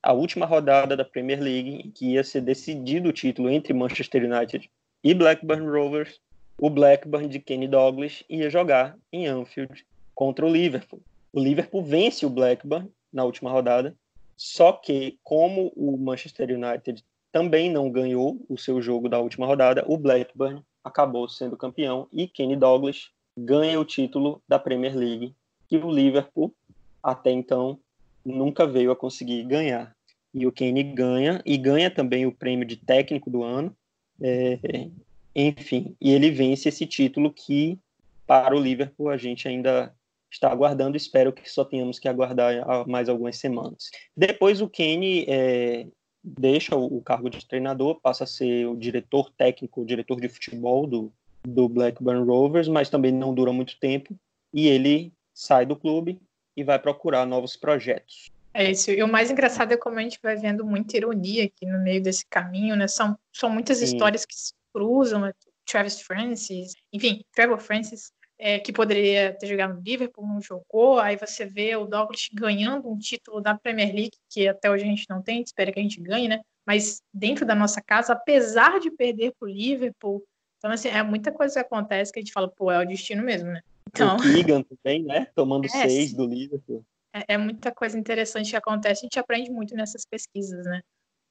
a 0.01 0.13
última 0.13 0.47
rodada 0.47 0.97
da 0.97 1.05
Premier 1.05 1.39
League, 1.39 1.91
que 1.93 2.13
ia 2.13 2.23
ser 2.23 2.41
decidido 2.41 3.09
o 3.09 3.13
título 3.13 3.51
entre 3.51 3.71
Manchester 3.71 4.23
United 4.23 4.67
e 5.03 5.13
Blackburn 5.13 5.67
Rovers, 5.69 6.19
o 6.59 6.67
Blackburn 6.67 7.27
de 7.27 7.37
Kenny 7.37 7.67
Douglas 7.67 8.23
ia 8.27 8.49
jogar 8.49 8.97
em 9.13 9.27
Anfield 9.27 9.85
contra 10.15 10.43
o 10.43 10.51
Liverpool. 10.51 10.99
O 11.31 11.39
Liverpool 11.39 11.83
vence 11.83 12.25
o 12.25 12.29
Blackburn 12.31 12.89
na 13.13 13.23
última 13.23 13.51
rodada 13.51 13.95
só 14.35 14.71
que, 14.71 15.19
como 15.21 15.71
o 15.75 15.97
Manchester 15.97 16.49
United 16.49 17.03
também 17.31 17.69
não 17.69 17.91
ganhou 17.91 18.43
o 18.49 18.57
seu 18.57 18.81
jogo 18.81 19.07
da 19.07 19.19
última 19.19 19.45
rodada, 19.45 19.83
o 19.85 19.97
Blackburn 19.97 20.63
acabou 20.83 21.29
sendo 21.29 21.55
campeão 21.55 22.07
e 22.11 22.25
Kenny 22.25 22.55
Douglas 22.55 23.11
ganha 23.37 23.79
o 23.79 23.85
título 23.85 24.41
da 24.47 24.57
Premier 24.57 24.95
League, 24.95 25.35
que 25.69 25.77
o 25.77 25.91
Liverpool, 25.91 26.53
até 27.01 27.31
então, 27.31 27.79
nunca 28.25 28.65
veio 28.65 28.91
a 28.91 28.95
conseguir 28.95 29.43
ganhar. 29.43 29.95
E 30.33 30.45
o 30.45 30.51
Kenny 30.51 30.83
ganha, 30.83 31.41
e 31.45 31.57
ganha 31.57 31.89
também 31.89 32.25
o 32.25 32.31
prêmio 32.31 32.65
de 32.65 32.75
técnico 32.75 33.29
do 33.29 33.43
ano. 33.43 33.75
É, 34.21 34.89
enfim, 35.35 35.95
e 36.01 36.11
ele 36.11 36.31
vence 36.31 36.67
esse 36.67 36.85
título 36.85 37.31
que, 37.31 37.79
para 38.25 38.55
o 38.55 38.59
Liverpool, 38.59 39.09
a 39.09 39.17
gente 39.17 39.47
ainda 39.47 39.93
está 40.29 40.51
aguardando. 40.51 40.97
Espero 40.97 41.31
que 41.31 41.49
só 41.49 41.63
tenhamos 41.63 41.99
que 41.99 42.07
aguardar 42.07 42.87
mais 42.87 43.07
algumas 43.07 43.37
semanas. 43.37 43.89
Depois 44.17 44.61
o 44.61 44.69
Kenny 44.69 45.25
é, 45.27 45.87
deixa 46.23 46.75
o, 46.75 46.97
o, 46.97 47.01
cargo 47.01 47.29
de 47.29 47.45
treinador, 47.47 47.99
passa 48.01 48.23
a 48.23 48.27
ser 48.27 48.67
o 48.67 48.75
diretor 48.75 49.31
técnico, 49.31 49.81
o 49.81 49.85
diretor 49.85 50.19
de 50.19 50.29
futebol 50.29 50.85
do, 50.85 51.13
do 51.43 51.69
Blackburn 51.69 52.25
Rovers, 52.25 52.67
mas 52.67 52.89
também 52.89 53.11
não 53.11 53.33
dura 53.33 53.53
muito 53.53 53.79
tempo 53.79 54.15
e 54.53 54.67
ele 54.67 55.13
sai 55.33 55.65
do 55.65 55.75
clube 55.75 56.19
e 56.55 56.63
vai 56.63 56.79
procurar 56.79 57.25
novos 57.25 57.55
projetos. 57.55 58.31
É 58.53 58.71
isso. 58.71 58.91
E 58.91 59.01
o 59.03 59.07
mais 59.07 59.29
engraçado 59.29 59.71
é 59.71 59.77
como 59.77 59.99
a 59.99 60.01
gente 60.01 60.19
vai 60.21 60.35
vendo 60.35 60.65
muita 60.65 60.97
ironia 60.97 61.45
aqui 61.45 61.65
no 61.65 61.79
meio 61.79 62.01
desse 62.01 62.25
caminho, 62.27 62.75
né? 62.75 62.87
São, 62.87 63.17
são 63.31 63.49
muitas 63.49 63.77
Sim. 63.77 63.85
histórias 63.85 64.25
que 64.25 64.35
se 64.35 64.53
cruzam. 64.73 65.21
Né? 65.21 65.33
Travis 65.65 66.01
Francis, 66.01 66.73
enfim, 66.91 67.23
Trevor 67.31 67.59
Francis 67.59 68.11
é, 68.39 68.57
que 68.57 68.71
poderia 68.71 69.33
ter 69.33 69.47
jogado 69.47 69.75
no 69.75 69.81
Liverpool, 69.81 70.25
não 70.25 70.41
jogou. 70.41 70.97
Aí 70.97 71.17
você 71.17 71.45
vê 71.45 71.75
o 71.75 71.85
Douglas 71.85 72.29
ganhando 72.33 72.89
um 72.89 72.97
título 72.97 73.41
da 73.41 73.55
Premier 73.55 73.93
League, 73.93 74.17
que 74.29 74.47
até 74.47 74.71
hoje 74.71 74.85
a 74.85 74.87
gente 74.87 75.05
não 75.09 75.21
tem, 75.21 75.41
espera 75.41 75.71
que 75.71 75.79
a 75.79 75.83
gente 75.83 76.01
ganhe, 76.01 76.29
né? 76.29 76.39
Mas 76.65 77.01
dentro 77.13 77.45
da 77.45 77.53
nossa 77.53 77.81
casa, 77.81 78.13
apesar 78.13 78.79
de 78.79 78.89
perder 78.89 79.33
para 79.37 79.47
o 79.47 79.51
Liverpool, 79.51 80.23
então 80.57 80.71
assim, 80.71 80.87
é 80.87 81.03
muita 81.03 81.31
coisa 81.31 81.55
que 81.55 81.59
acontece 81.59 82.11
que 82.13 82.19
a 82.19 82.21
gente 82.21 82.31
fala, 82.31 82.47
pô, 82.47 82.71
é 82.71 82.81
o 82.81 82.87
destino 82.87 83.23
mesmo, 83.23 83.49
né? 83.49 83.61
Então, 83.93 84.17
o 84.17 84.21
Keegan 84.21 84.63
também, 84.63 85.03
né? 85.03 85.27
Tomando 85.35 85.65
é, 85.65 85.69
seis 85.69 86.13
do 86.13 86.25
Liverpool. 86.25 86.85
É, 87.13 87.33
é, 87.33 87.37
muita 87.37 87.71
coisa 87.71 87.97
interessante 87.97 88.51
que 88.51 88.55
acontece, 88.55 89.01
a 89.01 89.05
gente 89.05 89.19
aprende 89.19 89.51
muito 89.51 89.75
nessas 89.75 90.05
pesquisas, 90.05 90.65
né? 90.65 90.81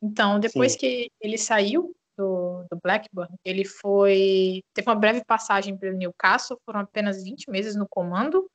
Então, 0.02 0.38
depois 0.38 0.72
Sim. 0.72 0.78
que 0.78 1.10
ele 1.20 1.38
saiu 1.38 1.94
do, 2.16 2.64
do 2.70 2.78
Blackburn, 2.82 3.32
ele 3.44 3.64
foi 3.64 4.62
teve 4.74 4.88
uma 4.88 4.96
breve 4.96 5.24
passagem 5.24 5.76
pelo 5.76 5.96
Newcastle, 5.96 6.58
foram 6.64 6.80
apenas 6.80 7.22
20 7.22 7.50
meses 7.50 7.76
no 7.76 7.86
comando, 7.88 8.48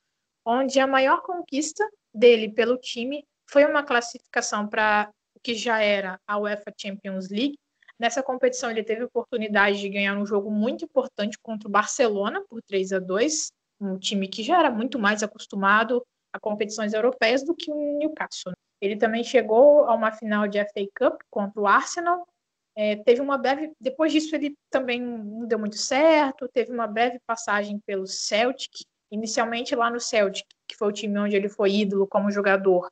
onde 0.46 0.80
a 0.80 0.88
maior 0.88 1.22
conquista 1.22 1.88
dele 2.14 2.52
pelo 2.52 2.78
time 2.78 3.26
foi 3.50 3.66
uma 3.66 3.84
classificação 3.84 4.68
para 4.68 5.10
o 5.36 5.40
que 5.40 5.56
já 5.56 5.80
era 5.82 6.20
a 6.28 6.38
UEFA 6.38 6.74
Champions 6.78 7.30
League. 7.30 7.58
Nessa 7.98 8.22
competição 8.22 8.70
ele 8.70 8.84
teve 8.84 9.04
a 9.04 9.06
oportunidade 9.06 9.80
de 9.80 9.90
ganhar 9.90 10.18
um 10.18 10.26
jogo 10.26 10.52
muito 10.52 10.84
importante 10.84 11.38
contra 11.42 11.68
o 11.68 11.72
Barcelona 11.72 12.44
por 12.50 12.62
3 12.64 12.94
a 12.94 13.00
2, 13.00 13.52
um 13.84 13.98
time 13.98 14.28
que 14.28 14.44
já 14.44 14.60
era 14.60 14.72
muito 14.72 14.98
mais 14.98 15.24
acostumado 15.24 16.06
a 16.32 16.40
competições 16.40 16.94
europeias 16.94 17.44
do 17.44 17.56
que 17.56 17.72
o 17.72 17.98
Newcastle. 18.00 18.54
Ele 18.82 18.96
também 18.98 19.24
chegou 19.24 19.86
a 19.86 19.94
uma 19.94 20.12
final 20.12 20.48
de 20.48 20.60
FA 20.60 20.88
Cup 20.98 21.22
contra 21.30 21.62
o 21.62 21.68
Arsenal. 21.68 22.28
É, 22.76 22.96
teve 22.96 23.22
uma 23.22 23.38
breve. 23.38 23.72
Depois 23.80 24.12
disso, 24.12 24.36
ele 24.36 24.58
também 24.70 25.00
não 25.00 25.46
deu 25.46 25.60
muito 25.60 25.78
certo. 25.78 26.50
Teve 26.50 26.72
uma 26.72 26.88
breve 26.88 27.20
passagem 27.26 27.80
pelo 27.86 28.08
Celtic, 28.08 28.72
inicialmente 29.12 29.76
lá 29.76 29.90
no 29.90 30.00
Celtic, 30.00 30.46
que 30.68 30.76
foi 30.76 30.88
o 30.90 30.92
time 30.92 31.18
onde 31.20 31.36
ele 31.36 31.50
foi 31.50 31.72
ídolo 31.72 32.08
como 32.08 32.32
jogador. 32.32 32.90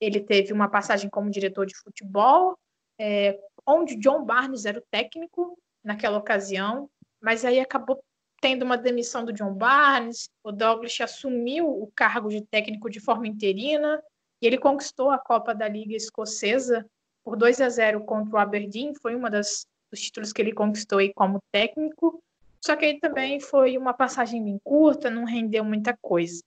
Ele 0.00 0.20
teve 0.20 0.52
uma 0.52 0.68
passagem 0.68 1.08
como 1.08 1.30
diretor 1.30 1.64
de 1.64 1.76
futebol, 1.76 2.58
é, 2.98 3.38
onde 3.66 3.96
John 3.96 4.24
Barnes 4.24 4.64
era 4.64 4.78
o 4.78 4.84
técnico 4.90 5.56
naquela 5.84 6.18
ocasião, 6.18 6.90
mas 7.20 7.44
aí 7.44 7.60
acabou 7.60 8.02
tendo 8.40 8.64
uma 8.64 8.78
demissão 8.78 9.24
do 9.24 9.32
John 9.32 9.54
Barnes, 9.54 10.28
o 10.42 10.50
Douglas 10.50 10.96
assumiu 11.00 11.68
o 11.68 11.90
cargo 11.94 12.28
de 12.28 12.40
técnico 12.42 12.88
de 12.88 13.00
forma 13.00 13.26
interina 13.26 14.02
e 14.40 14.46
ele 14.46 14.58
conquistou 14.58 15.10
a 15.10 15.18
Copa 15.18 15.54
da 15.54 15.68
Liga 15.68 15.94
Escocesa 15.94 16.86
por 17.22 17.36
2 17.36 17.60
a 17.60 17.68
0 17.68 18.04
contra 18.04 18.34
o 18.34 18.38
Aberdeen, 18.38 18.94
foi 18.94 19.14
uma 19.14 19.30
das 19.30 19.66
dos 19.90 20.00
títulos 20.00 20.32
que 20.32 20.40
ele 20.40 20.52
conquistou 20.52 20.98
aí 20.98 21.12
como 21.12 21.42
técnico. 21.50 22.22
Só 22.64 22.76
que 22.76 22.84
ele 22.84 23.00
também 23.00 23.40
foi 23.40 23.76
uma 23.76 23.92
passagem 23.92 24.42
bem 24.42 24.58
curta, 24.62 25.10
não 25.10 25.24
rendeu 25.24 25.64
muita 25.64 25.96
coisa. 26.00 26.42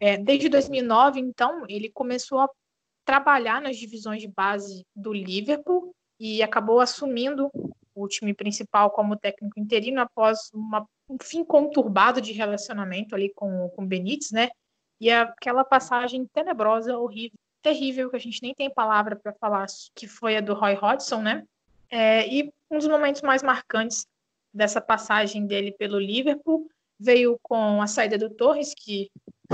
É, 0.00 0.16
desde 0.16 0.48
2009, 0.48 1.20
então, 1.20 1.64
ele 1.68 1.90
começou 1.90 2.40
a 2.40 2.48
trabalhar 3.04 3.60
nas 3.60 3.76
divisões 3.76 4.22
de 4.22 4.28
base 4.28 4.84
do 4.96 5.12
Liverpool 5.12 5.94
e 6.18 6.42
acabou 6.42 6.80
assumindo 6.80 7.50
o 7.94 8.08
time 8.08 8.32
principal 8.32 8.90
como 8.90 9.16
técnico 9.16 9.60
interino 9.60 10.00
após 10.00 10.50
uma, 10.54 10.86
um 11.10 11.16
fim 11.20 11.44
conturbado 11.44 12.20
de 12.20 12.32
relacionamento 12.32 13.14
ali 13.14 13.32
com 13.34 13.70
o 13.76 13.86
Benítez, 13.86 14.30
né? 14.30 14.48
E 15.00 15.10
aquela 15.10 15.64
passagem 15.64 16.24
tenebrosa, 16.32 16.96
horrível, 16.96 17.36
terrível, 17.60 18.10
que 18.10 18.16
a 18.16 18.20
gente 18.20 18.40
nem 18.42 18.54
tem 18.54 18.72
palavra 18.72 19.16
para 19.16 19.32
falar, 19.32 19.66
que 19.94 20.06
foi 20.06 20.36
a 20.36 20.40
do 20.40 20.54
Roy 20.54 20.74
Hodgson, 20.74 21.20
né? 21.20 21.44
É, 21.90 22.26
e 22.28 22.52
um 22.70 22.78
dos 22.78 22.86
momentos 22.86 23.22
mais 23.22 23.42
marcantes 23.42 24.06
dessa 24.54 24.80
passagem 24.80 25.46
dele 25.46 25.72
pelo 25.72 25.98
Liverpool 25.98 26.68
veio 26.98 27.38
com 27.42 27.82
a 27.82 27.86
saída 27.86 28.16
do 28.16 28.30
Torres, 28.30 28.72
que 28.74 29.10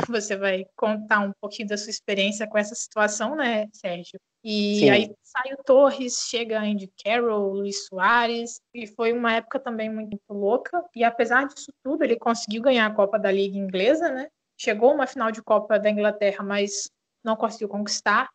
você 0.09 0.37
vai 0.37 0.67
contar 0.77 1.21
um 1.21 1.33
pouquinho 1.41 1.69
da 1.69 1.79
sua 1.79 1.91
experiência 1.91 2.47
com 2.47 2.59
essa 2.59 2.75
situação, 2.75 3.35
né, 3.35 3.69
Sérgio? 3.73 4.21
E 4.49 4.79
Sim. 4.79 4.91
aí 4.91 5.17
sai 5.25 5.55
o 5.55 5.65
Torres, 5.65 6.29
chega 6.29 6.61
Andy 6.61 6.89
Carroll, 7.03 7.53
Luiz 7.53 7.89
Soares, 7.89 8.61
e 8.73 8.87
foi 8.87 9.13
uma 9.13 9.33
época 9.33 9.59
também 9.59 9.91
muito 9.91 10.21
louca. 10.31 10.85
E 10.95 11.03
apesar 11.03 11.49
disso 11.49 11.73
tudo, 11.83 12.05
ele 12.05 12.15
conseguiu 12.15 12.63
ganhar 12.63 12.87
a 12.87 12.95
Copa 12.95 13.19
da 13.19 13.29
Liga 13.29 13.59
Inglesa, 13.59 14.09
né? 14.09 14.29
Chegou 14.57 14.95
uma 14.95 15.05
final 15.05 15.33
de 15.33 15.43
Copa 15.43 15.81
da 15.81 15.91
Inglaterra, 15.91 16.45
mas 16.45 16.89
não 17.25 17.35
conseguiu 17.35 17.69
conquistar. 17.69 18.31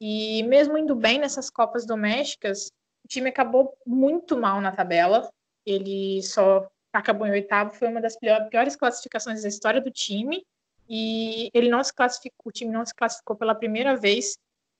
E 0.00 0.44
mesmo 0.44 0.78
indo 0.78 0.94
bem 0.94 1.18
nessas 1.18 1.50
Copas 1.50 1.84
domésticas, 1.84 2.68
o 3.04 3.08
time 3.08 3.30
acabou 3.30 3.76
muito 3.84 4.38
mal 4.38 4.60
na 4.60 4.70
tabela. 4.70 5.28
Ele 5.66 6.22
só 6.22 6.64
acabou 6.92 7.26
em 7.26 7.32
oitavo, 7.32 7.74
foi 7.74 7.88
uma 7.88 8.00
das 8.00 8.16
piores 8.16 8.76
classificações 8.76 9.42
da 9.42 9.48
história 9.48 9.80
do 9.80 9.90
time. 9.90 10.46
E 10.88 11.50
ele 11.52 11.68
não 11.68 11.82
se 11.82 11.92
classificou, 11.92 12.50
o 12.50 12.52
time 12.52 12.70
não 12.70 12.86
se 12.86 12.94
classificou 12.94 13.34
pela 13.34 13.52
primeira 13.52 13.96
vez 13.96 14.36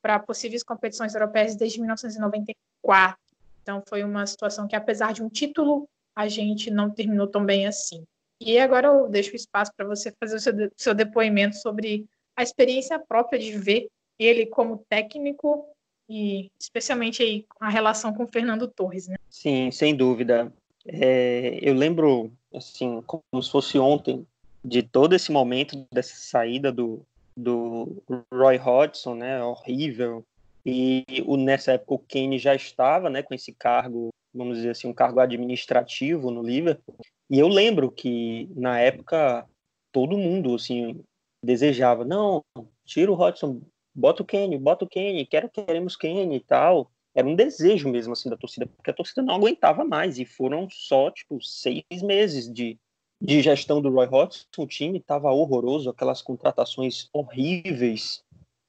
para 0.06 0.20
possíveis 0.20 0.62
competições 0.62 1.16
europeias 1.16 1.56
desde 1.56 1.80
1994. 1.80 3.18
Então 3.60 3.82
foi 3.88 4.04
uma 4.04 4.24
situação 4.24 4.68
que, 4.68 4.76
apesar 4.76 5.12
de 5.12 5.20
um 5.20 5.28
título, 5.28 5.88
a 6.14 6.28
gente 6.28 6.70
não 6.70 6.88
terminou 6.88 7.26
tão 7.26 7.44
bem 7.44 7.66
assim. 7.66 8.04
E 8.40 8.56
agora 8.56 8.86
eu 8.86 9.08
deixo 9.08 9.32
o 9.32 9.36
espaço 9.36 9.72
para 9.76 9.84
você 9.84 10.12
fazer 10.20 10.36
o 10.36 10.38
seu, 10.38 10.52
seu 10.76 10.94
depoimento 10.94 11.56
sobre 11.56 12.06
a 12.36 12.42
experiência 12.44 13.00
própria 13.00 13.36
de 13.36 13.58
ver 13.58 13.88
ele 14.16 14.46
como 14.46 14.84
técnico 14.88 15.66
e 16.08 16.52
especialmente 16.56 17.20
aí 17.20 17.44
a 17.58 17.68
relação 17.68 18.14
com 18.14 18.22
o 18.22 18.28
Fernando 18.28 18.68
Torres, 18.68 19.08
né? 19.08 19.16
Sim, 19.28 19.72
sem 19.72 19.96
dúvida. 19.96 20.52
É, 20.86 21.58
eu 21.60 21.74
lembro, 21.74 22.30
assim, 22.54 23.02
como 23.04 23.42
se 23.42 23.50
fosse 23.50 23.76
ontem, 23.76 24.24
de 24.64 24.84
todo 24.84 25.16
esse 25.16 25.32
momento 25.32 25.84
dessa 25.92 26.14
saída 26.14 26.70
do, 26.70 27.04
do 27.36 28.02
Roy 28.32 28.56
Hodgson, 28.56 29.14
né, 29.14 29.42
horrível, 29.42 30.24
e 30.64 31.04
o, 31.26 31.36
nessa 31.36 31.72
época 31.72 31.94
o 31.94 31.98
Kane 31.98 32.38
já 32.38 32.54
estava, 32.54 33.10
né, 33.10 33.22
com 33.22 33.34
esse 33.34 33.52
cargo, 33.52 34.08
vamos 34.34 34.56
dizer 34.56 34.70
assim, 34.70 34.88
um 34.88 34.94
cargo 34.94 35.20
administrativo 35.20 36.30
no 36.30 36.42
Liverpool, 36.42 36.96
e 37.28 37.38
eu 37.38 37.48
lembro 37.48 37.90
que 37.90 38.48
na 38.54 38.80
época 38.80 39.46
todo 39.92 40.18
mundo, 40.18 40.54
assim, 40.54 41.02
desejava, 41.42 42.04
não, 42.04 42.42
tira 42.84 43.10
o 43.10 43.14
Hodgson, 43.14 43.60
bota 43.94 44.22
o 44.22 44.26
Kane, 44.26 44.58
bota 44.58 44.84
o 44.84 44.88
Kane, 44.88 45.26
quero, 45.26 45.48
queremos 45.48 45.96
Kane 45.96 46.36
e 46.36 46.40
tal, 46.40 46.90
era 47.14 47.26
um 47.26 47.34
desejo 47.34 47.88
mesmo, 47.88 48.12
assim, 48.12 48.28
da 48.28 48.36
torcida, 48.36 48.66
porque 48.66 48.90
a 48.90 48.94
torcida 48.94 49.22
não 49.22 49.34
aguentava 49.34 49.84
mais, 49.84 50.18
e 50.18 50.24
foram 50.24 50.68
só, 50.70 51.10
tipo, 51.10 51.42
seis 51.42 52.02
meses 52.02 52.52
de 52.52 52.78
de 53.20 53.40
gestão 53.40 53.80
do 53.80 53.90
Roy 53.90 54.06
Hodgson, 54.06 54.46
o 54.58 54.66
time 54.66 54.98
estava 54.98 55.32
horroroso, 55.32 55.90
aquelas 55.90 56.22
contratações 56.22 57.08
horríveis 57.12 58.22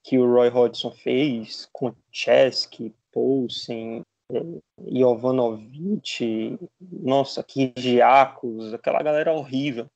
que 0.04 0.18
o 0.18 0.26
Roy 0.26 0.50
Hodgson 0.50 0.92
fez 0.92 1.68
com 1.74 1.94
Chesky, 2.12 2.94
Poulsen, 3.12 4.02
eh, 4.32 4.42
Jovanovic, 4.90 6.58
nossa, 6.80 7.44
Kijiakos, 7.44 8.74
aquela 8.74 9.04
galera 9.04 9.34
horrível. 9.34 9.88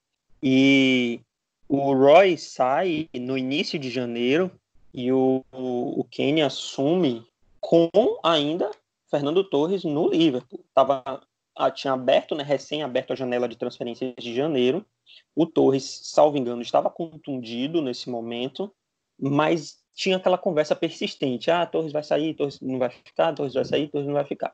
E 0.43 1.21
o 1.67 1.93
Roy 1.93 2.37
sai 2.37 3.09
no 3.13 3.37
início 3.37 3.79
de 3.79 3.89
janeiro 3.89 4.51
e 4.93 5.11
o, 5.11 5.45
o, 5.53 6.03
Kenny 6.11 6.41
assume 6.41 7.25
com 7.61 7.89
ainda 8.23 8.69
Fernando 9.09 9.43
Torres 9.43 9.85
no 9.85 10.09
Liverpool. 10.09 10.65
Tava 10.73 11.21
tinha 11.73 11.93
aberto, 11.93 12.35
né, 12.35 12.43
recém-aberto 12.43 13.13
a 13.13 13.15
janela 13.15 13.47
de 13.47 13.57
transferências 13.57 14.13
de 14.17 14.33
janeiro. 14.33 14.85
O 15.35 15.45
Torres, 15.45 16.01
salvo 16.03 16.37
engano, 16.37 16.61
estava 16.61 16.89
contundido 16.89 17.81
nesse 17.81 18.09
momento, 18.09 18.73
mas 19.19 19.79
tinha 19.93 20.17
aquela 20.17 20.37
conversa 20.37 20.75
persistente. 20.75 21.51
Ah, 21.51 21.65
Torres 21.65 21.91
vai 21.91 22.03
sair, 22.03 22.33
Torres 22.33 22.59
não 22.61 22.79
vai 22.79 22.89
ficar, 22.89 23.33
Torres 23.33 23.53
vai 23.53 23.65
sair, 23.65 23.87
Torres 23.87 24.07
não 24.07 24.13
vai 24.13 24.25
ficar. 24.25 24.53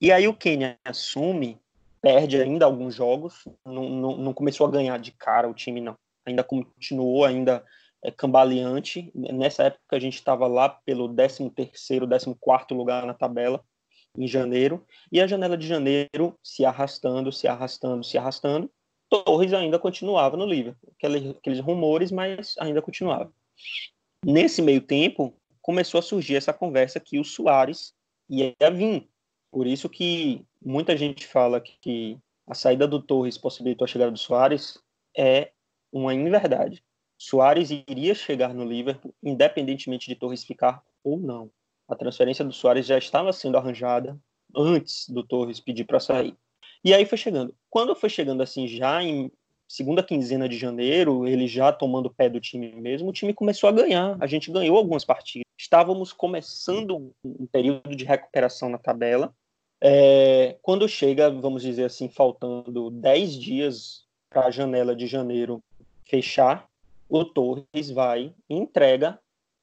E 0.00 0.10
aí 0.10 0.26
o 0.26 0.34
Kenya 0.34 0.78
assume, 0.84 1.58
perde 2.00 2.40
ainda 2.40 2.64
alguns 2.64 2.94
jogos, 2.94 3.44
não, 3.64 3.88
não, 3.88 4.16
não 4.16 4.32
começou 4.32 4.66
a 4.66 4.70
ganhar 4.70 4.98
de 4.98 5.12
cara 5.12 5.48
o 5.48 5.54
time, 5.54 5.80
não. 5.80 5.96
Ainda 6.24 6.44
continuou, 6.44 7.24
ainda 7.24 7.64
é, 8.02 8.10
cambaleante. 8.10 9.10
Nessa 9.14 9.64
época 9.64 9.96
a 9.96 9.98
gente 9.98 10.14
estava 10.14 10.46
lá 10.46 10.68
pelo 10.68 11.08
13º, 11.08 12.06
14º 12.06 12.76
lugar 12.76 13.04
na 13.06 13.14
tabela 13.14 13.62
em 14.18 14.26
janeiro, 14.26 14.84
e 15.12 15.20
a 15.20 15.26
janela 15.26 15.56
de 15.56 15.66
janeiro 15.66 16.36
se 16.42 16.64
arrastando, 16.64 17.30
se 17.30 17.46
arrastando, 17.46 18.02
se 18.02 18.18
arrastando. 18.18 18.70
Torres 19.08 19.54
ainda 19.54 19.78
continuava 19.78 20.36
no 20.36 20.44
Liverpool, 20.44 20.92
aqueles, 20.96 21.30
aqueles 21.36 21.60
rumores, 21.60 22.10
mas 22.10 22.54
ainda 22.58 22.82
continuava. 22.82 23.32
Nesse 24.24 24.60
meio 24.60 24.80
tempo, 24.80 25.34
começou 25.62 25.98
a 25.98 26.02
surgir 26.02 26.36
essa 26.36 26.52
conversa 26.52 27.00
que 27.00 27.18
o 27.18 27.24
Soares 27.24 27.94
ia 28.28 28.54
vir. 28.74 29.08
Por 29.50 29.66
isso 29.66 29.88
que 29.88 30.44
muita 30.62 30.96
gente 30.96 31.26
fala 31.26 31.60
que 31.60 32.18
a 32.46 32.54
saída 32.54 32.86
do 32.86 33.00
Torres 33.00 33.38
possibilitou 33.38 33.84
a 33.84 33.88
chegada 33.88 34.10
do 34.10 34.18
Soares 34.18 34.78
é 35.16 35.52
uma 35.92 36.12
inverdade. 36.12 36.82
Soares 37.16 37.70
iria 37.70 38.14
chegar 38.14 38.52
no 38.52 38.64
Liverpool, 38.64 39.14
independentemente 39.22 40.08
de 40.08 40.16
Torres 40.16 40.44
ficar 40.44 40.82
ou 41.02 41.18
não. 41.18 41.50
A 41.88 41.96
transferência 41.96 42.44
do 42.44 42.52
Soares 42.52 42.86
já 42.86 42.98
estava 42.98 43.32
sendo 43.32 43.56
arranjada 43.56 44.18
antes 44.54 45.08
do 45.08 45.22
Torres 45.22 45.58
pedir 45.58 45.84
para 45.84 45.98
sair. 45.98 46.36
E 46.84 46.94
aí 46.94 47.04
foi 47.04 47.18
chegando. 47.18 47.54
Quando 47.70 47.94
foi 47.94 48.08
chegando 48.08 48.42
assim, 48.42 48.68
já 48.68 49.02
em 49.02 49.32
segunda 49.66 50.02
quinzena 50.02 50.48
de 50.48 50.56
janeiro, 50.56 51.26
ele 51.26 51.46
já 51.46 51.72
tomando 51.72 52.10
pé 52.10 52.28
do 52.28 52.40
time 52.40 52.72
mesmo, 52.74 53.08
o 53.08 53.12
time 53.12 53.34
começou 53.34 53.68
a 53.68 53.72
ganhar. 53.72 54.16
A 54.20 54.26
gente 54.26 54.50
ganhou 54.50 54.76
algumas 54.76 55.04
partidas. 55.04 55.44
Estávamos 55.56 56.12
começando 56.12 57.12
um 57.24 57.46
período 57.46 57.94
de 57.94 58.04
recuperação 58.04 58.68
na 58.68 58.78
tabela. 58.78 59.34
É, 59.80 60.56
quando 60.62 60.88
chega, 60.88 61.30
vamos 61.30 61.62
dizer 61.62 61.84
assim, 61.84 62.08
faltando 62.08 62.90
10 62.90 63.34
dias 63.34 64.04
para 64.30 64.46
a 64.46 64.50
janela 64.50 64.94
de 64.94 65.06
janeiro 65.06 65.62
fechar, 66.04 66.68
o 67.08 67.24
Torres 67.24 67.90
vai 67.92 68.34
e 68.48 68.54
entrega 68.54 69.18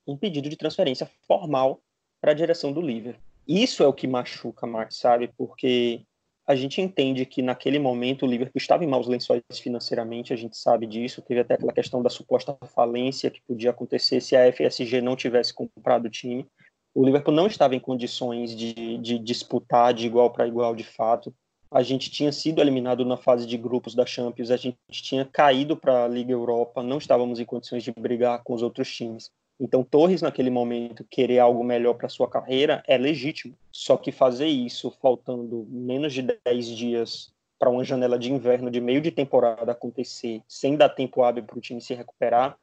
um 0.08 0.16
pedido 0.16 0.50
de 0.50 0.56
transferência 0.56 1.10
formal 1.28 1.82
para 2.26 2.32
a 2.32 2.36
direção 2.36 2.74
do 2.74 2.82
Liverpool. 2.82 3.22
Isso 3.48 3.84
é 3.84 3.88
o 3.88 3.94
que 3.94 4.08
machuca 4.08 4.66
mais, 4.66 4.98
sabe? 4.98 5.30
Porque 5.38 6.02
a 6.48 6.56
gente 6.56 6.82
entende 6.82 7.24
que 7.24 7.44
naquele 7.44 7.78
momento 7.78 8.26
o 8.26 8.28
Liverpool 8.28 8.58
estava 8.58 8.84
em 8.84 8.88
maus 8.88 9.06
lençóis 9.06 9.44
financeiramente, 9.62 10.34
a 10.34 10.36
gente 10.36 10.58
sabe 10.58 10.88
disso. 10.88 11.22
Teve 11.22 11.42
até 11.42 11.54
aquela 11.54 11.72
questão 11.72 12.02
da 12.02 12.10
suposta 12.10 12.58
falência 12.74 13.30
que 13.30 13.44
podia 13.44 13.70
acontecer 13.70 14.22
se 14.22 14.36
a 14.36 14.52
FSG 14.52 15.02
não 15.02 15.16
tivesse 15.16 15.54
comprado 15.54 16.06
o 16.06 16.10
time. 16.10 16.48
O 16.96 17.06
Liverpool 17.06 17.32
não 17.32 17.46
estava 17.46 17.76
em 17.76 17.80
condições 17.80 18.56
de, 18.56 18.98
de 18.98 19.20
disputar 19.20 19.94
de 19.94 20.08
igual 20.08 20.32
para 20.32 20.48
igual 20.48 20.76
de 20.76 20.84
fato. 20.84 21.32
A 21.70 21.84
gente 21.84 22.10
tinha 22.10 22.32
sido 22.32 22.60
eliminado 22.60 23.06
na 23.06 23.18
fase 23.18 23.46
de 23.46 23.56
grupos 23.56 23.94
da 23.94 24.06
Champions, 24.06 24.50
a 24.50 24.58
gente 24.58 24.80
tinha 24.90 25.26
caído 25.26 25.78
para 25.78 26.06
a 26.06 26.08
Liga 26.08 26.32
Europa, 26.32 26.82
não 26.82 26.98
estávamos 26.98 27.40
em 27.40 27.46
condições 27.46 27.84
de 27.84 27.92
brigar 27.92 28.42
com 28.44 28.56
os 28.56 28.64
outros 28.64 28.92
times. 28.92 29.30
Então, 29.60 29.84
Torres, 29.84 30.22
naquele 30.22 30.50
momento, 30.50 31.06
querer 31.10 31.40
algo 31.40 31.64
melhor 31.64 31.94
para 31.94 32.10
sua 32.10 32.30
carreira 32.30 32.84
é 32.88 32.98
legítimo. 32.98 33.58
Só 33.72 33.96
que 33.96 34.12
fazer 34.12 34.48
isso 34.48 34.92
faltando 35.02 35.66
menos 35.70 36.14
de 36.14 36.22
10 36.44 36.68
dias 36.68 37.34
para 37.58 37.70
uma 37.70 37.84
janela 37.84 38.20
de 38.20 38.32
inverno 38.32 38.70
de 38.70 38.82
meio 38.82 39.02
de 39.02 39.12
temporada 39.12 39.72
acontecer, 39.72 40.42
sem 40.48 40.76
dar 40.76 40.90
tempo 40.90 41.24
hábil 41.24 41.44
para 41.44 41.58
o 41.58 41.62
time 41.62 41.80
se 41.82 41.94
recuperar, 41.94 42.58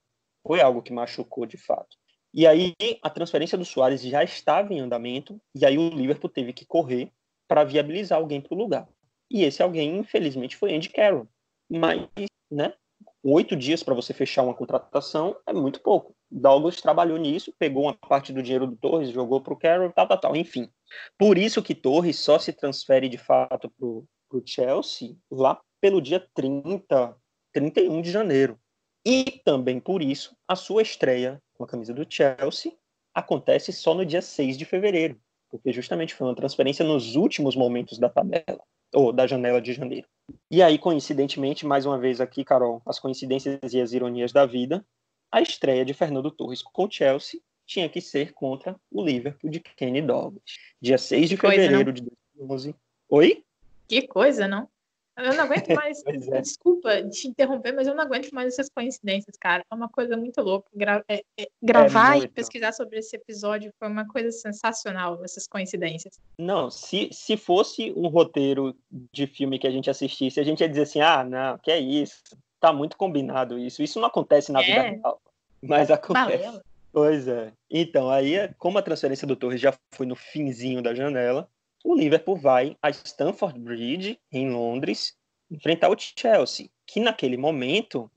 foi 0.47 0.61
algo 0.61 0.83
que 0.83 0.93
machucou 0.93 1.47
de 1.47 1.57
fato. 1.57 1.97
E 2.35 2.47
aí 2.47 2.75
a 3.03 3.11
transferência 3.11 3.57
do 3.57 3.65
Soares 3.65 4.03
já 4.03 4.23
estava 4.23 4.73
em 4.73 4.81
andamento, 4.81 5.41
e 5.55 5.65
aí 5.65 5.79
o 5.79 5.89
Liverpool 5.89 6.31
teve 6.31 6.53
que 6.53 6.67
correr 6.67 7.11
para 7.49 7.65
viabilizar 7.65 8.19
alguém 8.19 8.41
para 8.41 8.55
o 8.55 8.59
lugar. 8.59 8.89
E 9.31 9.45
esse 9.45 9.63
alguém, 9.63 9.99
infelizmente, 9.99 10.57
foi 10.57 10.75
Andy 10.75 10.91
Carroll. 10.91 11.27
Mas, 11.71 12.07
né, 12.51 12.75
oito 13.23 13.57
dias 13.57 13.83
para 13.83 13.95
você 13.95 14.13
fechar 14.13 14.43
uma 14.43 14.55
contratação 14.55 15.37
é 15.47 15.53
muito 15.53 15.81
pouco. 15.81 16.15
Douglas 16.33 16.81
trabalhou 16.81 17.19
nisso, 17.19 17.53
pegou 17.59 17.85
uma 17.85 17.95
parte 17.95 18.33
do 18.33 18.43
dinheiro 18.43 18.67
do 18.67 18.77
Torres, 18.77 19.11
jogou 19.11 19.41
para 19.41 19.53
o 19.53 19.57
Carroll, 19.57 19.93
tal, 19.93 20.09
tal, 20.09 20.19
tal, 20.19 20.37
enfim. 20.37 20.69
Por 21.19 21.37
isso 21.37 21.63
que 21.63 21.75
Torres 21.75 22.19
só 22.19 22.39
se 22.39 22.53
transfere 22.53 23.09
de 23.09 23.19
fato 23.19 23.71
para 23.71 23.87
o 23.87 24.43
Chelsea 24.45 25.17
lá 25.31 25.61
pelo 25.81 26.01
dia 26.01 26.27
30, 26.35 27.17
31 27.53 28.01
de 28.01 28.11
janeiro. 28.11 28.59
E 29.05 29.43
também 29.45 29.79
por 29.79 30.01
isso, 30.01 30.35
a 30.49 30.57
sua 30.57 30.81
estreia 30.81 31.43
com 31.55 31.65
a 31.65 31.67
camisa 31.67 31.93
do 31.93 32.07
Chelsea 32.09 32.73
acontece 33.15 33.73
só 33.73 33.95
no 33.95 34.07
dia 34.07 34.23
6 34.23 34.57
de 34.57 34.65
fevereiro, 34.65 35.21
porque 35.51 35.73
justamente 35.73 36.15
foi 36.15 36.27
uma 36.27 36.37
transferência 36.37 36.85
nos 36.85 37.15
últimos 37.15 37.55
momentos 37.55 37.99
da 37.99 38.09
tabela, 38.09 38.63
ou 38.95 39.13
da 39.13 39.27
janela 39.27 39.61
de 39.61 39.73
janeiro. 39.73 40.07
E 40.51 40.63
aí, 40.63 40.79
coincidentemente, 40.79 41.67
mais 41.67 41.85
uma 41.85 41.99
vez 41.99 42.21
aqui, 42.21 42.45
Carol, 42.45 42.81
as 42.87 42.99
coincidências 42.99 43.75
e 43.75 43.81
as 43.81 43.93
ironias 43.93 44.33
da 44.33 44.47
vida, 44.47 44.85
a 45.33 45.41
estreia 45.41 45.85
de 45.85 45.95
Fernando 45.95 46.31
Torres 46.31 46.63
com 46.63 46.85
o 46.85 46.91
Chelsea 46.91 47.41
tinha 47.67 47.89
que 47.89 48.03
ser 48.03 48.35
contra 48.35 48.77
o 48.91 49.03
Liverpool 49.03 49.51
de 49.51 49.61
Kenny 49.61 50.03
Douglas. 50.03 50.43
Dia 50.79 50.99
6 50.99 51.31
de 51.31 51.37
fevereiro 51.39 51.91
de 51.91 52.03
2011. 52.37 52.77
Oi? 53.09 53.43
Que 53.89 54.07
coisa, 54.07 54.47
não? 54.47 54.69
Eu 55.17 55.35
não 55.35 55.45
aguento 55.45 55.69
mais. 55.75 56.03
é. 56.07 56.41
Desculpa 56.41 57.03
te 57.09 57.29
interromper, 57.29 57.73
mas 57.73 57.87
eu 57.87 57.95
não 57.95 58.03
aguento 58.03 58.31
mais 58.31 58.53
essas 58.55 58.69
coincidências, 58.69 59.37
cara. 59.39 59.65
É 59.71 59.75
uma 59.75 59.89
coisa 59.89 60.17
muito 60.17 60.41
louca. 60.41 60.69
Gra 60.75 61.05
é, 61.09 61.23
é, 61.39 61.47
gravar 61.63 62.17
é 62.17 62.25
e 62.25 62.29
pesquisar 62.29 62.73
sobre 62.73 62.99
esse 62.99 63.17
episódio 63.17 63.73
foi 63.79 63.89
uma 63.89 64.07
coisa 64.07 64.31
sensacional, 64.33 65.23
essas 65.25 65.47
coincidências. 65.47 66.19
Não, 66.39 66.71
se, 66.71 67.11
se 67.13 67.37
fosse 67.37 67.93
um 67.95 68.09
roteiro 68.09 68.75
de 68.91 69.27
filme 69.27 69.59
que 69.59 69.67
a 69.67 69.71
gente 69.71 69.91
assistisse, 69.91 70.41
a 70.41 70.45
gente 70.45 70.61
ia 70.61 70.69
dizer 70.69 70.83
assim: 70.83 71.01
ah, 71.01 71.25
não, 71.25 71.59
que 71.59 71.71
é 71.71 71.79
isso? 71.79 72.23
Tá 72.63 72.73
muito 72.73 72.97
combinado 72.97 73.59
isso. 73.59 73.83
Isso 73.83 73.99
não 73.99 74.07
acontece 74.07 74.53
na 74.53 74.61
vida 74.61 74.73
é. 74.73 74.91
real. 74.91 75.21
Mas 75.61 75.91
acontece. 75.91 76.45
Valeu. 76.45 76.63
Pois 76.93 77.27
é. 77.27 77.53
Então, 77.69 78.09
aí, 78.09 78.35
como 78.57 78.79
a 78.79 78.83
transferência 78.83 79.27
do 79.27 79.35
Torres 79.35 79.61
já 79.61 79.75
foi 79.91 80.07
no 80.07 80.15
finzinho 80.15 80.81
da 80.81 80.95
janela, 80.95 81.49
o 81.83 81.93
Liverpool 81.93 82.37
vai 82.37 82.77
a 82.81 82.89
Stamford 82.89 83.59
Bridge, 83.59 84.21
em 84.31 84.49
Londres, 84.49 85.17
enfrentar 85.51 85.89
o 85.89 85.97
Chelsea, 85.99 86.69
que 86.87 87.01
naquele 87.01 87.37
momento 87.37 88.09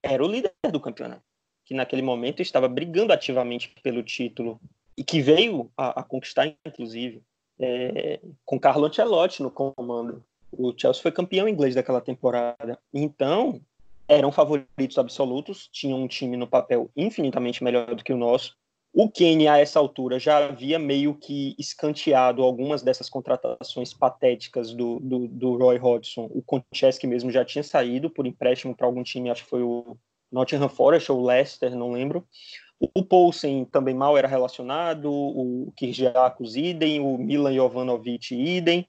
era 0.00 0.24
o 0.24 0.28
líder 0.28 0.52
do 0.70 0.78
campeonato, 0.78 1.24
que 1.64 1.74
naquele 1.74 2.02
momento 2.02 2.40
estava 2.40 2.68
brigando 2.68 3.12
ativamente 3.12 3.74
pelo 3.82 4.04
título 4.04 4.60
e 4.96 5.02
que 5.02 5.20
veio 5.20 5.72
a, 5.76 6.00
a 6.00 6.02
conquistar, 6.04 6.46
inclusive, 6.64 7.20
é, 7.58 8.20
com 8.44 8.60
Carlo 8.60 8.86
Ancelotti 8.86 9.42
no 9.42 9.50
comando. 9.50 10.24
O 10.52 10.72
Chelsea 10.76 11.02
foi 11.02 11.10
campeão 11.10 11.48
inglês 11.48 11.74
daquela 11.74 12.00
temporada. 12.00 12.78
Então, 12.94 13.60
eram 14.08 14.32
favoritos 14.32 14.98
absolutos, 14.98 15.68
tinham 15.70 16.02
um 16.02 16.08
time 16.08 16.36
no 16.36 16.46
papel 16.46 16.90
infinitamente 16.96 17.62
melhor 17.62 17.94
do 17.94 18.02
que 18.02 18.12
o 18.12 18.16
nosso. 18.16 18.56
O 18.92 19.10
Kenny, 19.10 19.46
a 19.46 19.58
essa 19.58 19.78
altura, 19.78 20.18
já 20.18 20.46
havia 20.46 20.78
meio 20.78 21.14
que 21.14 21.54
escanteado 21.58 22.42
algumas 22.42 22.82
dessas 22.82 23.08
contratações 23.08 23.92
patéticas 23.92 24.72
do, 24.72 24.98
do, 24.98 25.28
do 25.28 25.56
Roy 25.56 25.78
Hodgson. 25.78 26.28
O 26.30 26.42
Konchesky 26.42 27.06
mesmo 27.06 27.30
já 27.30 27.44
tinha 27.44 27.62
saído 27.62 28.08
por 28.08 28.26
empréstimo 28.26 28.74
para 28.74 28.86
algum 28.86 29.02
time, 29.02 29.30
acho 29.30 29.44
que 29.44 29.50
foi 29.50 29.62
o 29.62 29.96
Nottingham 30.32 30.70
Forest 30.70 31.12
ou 31.12 31.24
Leicester, 31.24 31.76
não 31.76 31.92
lembro. 31.92 32.26
O 32.80 33.04
Poulsen 33.04 33.64
também 33.64 33.94
mal 33.94 34.16
era 34.16 34.28
relacionado, 34.28 35.10
o 35.12 35.72
Kirgiakos 35.76 36.56
idem, 36.56 37.00
o 37.00 37.18
Milan 37.18 37.52
Jovanovic 37.52 38.34
idem. 38.34 38.88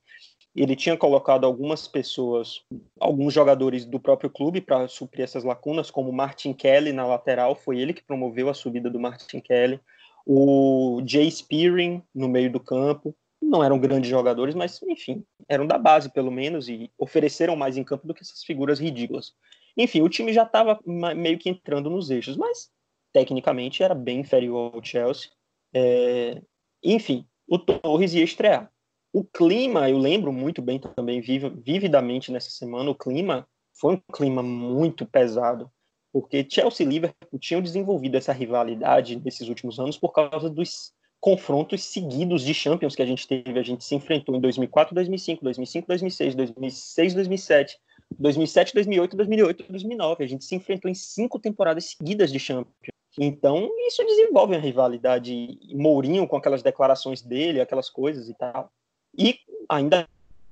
Ele 0.61 0.75
tinha 0.75 0.97
colocado 0.97 1.45
algumas 1.45 1.87
pessoas, 1.87 2.61
alguns 2.99 3.33
jogadores 3.33 3.85
do 3.85 3.97
próprio 3.97 4.29
clube 4.29 4.59
para 4.59 4.89
suprir 4.89 5.23
essas 5.23 5.45
lacunas, 5.45 5.89
como 5.89 6.11
Martin 6.11 6.51
Kelly 6.51 6.91
na 6.91 7.07
lateral, 7.07 7.55
foi 7.55 7.79
ele 7.79 7.93
que 7.93 8.03
promoveu 8.03 8.49
a 8.49 8.53
subida 8.53 8.89
do 8.89 8.99
Martin 8.99 9.39
Kelly. 9.39 9.79
O 10.25 11.01
Jay 11.05 11.31
Spearing 11.31 12.03
no 12.13 12.27
meio 12.27 12.51
do 12.51 12.59
campo, 12.59 13.15
não 13.41 13.63
eram 13.63 13.79
grandes 13.79 14.09
jogadores, 14.09 14.53
mas 14.53 14.81
enfim, 14.83 15.23
eram 15.47 15.65
da 15.65 15.77
base 15.77 16.11
pelo 16.11 16.29
menos 16.29 16.67
e 16.67 16.91
ofereceram 16.97 17.55
mais 17.55 17.77
em 17.77 17.83
campo 17.85 18.05
do 18.05 18.13
que 18.13 18.21
essas 18.21 18.43
figuras 18.43 18.81
ridículas. 18.81 19.33
Enfim, 19.77 20.01
o 20.01 20.09
time 20.09 20.33
já 20.33 20.43
estava 20.43 20.77
meio 20.85 21.39
que 21.39 21.49
entrando 21.49 21.89
nos 21.89 22.09
eixos, 22.09 22.35
mas 22.35 22.69
tecnicamente 23.13 23.81
era 23.81 23.95
bem 23.95 24.19
inferior 24.19 24.75
ao 24.75 24.83
Chelsea. 24.83 25.29
É... 25.73 26.41
Enfim, 26.83 27.25
o 27.47 27.57
Torres 27.57 28.13
ia 28.13 28.25
estrear. 28.25 28.69
O 29.11 29.23
clima, 29.23 29.89
eu 29.89 29.97
lembro 29.97 30.31
muito 30.31 30.61
bem 30.61 30.79
também, 30.79 31.19
vividamente 31.19 32.31
nessa 32.31 32.49
semana, 32.51 32.91
o 32.91 32.95
clima 32.95 33.47
foi 33.73 33.95
um 33.95 34.01
clima 34.13 34.43
muito 34.43 35.05
pesado, 35.05 35.71
porque 36.11 36.45
Chelsea 36.47 36.85
e 36.85 36.89
Liverpool 36.89 37.39
tinham 37.39 37.61
desenvolvido 37.61 38.17
essa 38.17 38.33
rivalidade 38.33 39.19
nesses 39.23 39.47
últimos 39.47 39.79
anos 39.79 39.97
por 39.97 40.11
causa 40.11 40.49
dos 40.49 40.93
confrontos 41.19 41.83
seguidos 41.83 42.43
de 42.43 42.53
Champions 42.53 42.95
que 42.95 43.01
a 43.01 43.05
gente 43.05 43.27
teve. 43.27 43.59
A 43.59 43.63
gente 43.63 43.83
se 43.83 43.95
enfrentou 43.95 44.35
em 44.35 44.39
2004, 44.39 44.95
2005, 44.95 45.43
2005, 45.43 45.87
2006, 45.87 46.35
2006, 46.35 47.13
2007, 47.13 47.79
2007, 48.17 48.73
2008, 48.73 49.17
2008, 49.17 49.65
2009. 49.69 50.23
A 50.23 50.27
gente 50.27 50.45
se 50.45 50.55
enfrentou 50.55 50.89
em 50.89 50.95
cinco 50.95 51.39
temporadas 51.39 51.85
seguidas 51.85 52.31
de 52.31 52.39
Champions. 52.39 52.73
Então, 53.17 53.69
isso 53.87 54.05
desenvolve 54.05 54.55
a 54.55 54.59
rivalidade. 54.59 55.59
Mourinho, 55.73 56.27
com 56.27 56.37
aquelas 56.37 56.63
declarações 56.63 57.21
dele, 57.21 57.59
aquelas 57.59 57.89
coisas 57.89 58.29
e 58.29 58.33
tal. 58.35 58.71
E 59.19 59.37
ainda 59.67 60.07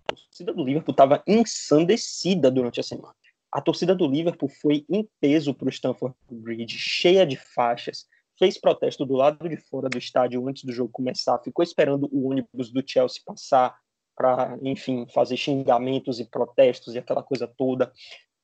a 0.10 0.14
torcida 0.14 0.54
do 0.54 0.64
Liverpool 0.64 0.92
estava 0.92 1.24
ensandecida 1.26 2.52
durante 2.52 2.82
a 2.82 2.84
semana. 2.84 3.16
A 3.50 3.62
torcida 3.62 3.96
do 3.96 4.06
Liverpool 4.06 4.50
foi 4.50 4.86
em 4.90 5.08
peso 5.22 5.54
para 5.54 5.68
o 5.68 5.72
Stamford 5.72 6.14
Bridge, 6.30 6.78
cheia 6.78 7.26
de 7.26 7.38
faixas, 7.38 8.06
fez 8.38 8.60
protesto 8.60 9.06
do 9.06 9.16
lado 9.16 9.48
de 9.48 9.56
fora 9.56 9.88
do 9.88 9.98
estádio 9.98 10.46
antes 10.48 10.66
do 10.66 10.74
jogo 10.74 10.92
começar, 10.92 11.40
ficou 11.40 11.64
esperando 11.64 12.10
o 12.12 12.30
ônibus 12.30 12.70
do 12.70 12.84
Chelsea 12.86 13.22
passar 13.26 13.76
para, 14.16 14.58
enfim, 14.62 15.08
fazer 15.14 15.38
xingamentos 15.38 16.20
e 16.20 16.26
protestos 16.26 16.94
e 16.94 16.98
aquela 16.98 17.24
coisa 17.24 17.48
toda. 17.48 17.94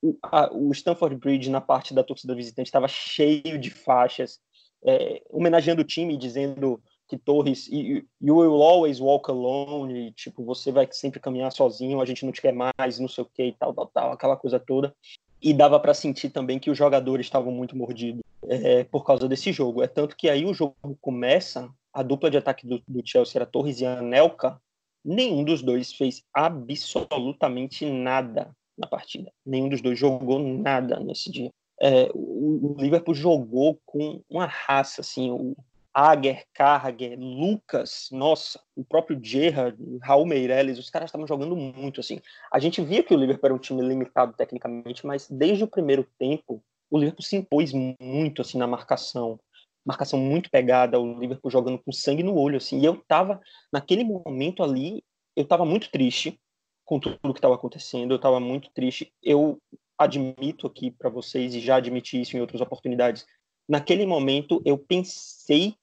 O, 0.01 0.17
a, 0.23 0.53
o 0.53 0.71
Stamford 0.71 1.17
Bridge, 1.17 1.49
na 1.49 1.61
parte 1.61 1.93
da 1.93 2.03
torcida 2.03 2.33
visitante, 2.33 2.67
estava 2.67 2.87
cheio 2.87 3.59
de 3.59 3.69
faixas, 3.69 4.39
é, 4.85 5.21
homenageando 5.29 5.81
o 5.81 5.85
time, 5.85 6.17
dizendo 6.17 6.81
que 7.13 7.17
Torres 7.17 7.67
e 7.71 8.03
you 8.19 8.37
will 8.37 8.63
always 8.63 8.99
walk 8.99 9.29
alone, 9.29 10.07
e, 10.07 10.11
tipo, 10.11 10.43
você 10.43 10.71
vai 10.71 10.87
sempre 10.91 11.19
caminhar 11.19 11.51
sozinho, 11.51 12.01
a 12.01 12.05
gente 12.05 12.25
não 12.25 12.31
te 12.31 12.41
quer 12.41 12.53
mais, 12.53 12.97
não 12.99 13.07
sei 13.07 13.23
o 13.23 13.29
que 13.31 13.43
e 13.43 13.51
tal, 13.53 13.73
tal, 13.73 13.85
tal, 13.87 14.11
aquela 14.11 14.35
coisa 14.35 14.59
toda. 14.59 14.93
E 15.39 15.53
dava 15.53 15.79
para 15.79 15.93
sentir 15.93 16.29
também 16.29 16.57
que 16.57 16.71
os 16.71 16.77
jogadores 16.77 17.27
estavam 17.27 17.51
muito 17.51 17.77
mordidos 17.77 18.21
é, 18.47 18.83
por 18.85 19.05
causa 19.05 19.27
desse 19.27 19.51
jogo. 19.51 19.83
É 19.83 19.87
tanto 19.87 20.15
que 20.15 20.29
aí 20.29 20.45
o 20.45 20.53
jogo 20.53 20.75
começa, 20.99 21.69
a 21.93 22.01
dupla 22.01 22.31
de 22.31 22.37
ataque 22.37 22.65
do, 22.65 22.81
do 22.87 23.01
Chelsea 23.05 23.37
era 23.37 23.45
Torres 23.45 23.79
e 23.79 23.85
Anelka, 23.85 24.59
nenhum 25.05 25.43
dos 25.43 25.61
dois 25.61 25.93
fez 25.93 26.23
absolutamente 26.33 27.85
nada 27.85 28.55
na 28.77 28.87
partida. 28.87 29.31
Nenhum 29.45 29.69
dos 29.69 29.81
dois 29.81 29.99
jogou 29.99 30.39
nada 30.39 30.99
nesse 30.99 31.29
dia. 31.29 31.51
É, 31.79 32.09
o, 32.13 32.73
o, 32.73 32.75
Liverpool 32.79 33.13
jogou 33.13 33.77
com 33.85 34.21
uma 34.29 34.45
raça, 34.45 35.01
assim, 35.01 35.29
o, 35.29 35.55
Ager, 35.93 36.43
Carragher, 36.53 37.19
Lucas, 37.19 38.09
nossa, 38.11 38.59
o 38.75 38.83
próprio 38.83 39.19
Gerrard, 39.21 39.77
Raul 40.01 40.25
Meireles, 40.25 40.79
os 40.79 40.89
caras 40.89 41.09
estavam 41.09 41.27
jogando 41.27 41.55
muito, 41.55 41.99
assim. 41.99 42.19
A 42.51 42.57
gente 42.57 42.81
via 42.81 43.03
que 43.03 43.13
o 43.13 43.17
Liverpool 43.17 43.47
era 43.47 43.53
um 43.53 43.59
time 43.59 43.81
limitado 43.83 44.33
tecnicamente, 44.33 45.05
mas 45.05 45.29
desde 45.29 45.63
o 45.63 45.67
primeiro 45.67 46.07
tempo, 46.17 46.63
o 46.89 46.97
Liverpool 46.97 47.23
se 47.23 47.35
impôs 47.35 47.71
muito, 47.73 48.41
assim, 48.41 48.57
na 48.57 48.65
marcação. 48.65 49.39
Marcação 49.85 50.17
muito 50.17 50.49
pegada, 50.49 50.99
o 50.99 51.19
Liverpool 51.19 51.51
jogando 51.51 51.77
com 51.77 51.91
sangue 51.91 52.23
no 52.23 52.35
olho, 52.35 52.57
assim. 52.57 52.79
E 52.79 52.85
eu 52.85 52.95
tava, 53.07 53.39
naquele 53.71 54.03
momento 54.03 54.63
ali, 54.63 55.03
eu 55.35 55.45
tava 55.45 55.63
muito 55.63 55.91
triste 55.91 56.39
com 56.85 56.99
tudo 56.99 57.19
que 57.33 57.39
estava 57.39 57.55
acontecendo, 57.55 58.13
eu 58.13 58.19
tava 58.19 58.39
muito 58.39 58.71
triste. 58.73 59.13
Eu 59.21 59.61
admito 59.97 60.65
aqui 60.65 60.89
para 60.89 61.09
vocês, 61.09 61.53
e 61.53 61.59
já 61.59 61.75
admiti 61.75 62.19
isso 62.19 62.35
em 62.35 62.41
outras 62.41 62.61
oportunidades, 62.61 63.25
naquele 63.69 64.05
momento 64.05 64.61
eu 64.65 64.77
pensei 64.77 65.75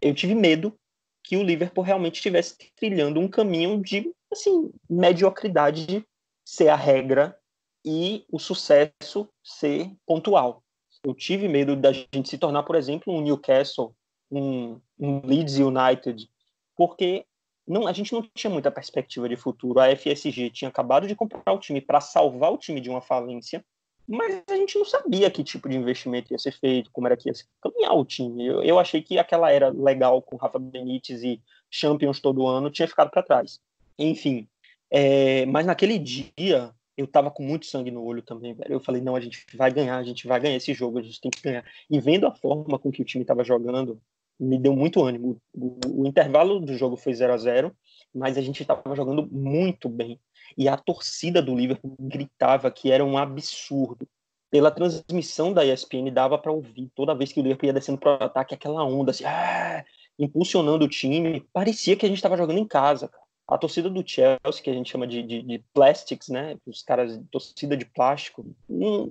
eu 0.00 0.14
tive 0.14 0.34
medo 0.34 0.78
que 1.22 1.36
o 1.36 1.42
Liverpool 1.42 1.84
realmente 1.84 2.16
estivesse 2.16 2.56
trilhando 2.76 3.20
um 3.20 3.28
caminho 3.28 3.80
de 3.82 4.12
assim 4.32 4.70
mediocridade 4.88 5.86
de 5.86 6.04
ser 6.44 6.68
a 6.68 6.76
regra 6.76 7.38
e 7.84 8.24
o 8.30 8.38
sucesso 8.38 9.28
ser 9.42 9.90
pontual. 10.06 10.62
Eu 11.04 11.14
tive 11.14 11.48
medo 11.48 11.76
da 11.76 11.92
gente 11.92 12.28
se 12.28 12.38
tornar, 12.38 12.62
por 12.62 12.76
exemplo, 12.76 13.14
um 13.14 13.20
Newcastle 13.20 13.94
um, 14.30 14.80
um 14.98 15.26
Leeds 15.26 15.58
United, 15.58 16.28
porque 16.76 17.24
não, 17.66 17.86
a 17.86 17.92
gente 17.92 18.12
não 18.12 18.22
tinha 18.34 18.50
muita 18.50 18.70
perspectiva 18.70 19.28
de 19.28 19.36
futuro. 19.36 19.80
A 19.80 19.94
FSG 19.94 20.50
tinha 20.50 20.68
acabado 20.68 21.06
de 21.06 21.14
comprar 21.14 21.52
o 21.52 21.58
time 21.58 21.80
para 21.80 22.00
salvar 22.00 22.52
o 22.52 22.58
time 22.58 22.80
de 22.80 22.88
uma 22.88 23.00
falência, 23.00 23.64
mas 24.08 24.42
a 24.48 24.56
gente 24.56 24.78
não 24.78 24.86
sabia 24.86 25.30
que 25.30 25.44
tipo 25.44 25.68
de 25.68 25.76
investimento 25.76 26.32
ia 26.32 26.38
ser 26.38 26.52
feito, 26.52 26.90
como 26.90 27.06
era 27.06 27.16
que 27.16 27.28
ia 27.28 27.34
se 27.34 27.44
caminhar 27.60 27.94
o 27.94 28.06
time. 28.06 28.46
Eu, 28.46 28.62
eu 28.62 28.78
achei 28.78 29.02
que 29.02 29.18
aquela 29.18 29.52
era 29.52 29.68
legal 29.68 30.22
com 30.22 30.36
Rafa 30.36 30.58
Benítez 30.58 31.22
e 31.22 31.42
Champions 31.70 32.18
todo 32.18 32.46
ano 32.46 32.70
tinha 32.70 32.88
ficado 32.88 33.10
para 33.10 33.22
trás. 33.22 33.60
Enfim, 33.98 34.48
é, 34.90 35.44
mas 35.46 35.66
naquele 35.66 35.98
dia 35.98 36.72
eu 36.96 37.06
tava 37.06 37.30
com 37.30 37.42
muito 37.42 37.66
sangue 37.66 37.90
no 37.90 38.02
olho 38.02 38.22
também, 38.22 38.54
velho. 38.54 38.72
Eu 38.72 38.80
falei, 38.80 39.02
não, 39.02 39.14
a 39.14 39.20
gente 39.20 39.44
vai 39.54 39.70
ganhar, 39.70 39.98
a 39.98 40.02
gente 40.02 40.26
vai 40.26 40.40
ganhar 40.40 40.56
esse 40.56 40.72
jogo, 40.72 40.98
a 40.98 41.02
gente 41.02 41.20
tem 41.20 41.30
que 41.30 41.42
ganhar. 41.42 41.64
E 41.88 42.00
vendo 42.00 42.26
a 42.26 42.34
forma 42.34 42.78
com 42.78 42.90
que 42.90 43.02
o 43.02 43.04
time 43.04 43.22
estava 43.22 43.44
jogando, 43.44 44.00
me 44.38 44.58
deu 44.58 44.74
muito 44.74 45.04
ânimo. 45.04 45.40
O, 45.54 45.78
o, 46.02 46.06
intervalo 46.06 46.60
do 46.60 46.74
jogo 46.76 46.96
foi 46.96 47.12
0 47.12 47.32
a 47.32 47.36
0 47.36 47.76
mas 48.14 48.38
a 48.38 48.40
gente 48.40 48.62
estava 48.62 48.96
jogando 48.96 49.28
muito 49.30 49.88
bem. 49.88 50.18
E 50.56 50.68
a 50.68 50.76
torcida 50.76 51.42
do 51.42 51.54
Liverpool 51.54 51.96
gritava 51.98 52.70
que 52.70 52.90
era 52.90 53.04
um 53.04 53.18
absurdo. 53.18 54.08
Pela 54.50 54.70
transmissão 54.70 55.52
da 55.52 55.64
ESPN 55.64 56.10
dava 56.10 56.38
para 56.38 56.50
ouvir 56.52 56.90
toda 56.94 57.14
vez 57.14 57.32
que 57.32 57.38
o 57.38 57.42
Liverpool 57.42 57.66
ia 57.66 57.72
descendo 57.72 57.98
para 57.98 58.18
o 58.18 58.24
ataque, 58.24 58.54
aquela 58.54 58.82
onda 58.82 59.10
assim, 59.10 59.24
ah! 59.24 59.84
impulsionando 60.18 60.84
o 60.84 60.88
time. 60.88 61.40
Parecia 61.52 61.96
que 61.96 62.04
a 62.04 62.08
gente 62.08 62.18
estava 62.18 62.36
jogando 62.36 62.58
em 62.58 62.66
casa. 62.66 63.10
A 63.46 63.56
torcida 63.56 63.88
do 63.88 64.06
Chelsea, 64.06 64.62
que 64.62 64.68
a 64.68 64.74
gente 64.74 64.90
chama 64.90 65.06
de, 65.06 65.22
de, 65.22 65.42
de 65.42 65.64
plastics, 65.72 66.28
né? 66.28 66.56
Os 66.66 66.82
caras, 66.82 67.18
torcida 67.30 67.76
de 67.76 67.86
plástico, 67.86 68.44
não, 68.68 69.08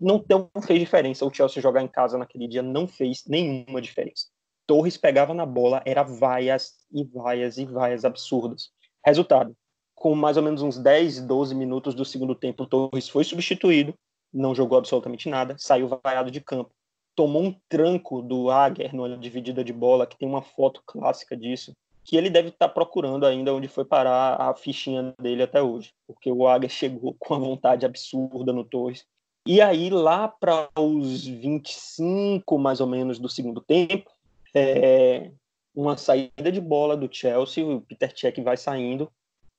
não, 0.00 0.24
não 0.28 0.62
fez 0.62 0.78
diferença. 0.78 1.24
O 1.24 1.34
Chelsea 1.34 1.62
jogar 1.62 1.82
em 1.82 1.88
casa 1.88 2.16
naquele 2.16 2.46
dia 2.46 2.62
não 2.62 2.86
fez 2.86 3.24
nenhuma 3.26 3.82
diferença. 3.82 4.26
Torres 4.68 4.96
pegava 4.96 5.34
na 5.34 5.46
bola, 5.46 5.82
era 5.84 6.02
vaias 6.04 6.74
e 6.92 7.02
vaias 7.04 7.56
e 7.58 7.64
vaias 7.64 8.04
absurdas. 8.04 8.70
Resultado: 9.04 9.56
com 9.96 10.14
mais 10.14 10.36
ou 10.36 10.42
menos 10.42 10.62
uns 10.62 10.78
10, 10.78 11.22
12 11.22 11.54
minutos 11.54 11.94
do 11.94 12.04
segundo 12.04 12.34
tempo, 12.34 12.62
o 12.62 12.66
Torres 12.66 13.08
foi 13.08 13.24
substituído, 13.24 13.94
não 14.32 14.54
jogou 14.54 14.76
absolutamente 14.78 15.28
nada, 15.28 15.56
saiu 15.58 15.88
vaiado 16.04 16.30
de 16.30 16.40
campo. 16.40 16.70
Tomou 17.16 17.42
um 17.42 17.56
tranco 17.66 18.20
do 18.20 18.50
Aguer 18.50 18.94
numa 18.94 19.16
dividida 19.16 19.64
de 19.64 19.72
bola, 19.72 20.06
que 20.06 20.18
tem 20.18 20.28
uma 20.28 20.42
foto 20.42 20.82
clássica 20.86 21.34
disso, 21.34 21.72
que 22.04 22.14
ele 22.14 22.28
deve 22.28 22.50
estar 22.50 22.68
procurando 22.68 23.24
ainda 23.24 23.54
onde 23.54 23.68
foi 23.68 23.86
parar 23.86 24.36
a 24.38 24.54
fichinha 24.54 25.14
dele 25.18 25.42
até 25.42 25.62
hoje, 25.62 25.92
porque 26.06 26.30
o 26.30 26.46
Aguer 26.46 26.70
chegou 26.70 27.16
com 27.18 27.34
uma 27.34 27.46
vontade 27.46 27.86
absurda 27.86 28.52
no 28.52 28.64
Torres. 28.64 29.04
E 29.46 29.62
aí, 29.62 29.88
lá 29.88 30.28
para 30.28 30.68
os 30.78 31.26
25 31.26 32.58
mais 32.58 32.80
ou 32.80 32.86
menos 32.86 33.18
do 33.18 33.30
segundo 33.30 33.62
tempo, 33.62 34.10
é, 34.54 35.30
uma 35.74 35.96
saída 35.96 36.52
de 36.52 36.60
bola 36.60 36.96
do 36.96 37.08
Chelsea, 37.10 37.64
o 37.64 37.80
Peter 37.80 38.12
Cech 38.14 38.40
vai 38.42 38.56
saindo, 38.56 39.10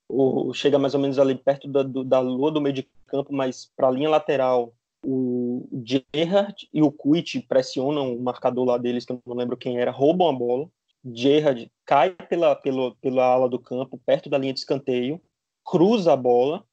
o, 0.09 0.53
chega 0.53 0.79
mais 0.79 0.93
ou 0.93 0.99
menos 0.99 1.19
ali 1.19 1.35
perto 1.35 1.67
da, 1.67 1.83
do, 1.83 2.03
da 2.03 2.19
lua 2.19 2.51
do 2.51 2.61
meio 2.61 2.73
de 2.73 2.87
campo, 3.07 3.33
mas 3.33 3.69
para 3.75 3.87
a 3.87 3.91
linha 3.91 4.09
lateral, 4.09 4.73
o 5.03 5.67
Gerrard 5.83 6.67
e 6.73 6.81
o 6.81 6.91
Kuit 6.91 7.41
pressionam 7.41 8.15
o 8.15 8.21
marcador 8.21 8.65
lá 8.65 8.77
deles, 8.77 9.05
que 9.05 9.11
eu 9.11 9.21
não 9.25 9.35
lembro 9.35 9.57
quem 9.57 9.79
era, 9.79 9.91
roubam 9.91 10.29
a 10.29 10.33
bola. 10.33 10.69
Gerrard 11.05 11.71
cai 11.85 12.11
pela, 12.11 12.55
pela, 12.55 12.93
pela 12.95 13.25
ala 13.25 13.47
do 13.47 13.59
campo, 13.59 13.99
perto 14.05 14.29
da 14.29 14.37
linha 14.37 14.53
de 14.53 14.59
escanteio, 14.59 15.21
cruza 15.63 16.13
a 16.13 16.17
bola. 16.17 16.63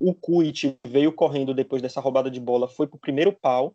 O 0.00 0.12
Kuit 0.12 0.76
veio 0.86 1.12
correndo 1.12 1.54
depois 1.54 1.80
dessa 1.80 2.00
roubada 2.00 2.30
de 2.30 2.40
bola, 2.40 2.66
foi 2.66 2.86
para 2.86 2.96
o 2.96 3.00
primeiro 3.00 3.32
pau. 3.32 3.74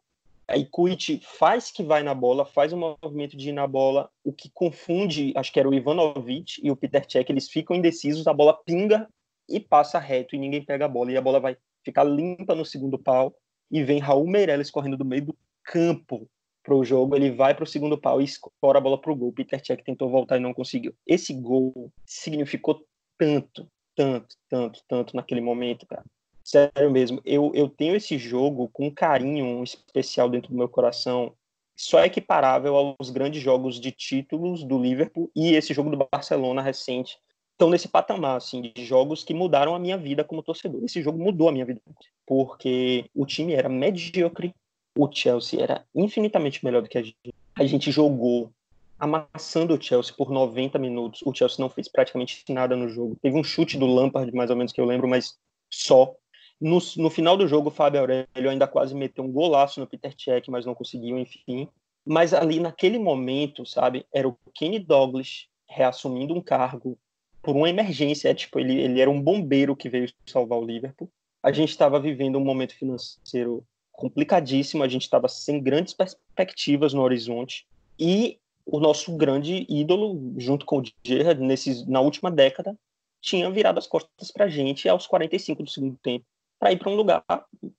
Aí 0.50 0.66
Kuit 0.66 1.22
faz 1.24 1.70
que 1.70 1.84
vai 1.84 2.02
na 2.02 2.16
bola, 2.16 2.44
faz 2.44 2.74
um 2.74 2.96
movimento 3.02 3.38
de 3.38 3.50
ir 3.50 3.54
na 3.54 3.68
bola, 3.68 4.10
o 4.24 4.34
que 4.34 4.50
confunde, 4.52 5.32
acho 5.36 5.54
que 5.54 5.60
era 5.60 5.70
o 5.70 5.74
Ivanovic 5.74 6.60
e 6.64 6.72
o 6.72 6.76
Peter 6.76 7.06
Cech, 7.08 7.32
eles 7.32 7.48
ficam 7.48 7.76
indecisos, 7.76 8.26
a 8.26 8.34
bola 8.34 8.60
pinga 8.66 9.08
e 9.48 9.60
passa 9.60 10.00
reto 10.00 10.36
e 10.36 10.40
ninguém 10.40 10.66
pega 10.66 10.86
a 10.86 10.88
bola. 10.88 11.12
E 11.12 11.18
a 11.18 11.22
bola 11.22 11.40
vai 11.40 11.56
ficar 11.86 12.04
limpa 12.04 12.56
no 12.56 12.66
segundo 12.66 12.98
pau 12.98 13.36
e 13.70 13.84
vem 13.84 14.00
Raul 14.00 14.28
Meirelles 14.28 14.72
correndo 14.72 14.98
do 14.98 15.06
meio 15.06 15.28
do 15.28 15.38
campo 15.64 16.28
para 16.64 16.76
o 16.76 16.84
jogo, 16.84 17.16
ele 17.16 17.32
vai 17.32 17.54
para 17.54 17.64
o 17.64 17.68
segundo 17.68 17.98
pau 17.98 18.20
e 18.20 18.26
escora 18.26 18.80
a 18.80 18.82
bola 18.82 19.00
para 19.00 19.12
o 19.12 19.16
gol. 19.16 19.32
Peter 19.32 19.64
Cech 19.64 19.84
tentou 19.84 20.10
voltar 20.10 20.38
e 20.38 20.42
não 20.42 20.54
conseguiu. 20.54 20.96
Esse 21.06 21.34
gol 21.34 21.92
significou 22.06 22.84
tanto, 23.18 23.68
tanto, 23.96 24.36
tanto, 24.50 24.84
tanto 24.88 25.16
naquele 25.16 25.42
momento, 25.42 25.86
cara. 25.86 26.04
Sério 26.50 26.90
mesmo, 26.90 27.22
eu, 27.24 27.52
eu 27.54 27.70
tenho 27.70 27.96
esse 27.96 28.18
jogo 28.18 28.70
com 28.74 28.88
um 28.88 28.92
carinho 28.92 29.64
especial 29.64 30.28
dentro 30.28 30.50
do 30.50 30.58
meu 30.58 30.68
coração, 30.68 31.32
só 31.76 32.04
equiparável 32.04 32.76
aos 32.76 33.12
grandes 33.12 33.40
jogos 33.40 33.80
de 33.80 33.92
títulos 33.92 34.64
do 34.64 34.82
Liverpool 34.82 35.30
e 35.36 35.54
esse 35.54 35.76
jogo 35.76 35.92
do 35.92 36.08
Barcelona 36.12 36.60
recente. 36.60 37.20
Estão 37.52 37.70
nesse 37.70 37.88
patamar 37.88 38.36
assim, 38.38 38.64
de 38.64 38.84
jogos 38.84 39.24
que 39.24 39.32
mudaram 39.32 39.76
a 39.76 39.80
minha 39.80 39.96
vida 39.96 40.24
como 40.24 40.42
torcedor. 40.42 40.84
Esse 40.84 41.04
jogo 41.04 41.20
mudou 41.20 41.50
a 41.50 41.52
minha 41.52 41.66
vida, 41.66 41.82
porque 42.26 43.06
o 43.14 43.28
time 43.28 43.54
era 43.54 43.70
medíocre, 43.70 44.52
o 44.98 45.08
Chelsea 45.12 45.62
era 45.62 45.86
infinitamente 45.94 46.66
melhor 46.66 46.82
do 46.82 46.90
que 46.90 46.98
a 46.98 47.04
gente. 47.04 47.32
A 47.54 47.64
gente 47.64 47.92
jogou 47.92 48.52
amassando 48.98 49.76
o 49.76 49.82
Chelsea 49.82 50.16
por 50.18 50.32
90 50.32 50.80
minutos. 50.80 51.22
O 51.24 51.32
Chelsea 51.32 51.58
não 51.60 51.70
fez 51.70 51.88
praticamente 51.88 52.44
nada 52.50 52.76
no 52.76 52.90
jogo. 52.90 53.16
Teve 53.22 53.38
um 53.38 53.44
chute 53.44 53.78
do 53.78 53.86
Lampard, 53.86 54.34
mais 54.34 54.50
ou 54.50 54.56
menos, 54.56 54.74
que 54.74 54.82
eu 54.82 54.86
lembro, 54.86 55.08
mas 55.08 55.38
só. 55.70 56.16
No, 56.60 56.80
no 56.98 57.10
final 57.10 57.38
do 57.38 57.48
jogo, 57.48 57.70
o 57.70 57.72
Fábio 57.72 58.02
Aurélio 58.02 58.50
ainda 58.50 58.68
quase 58.68 58.94
meteu 58.94 59.24
um 59.24 59.32
golaço 59.32 59.80
no 59.80 59.88
Peter 59.88 60.14
Cech, 60.18 60.52
mas 60.52 60.66
não 60.66 60.76
conseguiu, 60.76 61.18
enfim. 61.18 61.70
Mas 62.06 62.34
ali, 62.34 62.60
naquele 62.60 63.00
momento, 63.00 63.66
sabe, 63.66 64.06
era 64.14 64.28
o 64.28 64.38
Kenny 64.54 64.80
Douglas 64.80 65.48
reassumindo 65.68 66.34
um 66.34 66.42
cargo 66.42 66.98
por 67.42 67.56
uma 67.56 67.70
emergência. 67.70 68.30
É, 68.30 68.34
tipo, 68.34 68.60
ele, 68.60 68.78
ele 68.78 69.00
era 69.00 69.10
um 69.10 69.22
bombeiro 69.22 69.76
que 69.76 69.88
veio 69.88 70.12
salvar 70.26 70.60
o 70.60 70.66
Liverpool. 70.66 71.10
A 71.42 71.52
gente 71.52 71.70
estava 71.70 72.00
vivendo 72.00 72.38
um 72.38 72.44
momento 72.44 72.76
financeiro 72.76 73.66
complicadíssimo, 73.94 74.84
a 74.84 74.88
gente 74.88 75.04
estava 75.04 75.30
sem 75.30 75.62
grandes 75.62 75.94
perspectivas 75.94 76.94
no 76.94 77.02
horizonte. 77.02 77.66
E 77.98 78.38
o 78.66 78.80
nosso 78.80 79.16
grande 79.16 79.66
ídolo, 79.70 80.34
junto 80.38 80.66
com 80.66 80.80
o 80.80 80.84
Gerrard, 81.06 81.42
nesses, 81.42 81.86
na 81.88 82.02
última 82.02 82.30
década, 82.30 82.78
tinha 83.22 83.50
virado 83.50 83.78
as 83.78 83.88
costas 83.88 84.32
para 84.32 84.46
a 84.46 84.50
gente 84.50 84.88
aos 84.90 85.08
45 85.08 85.64
do 85.64 85.70
segundo 85.70 85.98
tempo 86.02 86.26
para 86.60 86.72
ir 86.72 86.78
para 86.78 86.90
um 86.90 86.96
lugar, 86.96 87.24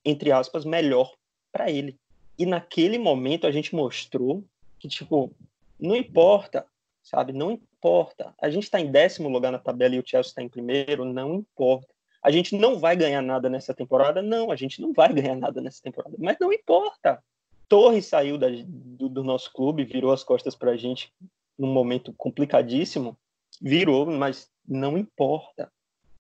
entre 0.05 0.33
aspas, 0.33 0.65
melhor 0.65 1.15
para 1.53 1.71
ele. 1.71 1.99
E 2.39 2.47
naquele 2.47 2.99
momento 2.99 3.47
a 3.47 3.51
gente 3.51 3.75
mostrou 3.75 4.43
que, 4.79 4.89
tipo, 4.89 5.31
não 5.79 5.95
importa, 5.95 6.67
sabe? 7.03 7.33
Não 7.33 7.51
importa. 7.51 8.35
A 8.41 8.49
gente 8.49 8.65
está 8.65 8.81
em 8.81 8.91
décimo 8.91 9.29
lugar 9.29 9.53
na 9.53 9.59
tabela 9.59 9.95
e 9.95 9.99
o 9.99 10.05
Chelsea 10.07 10.31
está 10.31 10.43
em 10.43 10.49
primeiro, 10.49 11.05
não 11.05 11.35
importa. 11.35 11.93
A 12.23 12.31
gente 12.31 12.57
não 12.57 12.79
vai 12.79 12.97
ganhar 12.97 13.23
nada 13.23 13.49
nessa 13.49 13.75
temporada? 13.75 14.23
Não, 14.23 14.51
a 14.51 14.57
gente 14.57 14.81
não 14.81 14.93
vai 14.93 15.13
ganhar 15.13 15.35
nada 15.35 15.61
nessa 15.61 15.83
temporada. 15.83 16.17
Mas 16.19 16.37
não 16.41 16.53
importa. 16.53 17.23
Torres 17.69 18.07
saiu 18.07 18.37
da, 18.37 18.49
do, 18.67 19.09
do, 19.09 19.23
nosso 19.23 19.53
clube, 19.53 19.85
virou 19.85 20.13
as 20.13 20.25
costas 20.25 20.57
para 20.57 20.73
a 20.73 20.77
gente 20.77 21.13
num 21.59 21.73
momento 21.73 22.13
complicadíssimo. 22.15 23.17
Virou, 23.61 24.07
mas 24.07 24.51
não 24.67 24.99
importa. 24.99 25.71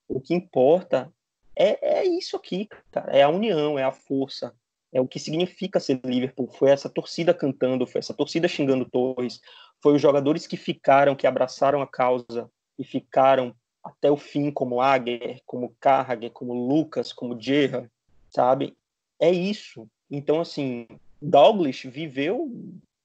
O 0.08 0.20
que 0.20 0.34
importa 0.34 1.12
é, 1.60 2.00
é 2.00 2.04
isso 2.06 2.36
aqui, 2.36 2.68
cara. 2.90 3.12
É 3.12 3.22
a 3.22 3.28
união, 3.28 3.78
é 3.78 3.84
a 3.84 3.92
força, 3.92 4.54
é 4.92 5.00
o 5.00 5.06
que 5.06 5.18
significa 5.18 5.78
ser 5.78 6.00
Liverpool. 6.04 6.48
Foi 6.48 6.70
essa 6.70 6.88
torcida 6.88 7.34
cantando, 7.34 7.86
foi 7.86 7.98
essa 7.98 8.14
torcida 8.14 8.48
xingando 8.48 8.88
Torres, 8.88 9.40
foi 9.82 9.94
os 9.94 10.02
jogadores 10.02 10.46
que 10.46 10.56
ficaram, 10.56 11.14
que 11.14 11.26
abraçaram 11.26 11.82
a 11.82 11.86
causa 11.86 12.50
e 12.78 12.84
ficaram 12.84 13.54
até 13.82 14.10
o 14.10 14.16
fim, 14.16 14.50
como 14.50 14.80
Aguer, 14.80 15.40
como 15.46 15.74
Carragher, 15.80 16.30
como 16.30 16.52
Lucas, 16.52 17.12
como 17.12 17.40
Gerra, 17.40 17.90
sabe? 18.28 18.76
É 19.18 19.30
isso. 19.30 19.88
Então, 20.10 20.40
assim, 20.40 20.86
Douglas 21.20 21.82
viveu 21.82 22.50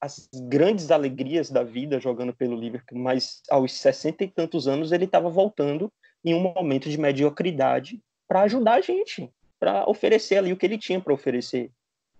as 0.00 0.28
grandes 0.34 0.90
alegrias 0.90 1.50
da 1.50 1.62
vida 1.62 1.98
jogando 1.98 2.34
pelo 2.34 2.56
Liverpool, 2.56 2.98
mas 2.98 3.42
aos 3.50 3.72
sessenta 3.72 4.24
e 4.24 4.28
tantos 4.28 4.68
anos 4.68 4.92
ele 4.92 5.04
estava 5.04 5.30
voltando 5.30 5.90
em 6.24 6.34
um 6.34 6.40
momento 6.40 6.90
de 6.90 6.98
mediocridade 6.98 8.00
para 8.26 8.42
ajudar 8.42 8.74
a 8.74 8.80
gente, 8.80 9.30
para 9.58 9.88
oferecer 9.88 10.36
ali 10.36 10.52
o 10.52 10.56
que 10.56 10.66
ele 10.66 10.78
tinha 10.78 11.00
para 11.00 11.14
oferecer. 11.14 11.70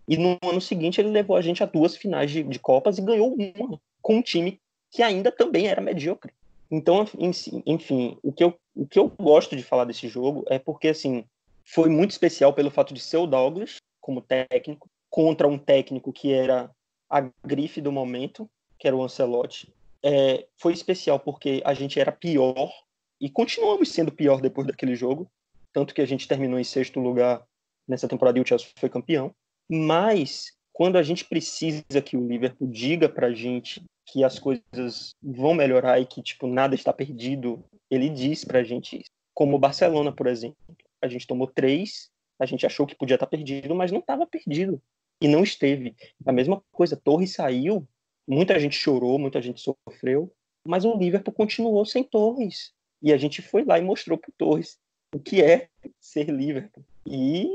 E 0.09 0.17
no 0.17 0.39
ano 0.43 0.61
seguinte 0.61 1.01
ele 1.01 1.11
levou 1.11 1.37
a 1.37 1.43
gente 1.43 1.63
a 1.63 1.67
duas 1.67 1.97
finais 1.97 2.31
de, 2.31 2.43
de 2.43 2.59
Copas 2.59 2.99
e 2.99 3.03
ganhou 3.03 3.35
uma 3.35 3.81
com 4.01 4.17
um 4.17 4.23
time 4.23 4.61
que 4.91 5.03
ainda 5.03 5.33
também 5.33 5.67
era 5.67 5.81
medíocre. 5.81 6.33
Então, 6.71 7.07
enfim, 7.65 8.19
o 8.23 8.33
que, 8.33 8.43
eu, 8.43 8.55
o 8.75 8.87
que 8.87 8.99
eu 8.99 9.09
gosto 9.09 9.57
de 9.57 9.63
falar 9.63 9.85
desse 9.85 10.09
jogo 10.09 10.45
é 10.49 10.59
porque, 10.59 10.89
assim, 10.89 11.25
foi 11.65 11.89
muito 11.89 12.13
especial 12.13 12.53
pelo 12.53 12.71
fato 12.71 12.95
de 12.95 13.01
ser 13.01 13.19
o 13.19 13.27
Douglas 13.27 13.77
como 14.01 14.21
técnico 14.21 14.89
contra 15.11 15.49
um 15.49 15.59
técnico 15.59 16.13
que 16.13 16.33
era 16.33 16.71
a 17.09 17.29
grife 17.45 17.81
do 17.81 17.93
momento, 17.93 18.49
que 18.79 18.87
era 18.87 18.97
o 18.97 19.03
Ancelotti. 19.03 19.73
É, 20.03 20.47
foi 20.57 20.73
especial 20.73 21.19
porque 21.19 21.63
a 21.65 21.75
gente 21.75 21.99
era 21.99 22.13
pior 22.13 22.73
e 23.21 23.29
continuamos 23.31 23.91
sendo 23.91 24.13
pior 24.13 24.41
depois 24.41 24.67
daquele 24.67 24.95
jogo 24.95 25.29
tanto 25.77 25.93
que 25.93 26.01
a 26.01 26.07
gente 26.07 26.27
terminou 26.27 26.59
em 26.59 26.64
sexto 26.64 26.99
lugar 26.99 27.47
nessa 27.87 28.09
temporada 28.09 28.39
e 28.39 28.41
o 28.41 28.47
Chelsea 28.47 28.66
foi 28.79 28.89
campeão. 28.89 29.31
Mas 29.70 30.57
quando 30.72 30.97
a 30.97 31.03
gente 31.03 31.22
precisa 31.27 32.01
que 32.03 32.16
o 32.16 32.27
Liverpool 32.27 32.66
diga 32.66 33.11
para 33.11 33.27
a 33.27 33.35
gente 33.35 33.85
que 34.07 34.24
as 34.24 34.39
coisas 34.39 35.11
vão 35.22 35.53
melhorar 35.53 36.01
e 36.01 36.07
que 36.07 36.22
tipo 36.22 36.47
nada 36.47 36.74
está 36.74 36.95
perdido, 36.95 37.62
ele 37.91 38.09
diz 38.09 38.43
pra 38.43 38.64
gente 38.64 38.97
isso. 38.97 39.11
Como 39.35 39.55
o 39.55 39.59
Barcelona, 39.59 40.11
por 40.11 40.29
exemplo. 40.29 40.57
A 41.03 41.09
gente 41.09 41.27
tomou 41.27 41.47
três, 41.47 42.09
a 42.41 42.47
gente 42.47 42.64
achou 42.64 42.87
que 42.87 42.97
podia 42.97 43.16
estar 43.16 43.27
perdido, 43.27 43.74
mas 43.74 43.93
não 43.93 43.99
estava 43.99 44.27
perdido. 44.27 44.81
E 45.20 45.29
não 45.29 45.43
esteve. 45.43 45.95
A 46.24 46.33
mesma 46.33 46.62
coisa, 46.72 46.97
Torres 46.97 47.35
saiu, 47.35 47.87
muita 48.27 48.59
gente 48.59 48.79
chorou, 48.79 49.18
muita 49.18 49.43
gente 49.43 49.61
sofreu, 49.61 50.33
mas 50.66 50.87
o 50.87 50.97
Liverpool 50.97 51.35
continuou 51.35 51.85
sem 51.85 52.03
Torres. 52.03 52.72
E 53.03 53.12
a 53.12 53.18
gente 53.18 53.43
foi 53.43 53.62
lá 53.62 53.79
e 53.79 53.83
mostrou 53.83 54.16
pro 54.16 54.33
Torres 54.39 54.79
o 55.17 55.19
que 55.19 55.43
é 55.43 55.69
ser 55.99 56.29
Liverpool. 56.29 56.85
E, 57.07 57.49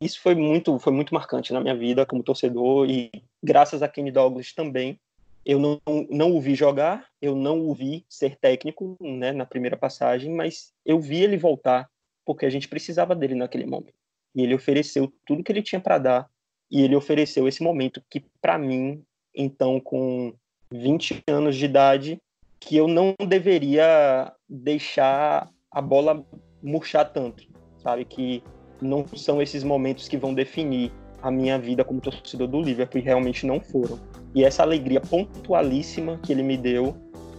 isso 0.00 0.20
foi 0.20 0.34
muito, 0.34 0.78
foi 0.80 0.92
muito 0.92 1.14
marcante 1.14 1.52
na 1.52 1.60
minha 1.60 1.76
vida 1.76 2.04
como 2.04 2.22
torcedor 2.22 2.90
e 2.90 3.10
graças 3.42 3.82
a 3.82 3.88
Kenny 3.88 4.10
Douglas 4.10 4.52
também. 4.52 4.98
Eu 5.44 5.58
não, 5.58 5.80
não 6.10 6.36
o 6.36 6.40
vi 6.40 6.54
jogar, 6.54 7.06
eu 7.20 7.34
não 7.34 7.60
o 7.60 7.74
vi 7.74 8.04
ser 8.08 8.36
técnico 8.36 8.96
né, 9.00 9.32
na 9.32 9.46
primeira 9.46 9.76
passagem, 9.76 10.32
mas 10.32 10.72
eu 10.84 11.00
vi 11.00 11.22
ele 11.22 11.36
voltar 11.36 11.88
porque 12.24 12.46
a 12.46 12.50
gente 12.50 12.68
precisava 12.68 13.14
dele 13.14 13.34
naquele 13.34 13.66
momento. 13.66 13.94
E 14.34 14.42
ele 14.42 14.54
ofereceu 14.54 15.12
tudo 15.26 15.42
que 15.42 15.50
ele 15.52 15.62
tinha 15.62 15.80
para 15.80 15.98
dar 15.98 16.30
e 16.70 16.82
ele 16.82 16.96
ofereceu 16.96 17.46
esse 17.46 17.62
momento 17.62 18.02
que 18.08 18.24
para 18.40 18.58
mim, 18.58 19.04
então 19.34 19.78
com 19.80 20.32
20 20.72 21.22
anos 21.28 21.56
de 21.56 21.64
idade, 21.64 22.20
que 22.58 22.76
eu 22.76 22.86
não 22.86 23.14
deveria 23.28 24.32
deixar 24.48 25.50
a 25.72 25.80
bola 25.80 26.24
murchar 26.62 27.04
tanto, 27.12 27.44
sabe? 27.78 28.04
Que 28.04 28.42
não 28.80 29.06
são 29.16 29.40
esses 29.40 29.62
momentos 29.62 30.08
que 30.08 30.16
vão 30.16 30.34
definir 30.34 30.92
a 31.22 31.30
minha 31.30 31.58
vida 31.58 31.84
como 31.84 32.00
torcedor 32.00 32.48
do 32.48 32.60
Liverpool 32.60 33.00
e 33.00 33.04
realmente 33.04 33.46
não 33.46 33.60
foram. 33.60 33.98
E 34.34 34.44
essa 34.44 34.62
alegria 34.62 35.00
pontualíssima 35.00 36.18
que 36.22 36.32
ele 36.32 36.42
me 36.42 36.56
deu, 36.56 36.96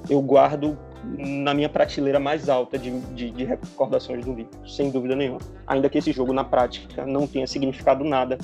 eu 0.09 0.21
guardo 0.21 0.77
na 1.03 1.53
minha 1.53 1.67
prateleira 1.67 2.19
mais 2.19 2.47
alta 2.47 2.77
de, 2.77 2.97
de, 3.13 3.29
de 3.29 3.43
recordações 3.43 4.23
do 4.23 4.33
Liverpool, 4.33 4.67
sem 4.67 4.89
dúvida 4.89 5.15
nenhuma. 5.15 5.39
Ainda 5.67 5.89
que 5.89 5.97
esse 5.97 6.13
jogo 6.13 6.31
na 6.31 6.43
prática 6.43 7.05
não 7.05 7.27
tenha 7.27 7.45
significado 7.45 8.03
nada 8.05 8.37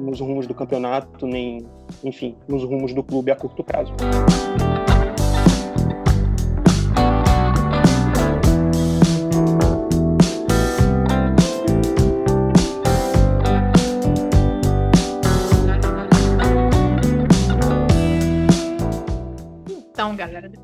nos 0.00 0.20
rumos 0.20 0.46
do 0.46 0.54
campeonato, 0.54 1.26
nem, 1.26 1.66
enfim, 2.02 2.36
nos 2.48 2.62
rumos 2.64 2.92
do 2.94 3.02
clube 3.02 3.30
a 3.30 3.36
curto 3.36 3.62
prazo. 3.62 3.92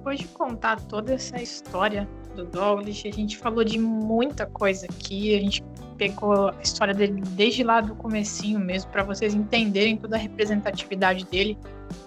Depois 0.02 0.18
de 0.18 0.26
contar 0.26 0.80
toda 0.80 1.14
essa 1.14 1.40
história 1.40 2.08
do 2.34 2.44
Douglas, 2.44 3.00
a 3.06 3.10
gente 3.10 3.38
falou 3.38 3.62
de 3.62 3.78
muita 3.78 4.46
coisa 4.46 4.86
aqui, 4.86 5.32
a 5.36 5.38
gente 5.38 5.62
pegou 5.96 6.48
a 6.48 6.60
história 6.60 6.92
dele 6.92 7.22
desde 7.36 7.62
lá 7.62 7.80
do 7.80 7.94
comecinho 7.94 8.58
mesmo, 8.58 8.90
para 8.90 9.04
vocês 9.04 9.32
entenderem 9.32 9.96
toda 9.96 10.16
a 10.16 10.18
representatividade 10.18 11.24
dele, 11.26 11.56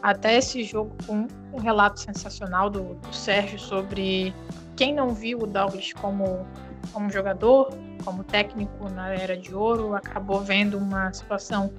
até 0.03 0.37
esse 0.37 0.61
jogo 0.61 0.93
com 1.07 1.25
um 1.53 1.57
relato 1.57 2.01
sensacional 2.01 2.69
do, 2.69 2.95
do 2.95 3.15
Sérgio 3.15 3.57
sobre 3.57 4.33
quem 4.75 4.93
não 4.93 5.13
viu 5.13 5.43
o 5.43 5.47
Douglas 5.47 5.93
como, 5.93 6.45
como 6.91 7.09
jogador, 7.09 7.69
como 8.03 8.25
técnico 8.25 8.89
na 8.89 9.13
Era 9.13 9.37
de 9.37 9.55
Ouro, 9.55 9.95
acabou 9.95 10.41
vendo 10.41 10.77
uma 10.77 11.13
situação, 11.13 11.71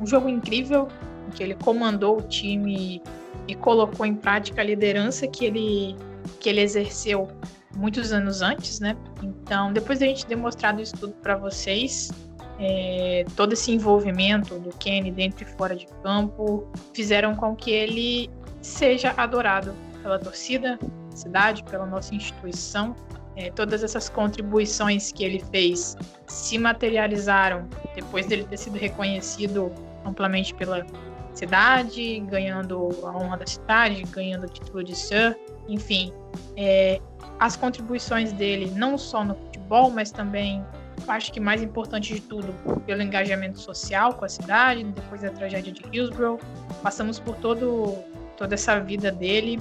um 0.00 0.06
jogo 0.06 0.28
incrível, 0.28 0.86
que 1.30 1.42
ele 1.42 1.54
comandou 1.54 2.18
o 2.18 2.22
time 2.22 3.02
e 3.46 3.54
colocou 3.54 4.06
em 4.06 4.14
prática 4.14 4.60
a 4.60 4.64
liderança 4.64 5.26
que 5.26 5.44
ele, 5.44 5.96
que 6.40 6.48
ele 6.48 6.60
exerceu 6.60 7.28
muitos 7.76 8.12
anos 8.12 8.42
antes, 8.42 8.80
né? 8.80 8.96
Então, 9.22 9.72
depois 9.72 9.98
da 9.98 10.06
gente 10.06 10.24
ter 10.26 10.36
mostrado 10.36 10.80
isso 10.80 10.96
tudo 10.96 11.12
para 11.14 11.36
vocês, 11.36 12.10
é, 12.58 13.24
todo 13.36 13.52
esse 13.52 13.72
envolvimento 13.72 14.58
do 14.58 14.70
Kenny 14.76 15.10
dentro 15.10 15.44
e 15.44 15.46
fora 15.46 15.74
de 15.74 15.86
campo 16.02 16.66
fizeram 16.92 17.34
com 17.34 17.54
que 17.54 17.70
ele 17.70 18.30
seja 18.62 19.12
adorado 19.16 19.74
pela 20.02 20.18
torcida, 20.18 20.78
cidade, 21.10 21.64
pela 21.64 21.86
nossa 21.86 22.14
instituição. 22.14 22.94
É, 23.36 23.50
todas 23.50 23.82
essas 23.82 24.08
contribuições 24.08 25.10
que 25.10 25.24
ele 25.24 25.42
fez 25.50 25.96
se 26.28 26.56
materializaram 26.56 27.68
depois 27.96 28.26
dele 28.26 28.44
ter 28.44 28.56
sido 28.56 28.78
reconhecido 28.78 29.72
amplamente 30.04 30.54
pela 30.54 30.86
cidade, 31.34 32.20
ganhando 32.20 32.88
a 33.02 33.16
honra 33.16 33.36
da 33.38 33.46
cidade, 33.46 34.02
ganhando 34.04 34.44
o 34.44 34.48
título 34.48 34.82
de 34.84 34.94
Sir, 34.94 35.36
enfim. 35.68 36.12
É, 36.56 37.00
as 37.38 37.56
contribuições 37.56 38.32
dele, 38.32 38.70
não 38.74 38.96
só 38.96 39.24
no 39.24 39.34
futebol, 39.34 39.90
mas 39.90 40.10
também, 40.10 40.64
acho 41.08 41.32
que 41.32 41.40
mais 41.40 41.62
importante 41.62 42.14
de 42.14 42.20
tudo, 42.20 42.54
pelo 42.86 43.02
engajamento 43.02 43.58
social 43.58 44.14
com 44.14 44.24
a 44.24 44.28
cidade, 44.28 44.84
depois 44.84 45.22
da 45.22 45.30
tragédia 45.30 45.72
de 45.72 45.82
Hillsborough. 45.92 46.38
Passamos 46.82 47.18
por 47.18 47.36
todo, 47.36 47.94
toda 48.36 48.54
essa 48.54 48.78
vida 48.80 49.10
dele. 49.10 49.60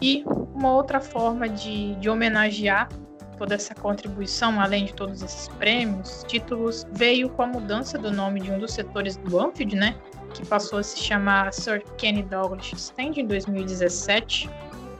E 0.00 0.24
uma 0.54 0.72
outra 0.72 1.00
forma 1.00 1.48
de, 1.48 1.94
de 1.96 2.10
homenagear 2.10 2.88
toda 3.38 3.54
essa 3.54 3.74
contribuição, 3.74 4.60
além 4.60 4.84
de 4.84 4.94
todos 4.94 5.20
esses 5.20 5.48
prêmios, 5.48 6.24
títulos, 6.28 6.86
veio 6.92 7.28
com 7.28 7.42
a 7.42 7.46
mudança 7.46 7.98
do 7.98 8.12
nome 8.12 8.40
de 8.40 8.50
um 8.50 8.58
dos 8.58 8.72
setores 8.72 9.16
do 9.16 9.40
Anfield, 9.40 9.74
né? 9.74 9.96
Que 10.32 10.46
passou 10.46 10.78
a 10.78 10.82
se 10.82 10.98
chamar 10.98 11.52
Sir 11.52 11.82
Kenny 11.96 12.22
Douglas 12.22 12.72
Stand 12.72 13.14
em 13.16 13.26
2017. 13.26 14.48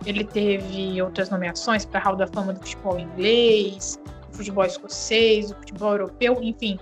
Ele 0.04 0.24
teve 0.24 1.00
outras 1.00 1.30
nomeações 1.30 1.84
para 1.84 2.00
Hall 2.00 2.16
da 2.16 2.26
Fama 2.26 2.52
do 2.52 2.60
futebol 2.60 2.98
inglês, 2.98 4.00
futebol 4.32 4.64
escocês, 4.64 5.50
do 5.50 5.56
futebol 5.56 5.92
europeu, 5.92 6.38
enfim. 6.42 6.78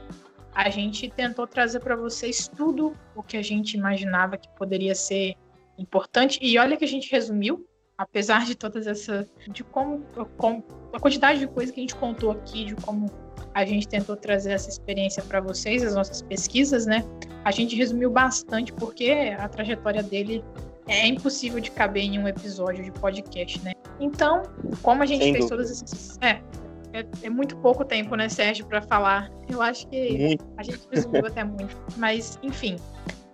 A 0.54 0.68
gente 0.68 1.08
tentou 1.10 1.46
trazer 1.46 1.80
para 1.80 1.96
vocês 1.96 2.48
tudo 2.48 2.94
o 3.14 3.22
que 3.22 3.36
a 3.36 3.42
gente 3.42 3.76
imaginava 3.76 4.36
que 4.36 4.48
poderia 4.56 4.94
ser 4.94 5.34
importante. 5.78 6.38
E 6.42 6.58
olha 6.58 6.76
que 6.76 6.84
a 6.84 6.88
gente 6.88 7.10
resumiu, 7.10 7.66
apesar 7.96 8.44
de 8.44 8.54
todas 8.54 8.86
essa. 8.86 9.26
de 9.48 9.62
como, 9.62 10.04
como 10.36 10.64
a 10.92 10.98
quantidade 10.98 11.40
de 11.40 11.46
coisa 11.46 11.72
que 11.72 11.80
a 11.80 11.82
gente 11.82 11.94
contou 11.94 12.30
aqui, 12.30 12.64
de 12.64 12.74
como 12.76 13.06
a 13.54 13.64
gente 13.64 13.88
tentou 13.88 14.16
trazer 14.16 14.52
essa 14.52 14.68
experiência 14.68 15.22
para 15.22 15.40
vocês, 15.40 15.82
as 15.82 15.94
nossas 15.94 16.22
pesquisas, 16.22 16.86
né? 16.86 17.04
A 17.44 17.50
gente 17.50 17.74
resumiu 17.74 18.10
bastante 18.10 18.72
porque 18.72 19.34
a 19.38 19.48
trajetória 19.48 20.02
dele 20.02 20.44
é 20.86 21.06
impossível 21.06 21.60
de 21.60 21.70
caber 21.70 22.04
em 22.04 22.18
um 22.18 22.28
episódio 22.28 22.84
de 22.84 22.90
podcast, 22.92 23.62
né? 23.62 23.72
Então, 23.98 24.42
como 24.82 25.02
a 25.02 25.06
gente 25.06 25.22
Sem 25.22 25.32
fez 25.32 25.48
dúvida. 25.48 25.64
todas 25.64 25.82
essas. 25.82 26.18
É, 26.20 26.40
é, 26.92 27.06
é, 27.22 27.30
muito 27.30 27.56
pouco 27.58 27.84
tempo, 27.84 28.16
né, 28.16 28.28
Sérgio, 28.28 28.66
para 28.66 28.82
falar. 28.82 29.30
Eu 29.48 29.62
acho 29.62 29.86
que 29.88 30.18
muito. 30.18 30.44
a 30.56 30.62
gente 30.62 30.80
resumiu 30.90 31.26
até 31.26 31.44
muito. 31.44 31.76
Mas, 31.96 32.38
enfim, 32.42 32.76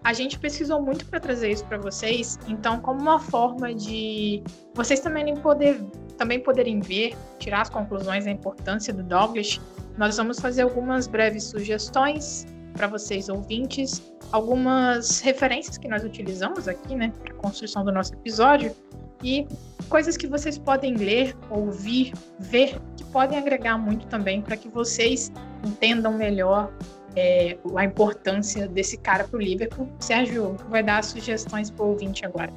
a 0.04 0.12
gente 0.12 0.38
pesquisou 0.38 0.82
muito 0.82 1.06
para 1.06 1.18
trazer 1.18 1.50
isso 1.50 1.64
para 1.64 1.78
vocês. 1.78 2.38
Então, 2.46 2.80
como 2.80 3.00
uma 3.00 3.18
forma 3.18 3.74
de 3.74 4.42
vocês 4.74 5.00
também 5.00 5.34
poder, 5.36 5.82
também 6.18 6.38
poderem 6.38 6.80
ver, 6.80 7.16
tirar 7.38 7.62
as 7.62 7.70
conclusões 7.70 8.24
da 8.24 8.30
importância 8.30 8.92
do 8.92 9.02
Douglas, 9.02 9.60
nós 9.96 10.16
vamos 10.16 10.38
fazer 10.38 10.62
algumas 10.62 11.06
breves 11.06 11.44
sugestões 11.44 12.46
para 12.74 12.86
vocês 12.86 13.28
ouvintes, 13.28 14.02
algumas 14.32 15.20
referências 15.20 15.78
que 15.78 15.88
nós 15.88 16.04
utilizamos 16.04 16.68
aqui, 16.68 16.94
né, 16.94 17.12
para 17.22 17.32
a 17.32 17.36
construção 17.36 17.84
do 17.84 17.90
nosso 17.90 18.12
episódio 18.14 18.74
e 19.22 19.46
coisas 19.88 20.16
que 20.16 20.26
vocês 20.26 20.58
podem 20.58 20.94
ler, 20.94 21.34
ouvir, 21.50 22.12
ver, 22.38 22.78
que 22.96 23.04
podem 23.04 23.38
agregar 23.38 23.78
muito 23.78 24.06
também 24.08 24.42
para 24.42 24.56
que 24.56 24.68
vocês 24.68 25.32
entendam 25.64 26.12
melhor 26.12 26.70
é, 27.16 27.56
a 27.74 27.84
importância 27.84 28.68
desse 28.68 28.98
cara 28.98 29.24
para 29.24 29.38
o 29.38 29.40
Liverpool. 29.40 29.88
Sérgio 29.98 30.56
vai 30.68 30.82
dar 30.82 31.02
sugestões 31.02 31.70
para 31.70 31.84
o 31.84 31.88
ouvinte 31.88 32.26
agora. 32.26 32.52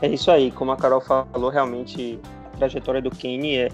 É 0.00 0.08
isso 0.08 0.30
aí, 0.30 0.52
como 0.52 0.70
a 0.70 0.76
Carol 0.76 1.00
falou, 1.00 1.50
realmente 1.50 2.20
a 2.52 2.56
trajetória 2.58 3.02
do 3.02 3.10
é, 3.10 3.66
é 3.66 3.70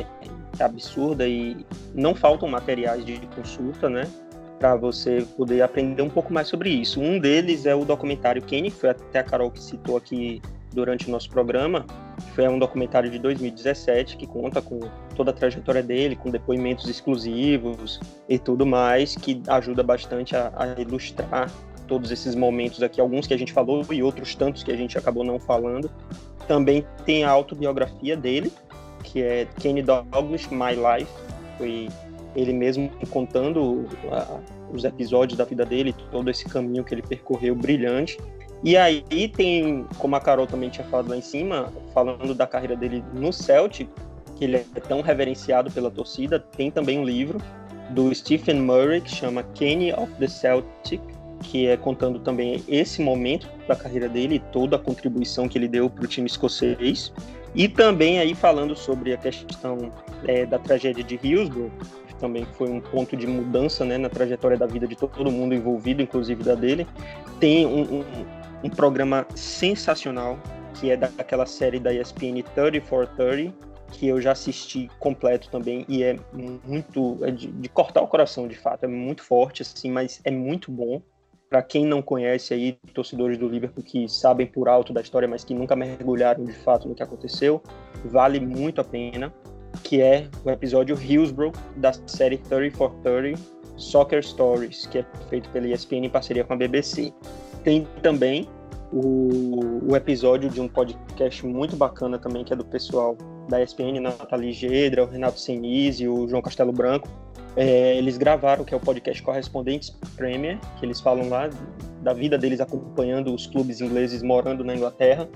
absurda 0.59 1.27
e 1.27 1.65
não 1.95 2.15
faltam 2.15 2.49
materiais 2.49 3.05
de 3.05 3.19
consulta, 3.35 3.89
né? 3.89 4.07
Para 4.59 4.77
você 4.77 5.27
poder 5.37 5.63
aprender 5.63 6.03
um 6.03 6.11
pouco 6.11 6.33
mais 6.33 6.49
sobre 6.49 6.71
isso. 6.71 7.01
Um 7.01 7.19
deles 7.19 7.65
é 7.65 7.75
o 7.75 7.85
documentário 7.85 8.43
Kenny, 8.43 8.71
que 8.71 8.77
foi 8.77 8.91
até 8.91 9.21
a 9.21 9.25
Carol 9.25 9.51
que 9.51 9.63
citou 9.63 9.97
aqui 9.97 10.43
durante 10.73 11.09
o 11.09 11.11
nosso 11.11 11.31
programa. 11.31 11.87
Foi 12.35 12.47
um 12.49 12.59
documentário 12.59 13.11
de 13.11 13.19
2017 13.19 14.17
que 14.17 14.27
conta 14.27 14.61
com 14.61 14.81
toda 15.17 15.31
a 15.31 15.35
trajetória 15.35 15.83
dele, 15.83 16.15
com 16.17 16.31
depoimentos 16.31 16.89
exclusivos 16.89 18.01
e 18.29 18.39
tudo 18.39 18.67
mais, 18.67 19.17
que 19.17 19.43
ajuda 19.49 19.83
bastante 19.83 20.37
a, 20.37 20.53
a 20.57 20.81
ilustrar 20.81 21.51
todos 21.87 22.13
esses 22.13 22.37
momentos 22.37 22.83
aqui, 22.85 23.01
alguns 23.01 23.27
que 23.27 23.35
a 23.35 23.37
gente 23.37 23.53
falou 23.53 23.85
e 23.91 24.01
outros 24.01 24.37
tantos 24.37 24.63
que 24.63 24.71
a 24.71 24.77
gente 24.77 24.97
acabou 24.97 25.25
não 25.25 25.41
falando. 25.41 25.91
Também 26.47 26.87
tem 27.05 27.25
a 27.25 27.31
autobiografia 27.31 28.17
dele, 28.17 28.53
que 29.03 29.23
é 29.23 29.47
Kenny 29.59 29.83
Douglas, 29.83 30.47
My 30.49 30.75
Life. 30.75 31.11
Foi 31.59 31.89
ele 32.35 32.53
mesmo 32.53 32.91
contando 33.11 33.87
os 34.73 34.85
episódios 34.85 35.37
da 35.37 35.45
vida 35.45 35.65
dele, 35.65 35.95
todo 36.11 36.31
esse 36.31 36.45
caminho 36.45 36.85
que 36.85 36.95
ele 36.95 37.03
percorreu 37.03 37.55
brilhante. 37.55 38.19
E 38.63 38.77
aí 38.77 39.03
tem, 39.35 39.87
como 39.99 40.15
a 40.17 40.21
Carol 40.21 40.47
também 40.47 40.69
tinha 40.69 40.87
falado 40.87 41.09
lá 41.09 41.17
em 41.17 41.23
cima, 41.23 41.73
falando 41.95 42.35
da 42.35 42.47
carreira 42.47 42.77
dele 42.77 43.03
no 43.15 43.33
Celtic, 43.33 43.89
que 44.37 44.45
ele 44.45 44.57
é 44.57 44.81
tão 44.81 45.01
reverenciado 45.01 45.71
pela 45.71 45.91
torcida, 45.91 46.39
tem 46.39 46.71
também 46.71 46.99
um 46.99 47.05
livro 47.05 47.41
do 47.91 48.15
Stephen 48.15 48.61
Murray 48.61 49.01
que 49.01 49.11
chama 49.11 49.43
Kenny 49.55 49.93
of 49.93 50.13
the 50.19 50.29
Celtic, 50.29 51.01
que 51.43 51.67
é 51.67 51.77
contando 51.77 52.19
também 52.21 52.63
esse 52.69 53.03
momento 53.03 53.49
da 53.67 53.75
carreira 53.75 54.09
dele 54.09 54.37
e 54.37 54.39
toda 54.39 54.77
a 54.77 54.79
contribuição 54.79 55.49
que 55.49 55.57
ele 55.57 55.67
deu 55.67 55.89
para 55.89 56.05
o 56.05 56.07
time 56.07 56.27
escocês. 56.27 57.13
E 57.55 57.69
também 57.69 58.19
aí 58.19 58.35
falando 58.35 58.77
sobre 58.77 59.13
a 59.13 59.17
questão 59.17 59.91
é, 60.27 60.47
da 60.47 60.59
tragédia 60.59 61.03
de 61.03 61.19
Hillsborough, 61.23 61.71
que 62.07 62.15
também 62.17 62.47
foi 62.57 62.69
um 62.69 62.81
ponto 62.81 63.17
de 63.17 63.27
mudança 63.27 63.85
né, 63.85 63.99
na 63.99 64.09
trajetória 64.09 64.57
da 64.57 64.67
vida 64.67 64.87
de 64.87 64.97
todo 64.97 65.31
mundo 65.31 65.55
envolvido, 65.55 66.01
inclusive 66.01 66.45
da 66.45 66.55
dele. 66.55 66.87
Tem 67.41 67.67
um, 67.67 68.01
um, 68.01 68.05
um 68.65 68.71
programa 68.71 69.27
sensacional, 69.35 70.39
que 70.75 70.91
é 70.91 70.97
daquela 70.97 71.47
série 71.47 71.81
da 71.81 71.93
ESPN 71.93 72.43
30 72.55 72.81
for 72.87 73.07
30, 73.07 73.53
que 73.91 74.07
eu 74.07 74.21
já 74.21 74.33
assisti 74.33 74.89
completo 74.99 75.49
também 75.51 75.85
e 75.89 76.03
é 76.03 76.17
muito 76.33 77.19
é 77.23 77.31
de, 77.31 77.49
de, 77.49 77.69
cortar 77.69 78.01
o 78.03 78.07
coração 78.07 78.47
de 78.47 78.57
fato 78.57 78.85
é 78.85 78.87
muito 78.87 79.23
forte 79.23 79.63
assim 79.63 79.91
mas 79.91 80.21
é 80.25 80.31
muito 80.31 80.71
bom 80.71 81.03
para 81.51 81.63
quem 81.63 81.85
não 81.85 82.01
conhece 82.01 82.55
aí, 82.55 82.79
torcedores 82.95 83.37
do 83.37 83.49
Liverpool 83.49 83.83
que 83.83 84.09
sabem 84.09 84.47
por 84.47 84.69
alto 84.69 84.93
da 84.93 85.01
história, 85.01 85.27
mas 85.27 85.43
que 85.43 85.53
nunca 85.53 85.75
mergulharam 85.75 86.45
de 86.45 86.53
fato 86.53 86.89
no 86.89 86.95
que 86.95 87.03
aconteceu, 87.03 87.61
vale 88.05 88.39
muito 88.39 88.81
a 88.81 88.85
pena, 88.85 89.35
que 89.83 90.01
é 90.01 90.29
o 90.45 90.51
episódio 90.51 90.97
Hillsborough 90.97 91.53
da 91.77 91.93
série 92.07 92.39
30 92.39 92.77
for 92.77 92.95
30 93.03 93.41
Soccer 93.77 94.25
Stories, 94.25 94.87
que 94.87 94.99
é 94.99 95.07
feito 95.29 95.51
pela 95.51 95.67
ESPN 95.67 96.07
em 96.07 96.11
parceria 96.11 96.45
com 96.45 96.53
a 96.53 96.57
BBC. 96.57 97.13
Tem 97.65 97.85
também 98.01 98.49
o, 98.93 99.91
o 99.91 99.97
episódio 99.97 100.49
de 100.49 100.61
um 100.61 100.69
podcast 100.69 101.45
muito 101.45 101.75
bacana 101.75 102.17
também, 102.17 102.45
que 102.45 102.53
é 102.53 102.57
do 102.57 102.65
pessoal 102.65 103.17
da 103.51 103.63
ESPN, 103.63 104.01
Nathalie 104.01 104.53
Gedra, 104.53 105.05
o 105.05 105.07
Renato 105.07 105.39
Senise 105.39 106.09
o 106.09 106.29
João 106.29 106.41
Castelo 106.41 106.73
Branco, 106.73 107.09
é, 107.57 107.97
eles 107.97 108.17
gravaram, 108.17 108.65
que 108.65 108.73
é 108.73 108.77
o 108.77 108.81
podcast 108.81 109.21
Correspondentes 109.23 109.91
Premier, 110.17 110.59
que 110.79 110.87
eles 110.87 111.01
falam 111.01 111.29
lá 111.29 111.51
da 112.01 112.13
vida 112.13 112.39
deles 112.39 112.61
acompanhando 112.61 113.35
os 113.35 113.47
clubes 113.47 113.81
ingleses 113.81 114.23
morando 114.23 114.65
na 114.65 114.75
Inglaterra. 114.75 115.29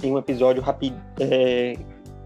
Tem 0.00 0.12
um 0.12 0.18
episódio 0.18 0.62
rápido 0.62 1.00
é, 1.18 1.74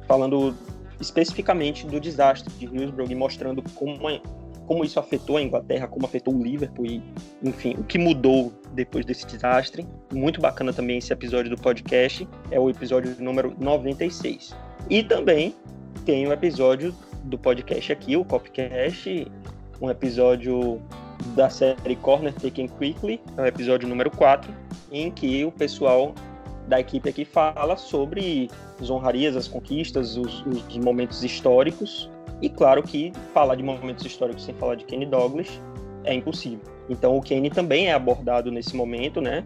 falando 0.06 0.54
especificamente 1.00 1.86
do 1.86 2.00
desastre 2.00 2.52
de 2.54 2.66
Hillsborough 2.66 3.10
e 3.10 3.14
mostrando 3.14 3.62
como, 3.74 4.10
é, 4.10 4.20
como 4.70 4.84
isso 4.84 5.00
afetou 5.00 5.36
a 5.36 5.42
Inglaterra, 5.42 5.88
como 5.88 6.06
afetou 6.06 6.32
o 6.32 6.40
Liverpool 6.40 6.86
e, 6.86 7.02
enfim, 7.42 7.74
o 7.76 7.82
que 7.82 7.98
mudou 7.98 8.52
depois 8.72 9.04
desse 9.04 9.26
desastre. 9.26 9.84
Muito 10.12 10.40
bacana 10.40 10.72
também 10.72 10.98
esse 10.98 11.12
episódio 11.12 11.50
do 11.50 11.60
podcast, 11.60 12.28
é 12.52 12.60
o 12.60 12.70
episódio 12.70 13.16
número 13.18 13.52
96. 13.58 14.54
E 14.88 15.02
também 15.02 15.56
tem 16.06 16.24
o 16.28 16.32
episódio 16.32 16.94
do 17.24 17.36
podcast 17.36 17.90
aqui, 17.90 18.16
o 18.16 18.24
Copcast, 18.24 19.26
um 19.82 19.90
episódio 19.90 20.80
da 21.34 21.50
série 21.50 21.96
Corner 21.96 22.32
Taken 22.32 22.68
Quickly, 22.68 23.20
é 23.38 23.42
o 23.42 23.46
episódio 23.46 23.88
número 23.88 24.08
4, 24.12 24.54
em 24.92 25.10
que 25.10 25.44
o 25.44 25.50
pessoal 25.50 26.14
da 26.68 26.78
equipe 26.78 27.08
aqui 27.08 27.24
fala 27.24 27.76
sobre 27.76 28.48
as 28.80 28.88
honrarias, 28.88 29.34
as 29.34 29.48
conquistas, 29.48 30.16
os, 30.16 30.46
os 30.46 30.76
momentos 30.76 31.24
históricos. 31.24 32.08
E 32.42 32.48
claro 32.48 32.82
que 32.82 33.12
falar 33.34 33.54
de 33.54 33.62
momentos 33.62 34.04
históricos 34.04 34.44
sem 34.44 34.54
falar 34.54 34.74
de 34.74 34.84
Kenny 34.84 35.06
Douglas 35.06 35.60
é 36.04 36.14
impossível. 36.14 36.60
Então 36.88 37.16
o 37.16 37.20
Kenny 37.20 37.50
também 37.50 37.88
é 37.88 37.92
abordado 37.92 38.50
nesse 38.50 38.74
momento, 38.74 39.20
né? 39.20 39.44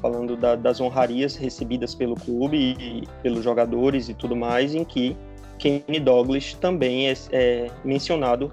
Falando 0.00 0.36
da, 0.36 0.56
das 0.56 0.80
honrarias 0.80 1.36
recebidas 1.36 1.94
pelo 1.94 2.14
clube 2.14 2.76
e 2.78 3.04
pelos 3.22 3.42
jogadores 3.42 4.08
e 4.08 4.14
tudo 4.14 4.36
mais, 4.36 4.74
em 4.74 4.84
que 4.84 5.16
Kenny 5.58 6.00
Douglas 6.00 6.54
também 6.54 7.08
é, 7.08 7.14
é 7.32 7.70
mencionado 7.84 8.50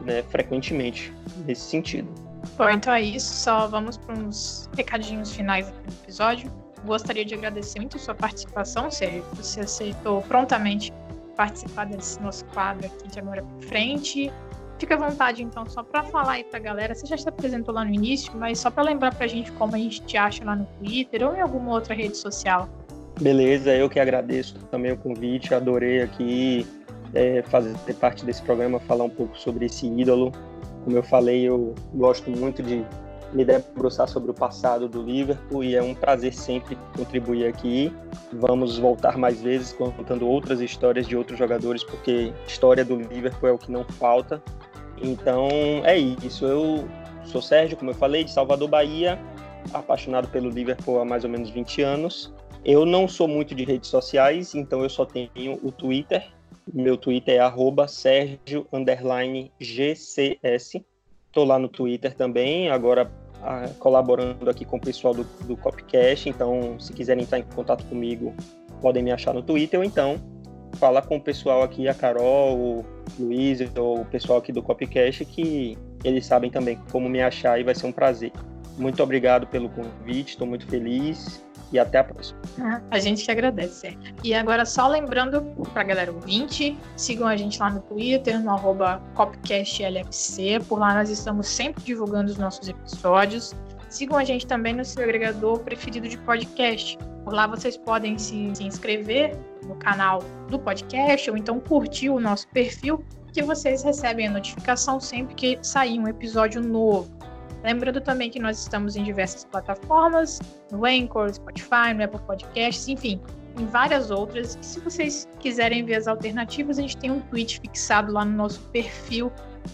né, 0.00 0.22
frequentemente 0.30 1.12
nesse 1.46 1.62
sentido. 1.62 2.08
Bom, 2.56 2.70
então 2.70 2.92
é 2.92 3.02
isso. 3.02 3.32
Só 3.34 3.66
vamos 3.66 3.96
para 3.96 4.14
uns 4.14 4.70
recadinhos 4.76 5.32
finais 5.34 5.68
do 5.68 5.92
episódio. 6.02 6.50
Gostaria 6.84 7.24
de 7.24 7.34
agradecer 7.34 7.80
muito 7.80 7.96
a 7.96 8.00
sua 8.00 8.14
participação, 8.14 8.90
Sérgio. 8.90 9.24
Você 9.34 9.60
aceitou 9.60 10.22
prontamente 10.22 10.92
participar 11.36 11.86
desse 11.86 12.20
nosso 12.20 12.44
quadro 12.46 12.86
aqui 12.86 13.08
de 13.08 13.18
agora 13.18 13.42
para 13.42 13.68
frente. 13.68 14.32
Fica 14.78 14.94
à 14.94 14.98
vontade, 14.98 15.42
então, 15.42 15.64
só 15.66 15.82
para 15.82 16.02
falar 16.02 16.32
aí 16.32 16.44
para 16.44 16.58
a 16.58 16.62
galera. 16.62 16.94
Você 16.94 17.06
já 17.06 17.16
se 17.16 17.28
apresentou 17.28 17.74
lá 17.74 17.84
no 17.84 17.94
início, 17.94 18.32
mas 18.36 18.58
só 18.58 18.70
para 18.70 18.82
lembrar 18.82 19.14
para 19.14 19.24
a 19.24 19.28
gente 19.28 19.50
como 19.52 19.74
a 19.74 19.78
gente 19.78 20.02
te 20.02 20.16
acha 20.16 20.44
lá 20.44 20.54
no 20.54 20.66
Twitter 20.78 21.26
ou 21.26 21.34
em 21.34 21.40
alguma 21.40 21.72
outra 21.72 21.94
rede 21.94 22.16
social. 22.16 22.68
Beleza, 23.20 23.74
eu 23.74 23.88
que 23.88 23.98
agradeço 23.98 24.58
também 24.70 24.92
o 24.92 24.96
convite, 24.98 25.54
adorei 25.54 26.02
aqui 26.02 26.66
é, 27.14 27.42
fazer 27.42 27.74
parte 27.98 28.26
desse 28.26 28.42
programa, 28.42 28.78
falar 28.80 29.04
um 29.04 29.10
pouco 29.10 29.38
sobre 29.38 29.64
esse 29.64 29.86
ídolo. 29.86 30.30
Como 30.84 30.94
eu 30.94 31.02
falei, 31.02 31.48
eu 31.48 31.74
gosto 31.94 32.30
muito 32.30 32.62
de 32.62 32.84
me 33.32 33.44
debruçar 33.44 34.08
sobre 34.08 34.30
o 34.30 34.34
passado 34.34 34.88
do 34.88 35.02
Liverpool 35.02 35.64
e 35.64 35.74
é 35.74 35.82
um 35.82 35.94
prazer 35.94 36.32
sempre 36.32 36.78
contribuir 36.96 37.46
aqui. 37.46 37.92
Vamos 38.32 38.78
voltar 38.78 39.18
mais 39.18 39.40
vezes 39.40 39.72
contando 39.72 40.26
outras 40.26 40.60
histórias 40.60 41.06
de 41.06 41.16
outros 41.16 41.38
jogadores, 41.38 41.82
porque 41.82 42.32
história 42.46 42.84
do 42.84 42.96
Liverpool 42.96 43.48
é 43.48 43.52
o 43.52 43.58
que 43.58 43.70
não 43.70 43.84
falta. 43.84 44.42
Então 45.02 45.48
é 45.84 45.98
isso. 45.98 46.46
Eu 46.46 46.88
sou 47.24 47.42
Sérgio, 47.42 47.76
como 47.76 47.90
eu 47.90 47.94
falei, 47.94 48.24
de 48.24 48.30
Salvador, 48.30 48.68
Bahia, 48.68 49.18
apaixonado 49.72 50.28
pelo 50.28 50.48
Liverpool 50.48 51.00
há 51.00 51.04
mais 51.04 51.24
ou 51.24 51.30
menos 51.30 51.50
20 51.50 51.82
anos. 51.82 52.32
Eu 52.64 52.84
não 52.84 53.06
sou 53.06 53.28
muito 53.28 53.54
de 53.54 53.64
redes 53.64 53.88
sociais, 53.90 54.54
então 54.54 54.82
eu 54.82 54.90
só 54.90 55.04
tenho 55.04 55.58
o 55.62 55.70
Twitter. 55.70 56.26
Meu 56.72 56.96
Twitter 56.96 57.36
é 57.36 57.38
arroba 57.38 57.86
Sérgio 57.86 58.66
GCS. 59.60 60.84
Estou 61.36 61.44
lá 61.44 61.58
no 61.58 61.68
Twitter 61.68 62.14
também, 62.14 62.70
agora 62.70 63.12
ah, 63.42 63.68
colaborando 63.78 64.48
aqui 64.48 64.64
com 64.64 64.78
o 64.78 64.80
pessoal 64.80 65.12
do, 65.12 65.22
do 65.44 65.54
Copcast. 65.54 66.30
Então, 66.30 66.80
se 66.80 66.94
quiserem 66.94 67.24
entrar 67.24 67.38
em 67.38 67.42
contato 67.42 67.84
comigo, 67.84 68.32
podem 68.80 69.02
me 69.02 69.12
achar 69.12 69.34
no 69.34 69.42
Twitter 69.42 69.78
ou 69.78 69.84
então 69.84 70.16
falar 70.78 71.02
com 71.02 71.16
o 71.16 71.20
pessoal 71.20 71.62
aqui, 71.62 71.88
a 71.88 71.92
Carol, 71.92 72.56
o 72.56 72.84
Luiz 73.18 73.60
ou 73.76 74.00
o 74.00 74.06
pessoal 74.06 74.38
aqui 74.38 74.50
do 74.50 74.62
Copcast, 74.62 75.26
que 75.26 75.76
eles 76.02 76.24
sabem 76.24 76.50
também 76.50 76.78
como 76.90 77.06
me 77.06 77.20
achar 77.20 77.60
e 77.60 77.62
vai 77.62 77.74
ser 77.74 77.86
um 77.86 77.92
prazer. 77.92 78.32
Muito 78.78 79.02
obrigado 79.02 79.46
pelo 79.46 79.68
convite, 79.68 80.30
estou 80.30 80.46
muito 80.46 80.66
feliz 80.66 81.44
e 81.72 81.78
até 81.78 81.98
a 81.98 82.04
próxima. 82.04 82.38
Ah, 82.60 82.80
a 82.90 82.98
gente 82.98 83.24
que 83.24 83.30
agradece. 83.30 83.98
E 84.22 84.34
agora, 84.34 84.64
só 84.64 84.86
lembrando 84.86 85.42
para 85.72 85.82
a 85.82 85.84
galera 85.84 86.12
ouvinte, 86.12 86.78
sigam 86.96 87.26
a 87.26 87.36
gente 87.36 87.58
lá 87.58 87.70
no 87.70 87.80
Twitter, 87.80 88.40
no 88.40 88.50
arroba 88.50 89.02
CopcastLFC. 89.14 90.60
Por 90.68 90.78
lá 90.78 90.94
nós 90.94 91.10
estamos 91.10 91.48
sempre 91.48 91.82
divulgando 91.82 92.30
os 92.30 92.38
nossos 92.38 92.68
episódios. 92.68 93.54
Sigam 93.88 94.18
a 94.18 94.24
gente 94.24 94.46
também 94.46 94.74
no 94.74 94.84
seu 94.84 95.02
agregador 95.02 95.60
preferido 95.60 96.08
de 96.08 96.18
podcast. 96.18 96.98
Por 97.24 97.32
lá 97.32 97.46
vocês 97.46 97.76
podem 97.76 98.18
se, 98.18 98.52
se 98.54 98.64
inscrever 98.64 99.36
no 99.66 99.74
canal 99.76 100.22
do 100.48 100.58
podcast 100.58 101.30
ou 101.30 101.36
então 101.36 101.58
curtir 101.58 102.10
o 102.10 102.20
nosso 102.20 102.46
perfil, 102.48 103.04
que 103.32 103.42
vocês 103.42 103.82
recebem 103.82 104.28
a 104.28 104.30
notificação 104.30 105.00
sempre 105.00 105.34
que 105.34 105.58
sair 105.62 105.98
um 105.98 106.08
episódio 106.08 106.60
novo. 106.60 107.15
Lembrando 107.66 108.00
também 108.00 108.30
que 108.30 108.38
nós 108.38 108.60
estamos 108.60 108.94
em 108.94 109.02
diversas 109.02 109.44
plataformas, 109.44 110.38
no 110.70 110.86
Anchor, 110.86 111.34
Spotify, 111.34 111.92
no 111.96 112.04
Apple 112.04 112.20
Podcasts, 112.20 112.86
enfim, 112.86 113.20
em 113.58 113.66
várias 113.66 114.08
outras. 114.08 114.56
E 114.62 114.64
se 114.64 114.78
vocês 114.78 115.26
quiserem 115.40 115.84
ver 115.84 115.96
as 115.96 116.06
alternativas, 116.06 116.78
a 116.78 116.82
gente 116.82 116.96
tem 116.96 117.10
um 117.10 117.20
tweet 117.22 117.58
fixado 117.58 118.12
lá 118.12 118.24
no 118.24 118.36
nosso 118.36 118.60
perfil 118.68 119.32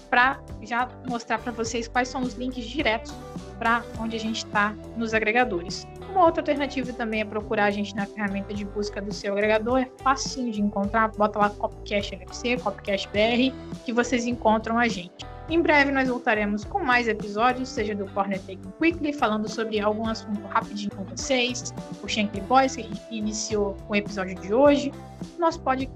para 0.09 0.41
já 0.63 0.89
mostrar 1.07 1.39
para 1.41 1.53
vocês 1.53 1.87
quais 1.87 2.09
são 2.09 2.23
os 2.23 2.33
links 2.33 2.65
diretos 2.65 3.15
para 3.59 3.85
onde 4.01 4.17
a 4.17 4.19
gente 4.19 4.39
está 4.39 4.75
nos 4.97 5.13
agregadores. 5.13 5.87
Uma 6.09 6.25
outra 6.25 6.41
alternativa 6.41 6.95
também 6.95 7.21
é 7.21 7.27
procurar 7.27 7.67
a 7.67 7.71
gente 7.71 7.95
na 7.95 8.07
ferramenta 8.07 8.55
de 8.55 8.65
busca 8.65 9.03
do 9.03 9.13
seu 9.13 9.35
agregador. 9.35 9.81
É 9.81 9.91
facinho 10.03 10.51
de 10.51 10.63
encontrar. 10.63 11.09
Bota 11.09 11.39
lá 11.39 11.51
Copcast 11.51 12.15
LFC, 12.15 12.57
Copcast 12.57 13.07
BR, 13.09 13.55
que 13.85 13.93
vocês 13.93 14.25
encontram 14.25 14.79
a 14.79 14.89
gente. 14.89 15.32
Em 15.49 15.61
breve 15.61 15.91
nós 15.93 16.09
voltaremos 16.09 16.65
com 16.65 16.83
mais 16.83 17.09
episódios, 17.09 17.69
seja 17.69 17.95
do 17.95 18.07
Corner 18.07 18.41
Taking 18.41 18.73
Quickly, 18.81 19.13
falando 19.13 19.49
sobre 19.49 19.81
algum 19.81 20.09
assunto 20.09 20.41
rapidinho 20.49 20.91
com 20.95 21.05
vocês, 21.05 21.75
o 22.03 22.09
Shankly 22.09 22.41
Boys, 22.43 22.77
que 22.77 22.89
iniciou 23.11 23.77
com 23.87 23.93
o 23.93 23.97
episódio 23.97 24.35
de 24.37 24.55
hoje, 24.55 24.93
nosso 25.39 25.61
pod, 25.61 25.91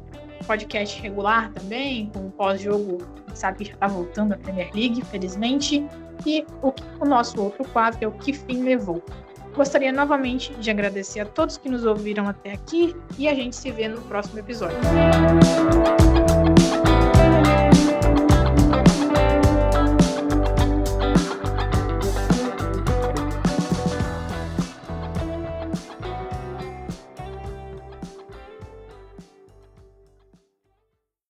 podcast 0.47 1.01
regular 1.01 1.51
também, 1.53 2.11
com 2.13 2.27
o 2.27 2.31
pós-jogo, 2.31 2.99
sabe 3.35 3.59
que 3.59 3.65
já 3.67 3.75
está 3.75 3.87
voltando 3.87 4.33
a 4.33 4.37
Premier 4.37 4.71
League, 4.75 5.03
felizmente, 5.07 5.87
e 6.25 6.45
o, 6.63 6.73
o 7.01 7.05
nosso 7.05 7.41
outro 7.41 7.65
quadro, 7.69 7.99
é 8.03 8.09
o 8.09 8.13
Que 8.13 8.33
Fim 8.33 8.63
Levou. 8.63 9.03
Gostaria 9.55 9.91
novamente 9.91 10.53
de 10.55 10.71
agradecer 10.71 11.21
a 11.21 11.25
todos 11.25 11.57
que 11.57 11.69
nos 11.69 11.85
ouviram 11.85 12.29
até 12.29 12.53
aqui 12.53 12.95
e 13.17 13.27
a 13.27 13.35
gente 13.35 13.57
se 13.57 13.71
vê 13.71 13.89
no 13.89 14.03
próximo 14.03 14.39
episódio. 14.39 14.77